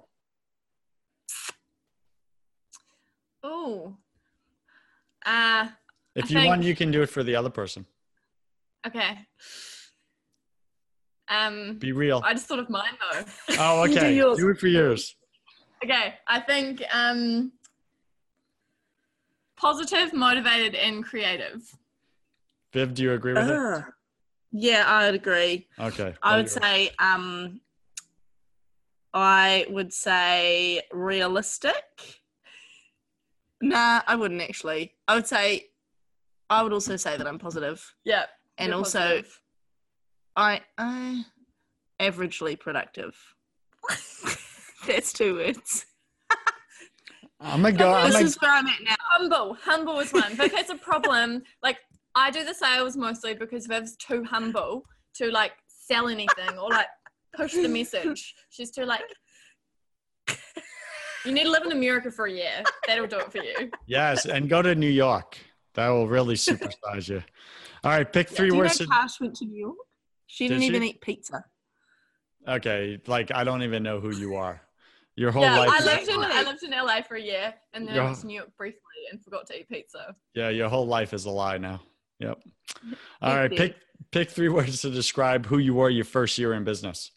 oh 3.43 3.95
uh 5.26 5.68
If 6.16 6.36
I 6.36 6.41
you 6.41 6.47
want, 6.47 6.63
you 6.63 6.76
can 6.76 6.91
do 6.91 7.01
it 7.01 7.09
for 7.09 7.24
the 7.24 7.36
other 7.36 7.49
person. 7.49 7.86
okay 8.88 9.18
um 11.30 11.78
Be 11.80 11.91
real. 11.91 12.22
i 12.24 12.34
just 12.34 12.47
thought 12.47 12.59
of 12.59 12.70
mine 12.70 12.93
though 13.11 13.24
Oh, 13.59 13.84
You 13.86 13.93
do 13.93 13.97
okay. 13.99 14.16
Do 14.38 14.49
it 14.49 14.59
for 14.59 14.68
yours. 14.68 15.16
Okay, 15.86 16.16
I 16.28 16.40
think 16.40 16.82
um, 16.92 17.52
positive, 19.56 20.14
motivated, 20.14 20.74
and 20.74 21.06
creative. 21.06 21.62
Viv, 22.74 22.96
do 22.96 23.04
you 23.04 23.14
agree 23.14 23.34
with 23.34 23.48
it? 23.48 23.84
Yeah, 24.52 24.84
I 24.88 25.06
would 25.06 25.14
agree. 25.14 25.68
Okay. 25.80 26.16
I 26.24 26.38
would 26.38 26.50
say 26.50 26.90
um 26.98 27.62
I 29.14 29.68
would 29.70 29.94
say 29.94 30.82
realistic. 30.92 31.76
Nah, 33.62 34.02
I 34.08 34.16
wouldn't 34.16 34.42
actually. 34.42 34.96
I 35.08 35.14
would 35.14 35.28
say 35.28 35.68
I 36.50 36.64
would 36.64 36.74
also 36.74 36.96
say 36.96 37.16
that 37.16 37.28
I'm 37.28 37.38
positive. 37.38 37.94
Yeah, 38.06 38.26
And 38.58 38.74
also 38.74 39.00
positive. 39.00 39.40
I 40.36 40.62
I 40.80 41.26
averagely 42.00 42.60
productive. 42.60 43.16
That's 44.88 45.14
two 45.14 45.36
words. 45.36 45.86
Oh 46.32 46.38
I'm 47.42 47.62
going 47.62 47.74
to 47.74 47.80
go. 47.80 47.94
I'm 47.94 48.06
this 48.08 48.14
gonna, 48.14 48.26
is 48.26 48.38
where 48.42 48.52
I'm 48.52 48.66
at 48.68 48.82
now. 48.84 48.96
humble. 49.02 49.58
Humble 49.62 50.00
is 50.00 50.14
one. 50.14 50.36
But 50.38 50.54
it's 50.54 50.70
a 50.70 50.76
problem. 50.76 51.44
Like 51.64 51.78
I 52.16 52.32
do 52.32 52.46
the 52.46 52.54
sales 52.54 52.96
mostly 52.96 53.34
because 53.34 53.68
Viv's 53.68 53.98
too 53.98 54.24
humble 54.24 54.84
to 55.16 55.30
like 55.32 55.52
sell 55.68 56.08
anything 56.08 56.58
or 56.58 56.70
like 56.70 56.88
push 57.36 57.54
the 57.54 57.68
message. 57.68 58.34
She's 58.50 58.72
too 58.72 58.86
like. 58.86 59.02
You 61.26 61.32
need 61.32 61.44
to 61.46 61.50
live 61.50 61.64
in 61.66 61.72
America 61.72 62.12
for 62.12 62.26
a 62.28 62.32
year. 62.32 62.64
That'll 62.88 63.08
do 63.08 63.18
it 63.18 63.32
for 63.32 63.44
you. 63.44 63.72
yes. 63.88 64.26
And 64.28 64.48
go 64.48 64.62
to 64.62 64.76
New 64.76 64.90
York. 64.90 65.38
That 65.74 65.90
will 65.90 66.08
really 66.08 66.36
supersize 66.36 67.10
you. 67.10 67.24
All 67.84 67.92
right. 67.92 68.12
Pick 68.12 68.30
three 68.30 68.50
Do 68.50 68.56
you 68.56 68.62
know 68.62 68.68
words. 68.68 68.78
Tash 68.88 69.20
went 69.20 69.36
to 69.38 69.46
New 69.46 69.60
York? 69.60 69.76
She 70.28 70.48
Did 70.48 70.56
didn't 70.56 70.64
even 70.66 70.82
she? 70.84 70.90
eat 70.90 71.02
pizza. 71.02 71.44
Okay. 72.48 73.00
Like, 73.08 73.32
I 73.34 73.44
don't 73.44 73.64
even 73.64 73.82
know 73.84 74.00
who 74.00 74.16
you 74.16 74.36
are. 74.36 74.62
Your 75.18 75.32
whole 75.32 75.43
life 75.43 75.55
yeah, 75.55 75.66
life. 75.66 75.82
I 75.82 75.86
lived 75.86 76.09
in 76.09 76.20
I 76.20 76.43
lived 76.43 76.63
in 76.63 76.72
LA 76.72 77.01
for 77.01 77.16
a 77.16 77.22
year 77.22 77.53
and 77.74 77.88
then 77.88 77.93
I 77.93 77.97
Yeah. 77.97 78.03
went 78.05 78.20
to 78.20 78.28
New 78.28 78.36
York 78.36 78.49
briefly 78.57 78.80
and 79.11 79.24
forgot 79.24 79.47
to 79.47 79.57
eat 79.59 79.70
pizza. 79.70 80.16
Yeah, 80.34 80.49
your 80.49 80.68
whole 80.70 80.86
life 80.88 81.13
is 81.13 81.26
a 81.26 81.30
lie 81.32 81.57
now. 81.57 81.82
Yep. 82.20 82.39
All 83.22 83.32
Big 83.32 83.38
right, 83.38 83.49
big. 83.49 83.57
pick 83.57 83.76
pick 84.11 84.30
three 84.30 84.49
words 84.49 84.82
to 84.82 84.89
describe 84.89 85.45
who 85.45 85.57
you 85.57 85.74
were 85.74 85.89
your 85.89 86.05
first 86.05 86.38
year 86.38 86.53
in 86.53 86.63
business. 86.66 87.11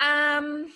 Um, 0.00 0.72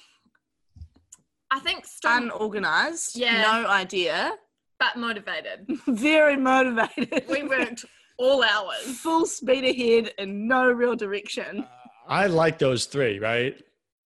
I 1.50 1.60
think 1.60 1.86
strong, 1.86 2.24
Unorganized. 2.24 3.16
Yeah. 3.16 3.42
No 3.42 3.68
idea. 3.68 4.32
but 4.78 4.96
motivated. 4.96 5.66
Very 5.86 6.36
motivated. 6.36 7.24
We 7.28 7.44
worked 7.44 7.84
all 8.18 8.42
hours. 8.42 8.98
full 9.00 9.24
speed 9.26 9.64
ahead 9.64 10.12
and 10.18 10.46
no 10.48 10.70
real 10.70 10.96
direction. 10.96 11.64
I 12.08 12.26
like 12.26 12.58
those 12.58 12.84
three, 12.86 13.18
right? 13.18 13.56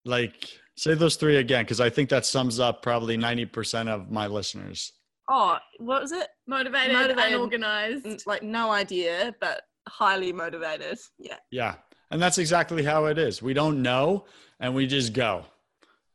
Like 0.05 0.49
say 0.80 0.93
those 0.93 1.15
three 1.15 1.38
again 1.38 1.63
because 1.65 1.82
I 1.82 1.89
think 1.89 2.09
that 2.09 2.25
sums 2.25 2.59
up 2.59 2.82
probably 2.82 3.17
90% 3.17 3.88
of 3.88 4.09
my 4.11 4.27
listeners. 4.27 4.93
Oh, 5.30 5.57
what 5.77 6.01
was 6.01 6.11
it? 6.11 6.27
Motivated, 6.47 6.93
Motivated. 6.93 7.34
unorganized. 7.34 8.05
N- 8.07 8.17
Like 8.25 8.41
no 8.43 8.71
idea, 8.71 9.36
but 9.39 9.61
highly 9.88 10.34
motivated. 10.34 10.97
Yeah. 11.19 11.38
Yeah. 11.51 11.75
And 12.11 12.21
that's 12.21 12.38
exactly 12.39 12.84
how 12.84 13.05
it 13.05 13.17
is. 13.19 13.41
We 13.41 13.53
don't 13.53 13.82
know 13.84 14.25
and 14.59 14.73
we 14.73 14.88
just 14.88 15.13
go. 15.13 15.45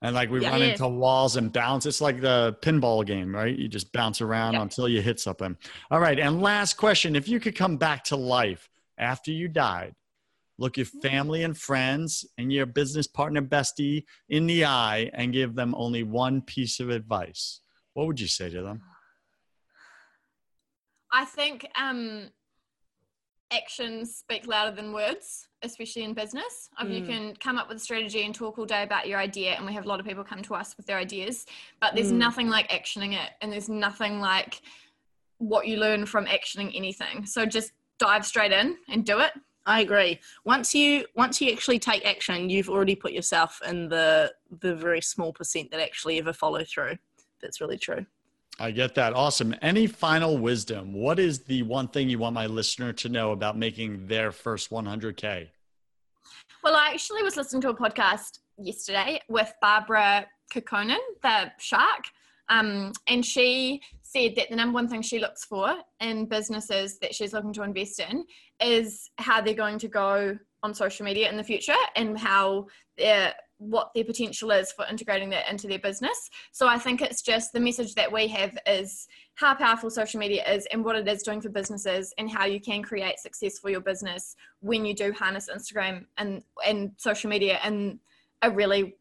And 0.03 0.15
like 0.15 0.31
we 0.31 0.41
Yeah. 0.43 0.51
run 0.51 0.61
Yeah. 0.61 0.67
into 0.73 0.89
walls 0.89 1.37
and 1.37 1.53
bounce. 1.53 1.87
It's 1.87 2.01
like 2.01 2.21
the 2.21 2.57
pinball 2.61 3.07
game, 3.07 3.35
right? 3.35 3.57
You 3.57 3.69
just 3.69 3.93
bounce 3.93 4.21
around 4.21 4.55
Yeah. 4.55 4.62
until 4.62 4.89
you 4.89 5.01
hit 5.01 5.21
something. 5.21 5.57
All 5.91 6.01
right. 6.01 6.19
And 6.19 6.43
last 6.43 6.75
question 6.75 7.15
if 7.15 7.29
you 7.29 7.39
could 7.39 7.55
come 7.57 7.77
back 7.77 8.03
to 8.05 8.17
life 8.17 8.69
after 8.99 9.31
you 9.31 9.47
died, 9.49 9.95
look 10.59 10.77
your 10.77 10.87
family 10.87 11.43
and 11.43 11.57
friends 11.57 12.25
and 12.39 12.53
your 12.53 12.67
business 12.67 13.07
partner 13.07 13.43
bestie 13.43 14.05
in 14.29 14.47
the 14.47 14.65
eye 14.65 15.11
and 15.15 15.33
give 15.33 15.55
them 15.55 15.75
only 15.77 16.03
one 16.03 16.41
piece 16.43 16.81
of 16.81 16.91
advice, 16.91 17.61
what 17.95 18.07
would 18.07 18.21
you 18.21 18.29
say 18.29 18.51
to 18.51 18.63
them? 18.63 18.81
I 21.13 21.25
think 21.25 21.67
um, 21.81 22.29
actions 23.53 24.17
speak 24.17 24.47
louder 24.47 24.75
than 24.75 24.93
words, 24.93 25.49
especially 25.63 26.03
in 26.03 26.13
business. 26.13 26.69
Mm. 26.83 26.93
you 26.93 27.07
can 27.07 27.37
come 27.37 27.57
up 27.57 27.69
with 27.69 27.77
a 27.77 27.81
strategy 27.81 28.25
and 28.25 28.35
talk 28.35 28.59
all 28.59 28.67
day 28.67 28.83
about 28.83 29.07
your 29.07 29.19
idea, 29.19 29.53
and 29.53 29.65
we 29.65 29.73
have 29.75 29.85
a 29.85 29.89
lot 29.89 30.01
of 30.01 30.07
people 30.07 30.25
come 30.25 30.43
to 30.43 30.55
us 30.55 30.77
with 30.77 30.87
their 30.87 30.99
ideas, 30.99 31.47
but 31.81 31.95
there's 31.95 32.13
mm. 32.13 32.17
nothing 32.17 32.49
like 32.49 32.69
actioning 32.71 33.13
it, 33.13 33.31
and 33.41 33.53
there's 33.53 33.69
nothing 33.69 34.21
like 34.21 34.61
what 35.39 35.67
you 35.67 35.77
learn 35.77 36.07
from 36.07 36.27
actioning 36.27 36.73
anything. 36.75 37.27
So 37.27 37.47
just 37.47 37.73
dive 37.99 38.27
straight 38.27 38.53
in 38.53 38.77
and 38.89 39.05
do 39.05 39.21
it. 39.21 39.33
I 39.67 39.81
agree. 39.81 40.21
Once 40.45 40.75
you 40.75 41.07
once 41.15 41.41
you 41.41 41.51
actually 41.53 41.79
take 41.79 42.05
action, 42.05 42.51
you've 42.51 42.69
already 42.69 42.95
put 42.95 43.12
yourself 43.12 43.61
in 43.67 43.89
the 43.89 44.33
the 44.61 44.75
very 44.75 45.01
small 45.01 45.33
percent 45.33 45.71
that 45.71 45.81
actually 45.81 46.19
ever 46.19 46.33
follow 46.33 46.65
through. 46.65 46.99
That's 47.41 47.61
really 47.61 47.79
true. 47.79 48.05
I 48.61 48.71
get 48.71 48.95
that. 48.95 49.15
Awesome. 49.15 49.55
Any 49.62 49.87
final 49.87 50.39
wisdom? 50.39 50.93
What 50.93 51.19
is 51.19 51.41
the 51.41 51.62
one 51.62 51.89
thing 51.89 52.09
you 52.09 52.19
want 52.19 52.35
my 52.35 52.47
listener 52.47 52.93
to 52.93 53.09
know 53.09 53.33
about 53.33 53.59
making 53.59 54.07
their 54.07 54.31
first 54.31 54.71
100K? 54.71 55.49
Well, 56.62 56.77
I 56.77 56.91
actually 56.91 57.25
was 57.25 57.37
listening 57.37 57.62
to 57.62 57.71
a 57.71 57.75
podcast 57.75 58.39
yesterday 58.57 59.21
with 59.29 59.53
Barbara 59.61 60.27
Corcoran, 60.53 60.97
the 61.23 61.51
shark. 61.59 62.05
Um, 62.49 62.93
and 63.09 63.25
she 63.25 63.83
said 64.15 64.37
that 64.37 64.49
the 64.51 64.57
number 64.57 64.75
one 64.75 64.89
thing 64.89 65.03
she 65.03 65.19
looks 65.19 65.45
for 65.45 65.75
in 66.01 66.27
businesses 66.27 66.99
that 66.99 67.15
she's 67.15 67.33
looking 67.33 67.53
to 67.53 67.62
invest 67.62 68.01
in 68.01 68.25
is 68.62 69.11
how 69.19 69.41
they're 69.41 69.55
going 69.55 69.79
to 69.79 69.89
go 69.89 70.39
on 70.62 70.75
social 70.75 71.05
media 71.05 71.29
in 71.29 71.37
the 71.37 71.45
future 71.45 71.75
and 71.97 72.19
how 72.19 72.67
they're 72.97 73.35
what 73.59 73.91
their 73.95 74.05
potential 74.05 74.51
is 74.51 74.73
for 74.73 74.85
integrating 74.91 75.31
that 75.31 75.49
into 75.49 75.69
their 75.69 75.79
business. 75.79 76.29
So 76.53 76.67
I 76.67 76.77
think 76.77 77.01
it's 77.01 77.23
just 77.23 77.53
the 77.53 77.61
message 77.61 77.95
that 77.95 78.11
we 78.11 78.27
have 78.29 78.59
is 78.67 79.07
how 79.35 79.55
powerful 79.55 79.91
social 79.91 80.21
media 80.21 80.45
is 80.51 80.67
and 80.73 80.85
what 80.85 80.97
it 80.97 81.09
is 81.09 81.23
doing 81.23 81.41
for 81.41 81.49
businesses 81.49 82.12
and 82.19 82.31
how 82.31 82.47
you 82.47 82.61
can 82.61 82.83
create 82.83 83.19
success 83.21 83.59
for 83.59 83.71
your 83.71 83.81
business 83.81 84.35
when 84.61 84.85
you 84.85 84.95
do 84.95 85.12
harness 85.12 85.49
Instagram 85.55 86.05
and 86.19 86.43
and 86.67 86.93
social 86.97 87.31
media 87.31 87.59
in 87.65 87.99
a 88.43 88.51
really 88.51 88.97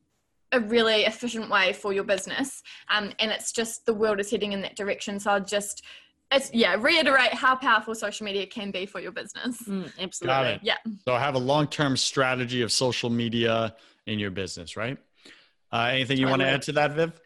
a 0.54 0.60
really 0.60 1.04
efficient 1.04 1.50
way 1.50 1.74
for 1.74 1.92
your 1.92 2.06
business. 2.06 2.64
Um, 2.90 3.12
and 3.20 3.32
it's 3.32 3.52
just 3.52 3.86
the 3.86 3.94
world 3.94 4.20
is 4.20 4.32
heading 4.32 4.54
in 4.54 4.62
that 4.62 4.76
direction. 4.76 5.20
So 5.20 5.32
I'll 5.32 5.44
just 5.44 5.84
it's 6.32 6.52
yeah 6.52 6.76
reiterate 6.80 7.32
how 7.32 7.56
powerful 7.56 7.94
social 7.94 8.26
media 8.26 8.48
can 8.48 8.72
be 8.72 8.88
for 8.88 9.00
your 9.00 9.12
business 9.12 9.62
mm, 9.68 9.88
absolutely 10.00 10.60
yeah 10.64 10.78
so 11.06 11.16
have 11.16 11.36
a 11.36 11.40
long-term 11.40 11.96
strategy 11.96 12.64
of 12.64 12.72
social 12.72 13.12
media 13.12 13.76
in 14.06 14.20
your 14.20 14.32
business, 14.32 14.76
right? 14.78 14.98
Uh, 15.72 15.90
anything 15.92 16.18
you 16.18 16.28
want 16.28 16.42
to 16.42 16.48
add 16.48 16.62
to 16.64 16.72
that, 16.74 16.92
Viv? 16.92 17.20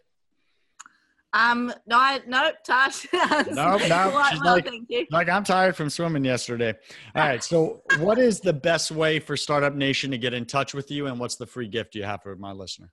Um, 1.34 1.74
no, 1.86 1.98
I, 1.98 2.22
no, 2.26 2.52
Tosh. 2.66 3.06
no, 3.14 3.44
no. 3.52 3.78
She's 3.80 3.90
well, 3.90 4.40
like, 4.42 4.66
thank 4.66 4.90
you. 4.90 5.06
like, 5.12 5.30
I'm 5.30 5.44
tired 5.44 5.76
from 5.76 5.90
swimming 5.90 6.24
yesterday. 6.24 6.74
All 7.16 7.22
right. 7.22 7.44
So, 7.44 7.82
what 8.00 8.18
is 8.18 8.40
the 8.40 8.54
best 8.54 8.92
way 8.92 9.20
for 9.20 9.36
Startup 9.36 9.76
Nation 9.76 10.10
to 10.12 10.18
get 10.18 10.34
in 10.34 10.46
touch 10.46 10.74
with 10.74 10.90
you, 10.90 11.08
and 11.08 11.20
what's 11.20 11.36
the 11.36 11.46
free 11.46 11.68
gift 11.68 11.96
you 11.96 12.04
have 12.04 12.24
for 12.24 12.36
my 12.38 12.54
listener? 12.54 12.92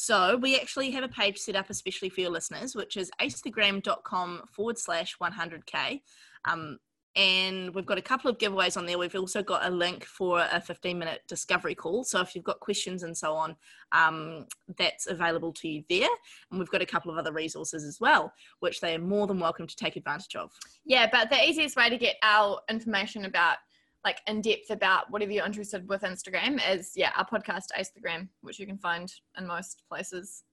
So, 0.00 0.36
we 0.36 0.54
actually 0.54 0.92
have 0.92 1.02
a 1.02 1.08
page 1.08 1.38
set 1.38 1.56
up 1.56 1.70
especially 1.70 2.08
for 2.08 2.20
your 2.20 2.30
listeners, 2.30 2.76
which 2.76 2.96
is 2.96 3.10
acethegram.com 3.20 4.42
forward 4.46 4.78
slash 4.78 5.16
100k. 5.20 6.02
Um, 6.44 6.78
and 7.16 7.74
we've 7.74 7.84
got 7.84 7.98
a 7.98 8.02
couple 8.02 8.30
of 8.30 8.38
giveaways 8.38 8.76
on 8.76 8.86
there. 8.86 8.96
We've 8.96 9.12
also 9.16 9.42
got 9.42 9.66
a 9.66 9.70
link 9.70 10.04
for 10.04 10.46
a 10.52 10.60
15 10.60 10.96
minute 10.96 11.22
discovery 11.26 11.74
call. 11.74 12.04
So 12.04 12.20
if 12.20 12.36
you've 12.36 12.44
got 12.44 12.60
questions 12.60 13.02
and 13.02 13.16
so 13.16 13.34
on, 13.34 13.56
um, 13.90 14.46
that's 14.76 15.08
available 15.08 15.52
to 15.54 15.68
you 15.68 15.82
there. 15.88 16.08
And 16.52 16.60
we've 16.60 16.70
got 16.70 16.80
a 16.80 16.86
couple 16.86 17.10
of 17.10 17.18
other 17.18 17.32
resources 17.32 17.82
as 17.82 17.98
well, 18.00 18.32
which 18.60 18.80
they 18.80 18.94
are 18.94 19.00
more 19.00 19.26
than 19.26 19.40
welcome 19.40 19.66
to 19.66 19.74
take 19.74 19.96
advantage 19.96 20.36
of. 20.36 20.52
Yeah, 20.84 21.08
but 21.10 21.28
the 21.28 21.42
easiest 21.44 21.74
way 21.74 21.90
to 21.90 21.98
get 21.98 22.18
our 22.22 22.60
information 22.70 23.24
about 23.24 23.56
like 24.04 24.20
in 24.26 24.40
depth 24.40 24.70
about 24.70 25.10
whatever 25.10 25.32
you're 25.32 25.46
interested 25.46 25.88
with 25.88 26.02
Instagram 26.02 26.60
is 26.70 26.92
yeah, 26.94 27.10
our 27.16 27.26
podcast 27.26 27.66
Instagram, 27.78 28.28
which 28.40 28.58
you 28.58 28.66
can 28.66 28.78
find 28.78 29.12
in 29.36 29.46
most 29.46 29.82
places. 29.88 30.44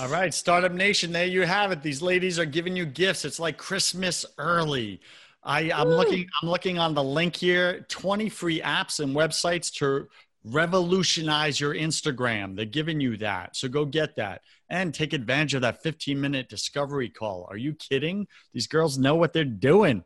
All 0.00 0.08
right, 0.08 0.32
Startup 0.32 0.70
Nation, 0.70 1.12
there 1.12 1.26
you 1.26 1.42
have 1.42 1.72
it. 1.72 1.82
These 1.82 2.02
ladies 2.02 2.38
are 2.38 2.44
giving 2.44 2.76
you 2.76 2.84
gifts. 2.84 3.24
It's 3.24 3.40
like 3.40 3.56
Christmas 3.56 4.24
early. 4.36 5.00
I, 5.42 5.72
I'm 5.72 5.88
looking. 5.88 6.26
I'm 6.42 6.48
looking 6.48 6.78
on 6.78 6.94
the 6.94 7.02
link 7.02 7.36
here. 7.36 7.86
20 7.88 8.28
free 8.28 8.60
apps 8.60 9.00
and 9.00 9.16
websites 9.16 9.72
to 9.74 10.08
revolutionize 10.44 11.58
your 11.58 11.74
Instagram. 11.74 12.54
They're 12.54 12.64
giving 12.64 13.00
you 13.00 13.16
that, 13.18 13.56
so 13.56 13.68
go 13.68 13.84
get 13.84 14.14
that 14.16 14.42
and 14.68 14.92
take 14.92 15.12
advantage 15.12 15.54
of 15.54 15.62
that 15.62 15.82
15 15.82 16.20
minute 16.20 16.48
discovery 16.48 17.08
call. 17.08 17.46
Are 17.50 17.56
you 17.56 17.74
kidding? 17.74 18.26
These 18.52 18.66
girls 18.66 18.98
know 18.98 19.14
what 19.14 19.32
they're 19.32 19.44
doing. 19.44 20.04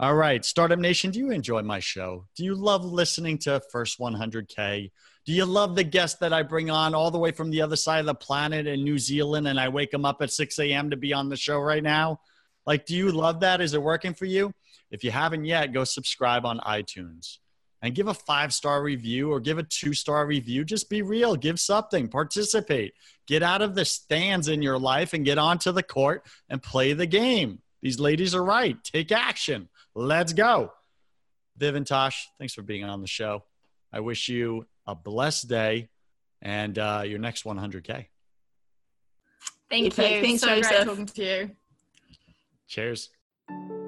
All 0.00 0.14
right, 0.14 0.44
Startup 0.44 0.78
Nation, 0.78 1.10
do 1.10 1.20
you 1.20 1.30
enjoy 1.30 1.62
my 1.62 1.78
show? 1.78 2.26
Do 2.34 2.44
you 2.44 2.54
love 2.54 2.84
listening 2.84 3.38
to 3.38 3.62
First 3.70 4.00
100K? 4.00 4.90
Do 5.24 5.32
you 5.32 5.44
love 5.44 5.76
the 5.76 5.84
guests 5.84 6.18
that 6.18 6.32
I 6.32 6.42
bring 6.42 6.70
on 6.70 6.94
all 6.94 7.12
the 7.12 7.18
way 7.18 7.30
from 7.30 7.50
the 7.50 7.62
other 7.62 7.76
side 7.76 8.00
of 8.00 8.06
the 8.06 8.14
planet 8.14 8.66
in 8.66 8.82
New 8.82 8.98
Zealand 8.98 9.46
and 9.46 9.60
I 9.60 9.68
wake 9.68 9.92
them 9.92 10.04
up 10.04 10.20
at 10.20 10.32
6 10.32 10.58
a.m. 10.58 10.90
to 10.90 10.96
be 10.96 11.12
on 11.12 11.28
the 11.28 11.36
show 11.36 11.58
right 11.58 11.82
now? 11.82 12.20
Like, 12.66 12.86
do 12.86 12.96
you 12.96 13.12
love 13.12 13.40
that? 13.40 13.60
Is 13.60 13.74
it 13.74 13.82
working 13.82 14.14
for 14.14 14.24
you? 14.24 14.52
If 14.90 15.04
you 15.04 15.12
haven't 15.12 15.44
yet, 15.44 15.72
go 15.72 15.84
subscribe 15.84 16.44
on 16.44 16.58
iTunes 16.60 17.38
and 17.80 17.94
give 17.94 18.08
a 18.08 18.14
five 18.14 18.52
star 18.52 18.82
review 18.82 19.32
or 19.32 19.40
give 19.40 19.58
a 19.58 19.62
two 19.62 19.94
star 19.94 20.26
review. 20.26 20.64
Just 20.64 20.88
be 20.88 21.02
real, 21.02 21.36
give 21.36 21.60
something, 21.60 22.08
participate, 22.08 22.94
get 23.26 23.42
out 23.42 23.62
of 23.62 23.74
the 23.74 23.84
stands 23.84 24.48
in 24.48 24.62
your 24.62 24.78
life 24.78 25.12
and 25.12 25.24
get 25.24 25.38
onto 25.38 25.72
the 25.72 25.82
court 25.82 26.24
and 26.48 26.62
play 26.62 26.92
the 26.92 27.06
game. 27.06 27.60
These 27.82 27.98
ladies 27.98 28.34
are 28.34 28.44
right. 28.44 28.76
Take 28.84 29.10
action. 29.10 29.68
Let's 29.94 30.32
go. 30.32 30.72
Viv 31.56 31.74
and 31.74 31.86
Tosh, 31.86 32.28
thanks 32.38 32.54
for 32.54 32.62
being 32.62 32.84
on 32.84 33.00
the 33.00 33.06
show. 33.06 33.44
I 33.92 34.00
wish 34.00 34.28
you 34.28 34.66
a 34.86 34.94
blessed 34.94 35.48
day 35.48 35.88
and 36.40 36.78
uh, 36.78 37.02
your 37.04 37.18
next 37.18 37.44
100K. 37.44 38.06
Thank 39.70 39.84
you. 39.84 39.90
Thanks, 39.90 40.42
so 40.42 40.48
Joseph. 40.48 40.70
great 40.70 40.84
talking 40.84 41.06
to 41.06 41.24
you. 41.24 41.50
Cheers. 42.68 43.10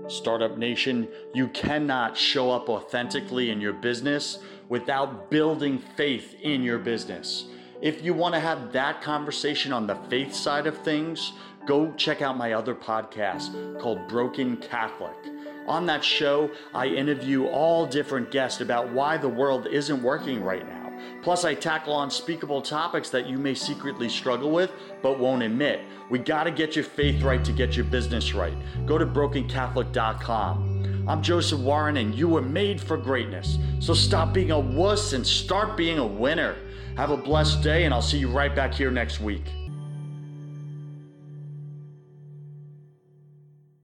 Startup 0.09 0.59
Nation, 0.59 1.09
you 1.33 1.49
cannot 1.49 2.17
show 2.17 2.51
up 2.51 2.69
authentically 2.69 3.51
in 3.51 3.61
your 3.61 3.73
business 3.73 4.39
without 4.69 5.31
building 5.31 5.79
faith 5.97 6.37
in 6.43 6.63
your 6.63 6.79
business. 6.79 7.47
If 7.81 8.03
you 8.03 8.15
want 8.15 8.35
to 8.35 8.41
have 8.41 8.73
that 8.73 9.03
conversation 9.03 9.73
on 9.73 9.87
the 9.87 9.97
faith 10.09 10.35
side 10.35 10.67
of 10.67 10.77
things, 10.79 11.33
go 11.67 11.93
check 11.95 12.23
out 12.23 12.37
my 12.37 12.53
other 12.53 12.75
podcast 12.75 13.81
called 13.81 14.07
Broken 14.09 14.59
Catholic. 14.59 15.17
On 15.67 15.87
that 15.87 16.05
show, 16.05 16.51
I 16.75 16.87
interview 16.87 17.47
all 17.47 17.87
different 17.87 18.31
guests 18.31 18.61
about 18.61 18.93
why 18.93 19.17
the 19.17 19.29
world 19.29 19.67
isn't 19.67 20.03
working 20.03 20.43
right 20.43 20.67
now. 20.69 20.93
Plus, 21.23 21.45
I 21.45 21.55
tackle 21.55 22.03
unspeakable 22.03 22.63
topics 22.63 23.09
that 23.11 23.27
you 23.27 23.39
may 23.39 23.55
secretly 23.55 24.09
struggle 24.09 24.51
with 24.51 24.71
but 25.03 25.19
won't 25.19 25.43
admit. 25.43 25.81
We 26.11 26.19
got 26.19 26.45
to 26.45 26.51
get 26.51 26.77
your 26.77 26.85
faith 26.85 27.23
right 27.23 27.43
to 27.45 27.53
get 27.53 27.77
your 27.77 27.87
business 27.87 28.35
right. 28.35 28.55
Go 28.85 28.99
to 28.99 29.07
brokencatholic.com. 29.07 31.05
I'm 31.09 31.23
Joseph 31.23 31.61
Warren, 31.61 31.97
and 31.97 32.15
you 32.15 32.29
were 32.29 32.43
made 32.43 32.81
for 32.81 32.97
greatness. 32.97 33.59
So 33.79 33.95
stop 33.95 34.33
being 34.33 34.51
a 34.51 34.59
wuss 34.59 35.13
and 35.15 35.27
start 35.27 35.77
being 35.77 35.99
a 35.99 36.07
winner. 36.07 36.57
Have 36.97 37.11
a 37.11 37.17
blessed 37.17 37.63
day, 37.63 37.85
and 37.85 37.93
I'll 37.93 38.03
see 38.03 38.19
you 38.19 38.31
right 38.31 38.55
back 38.55 38.73
here 38.73 38.91
next 38.91 39.21
week. 39.21 39.45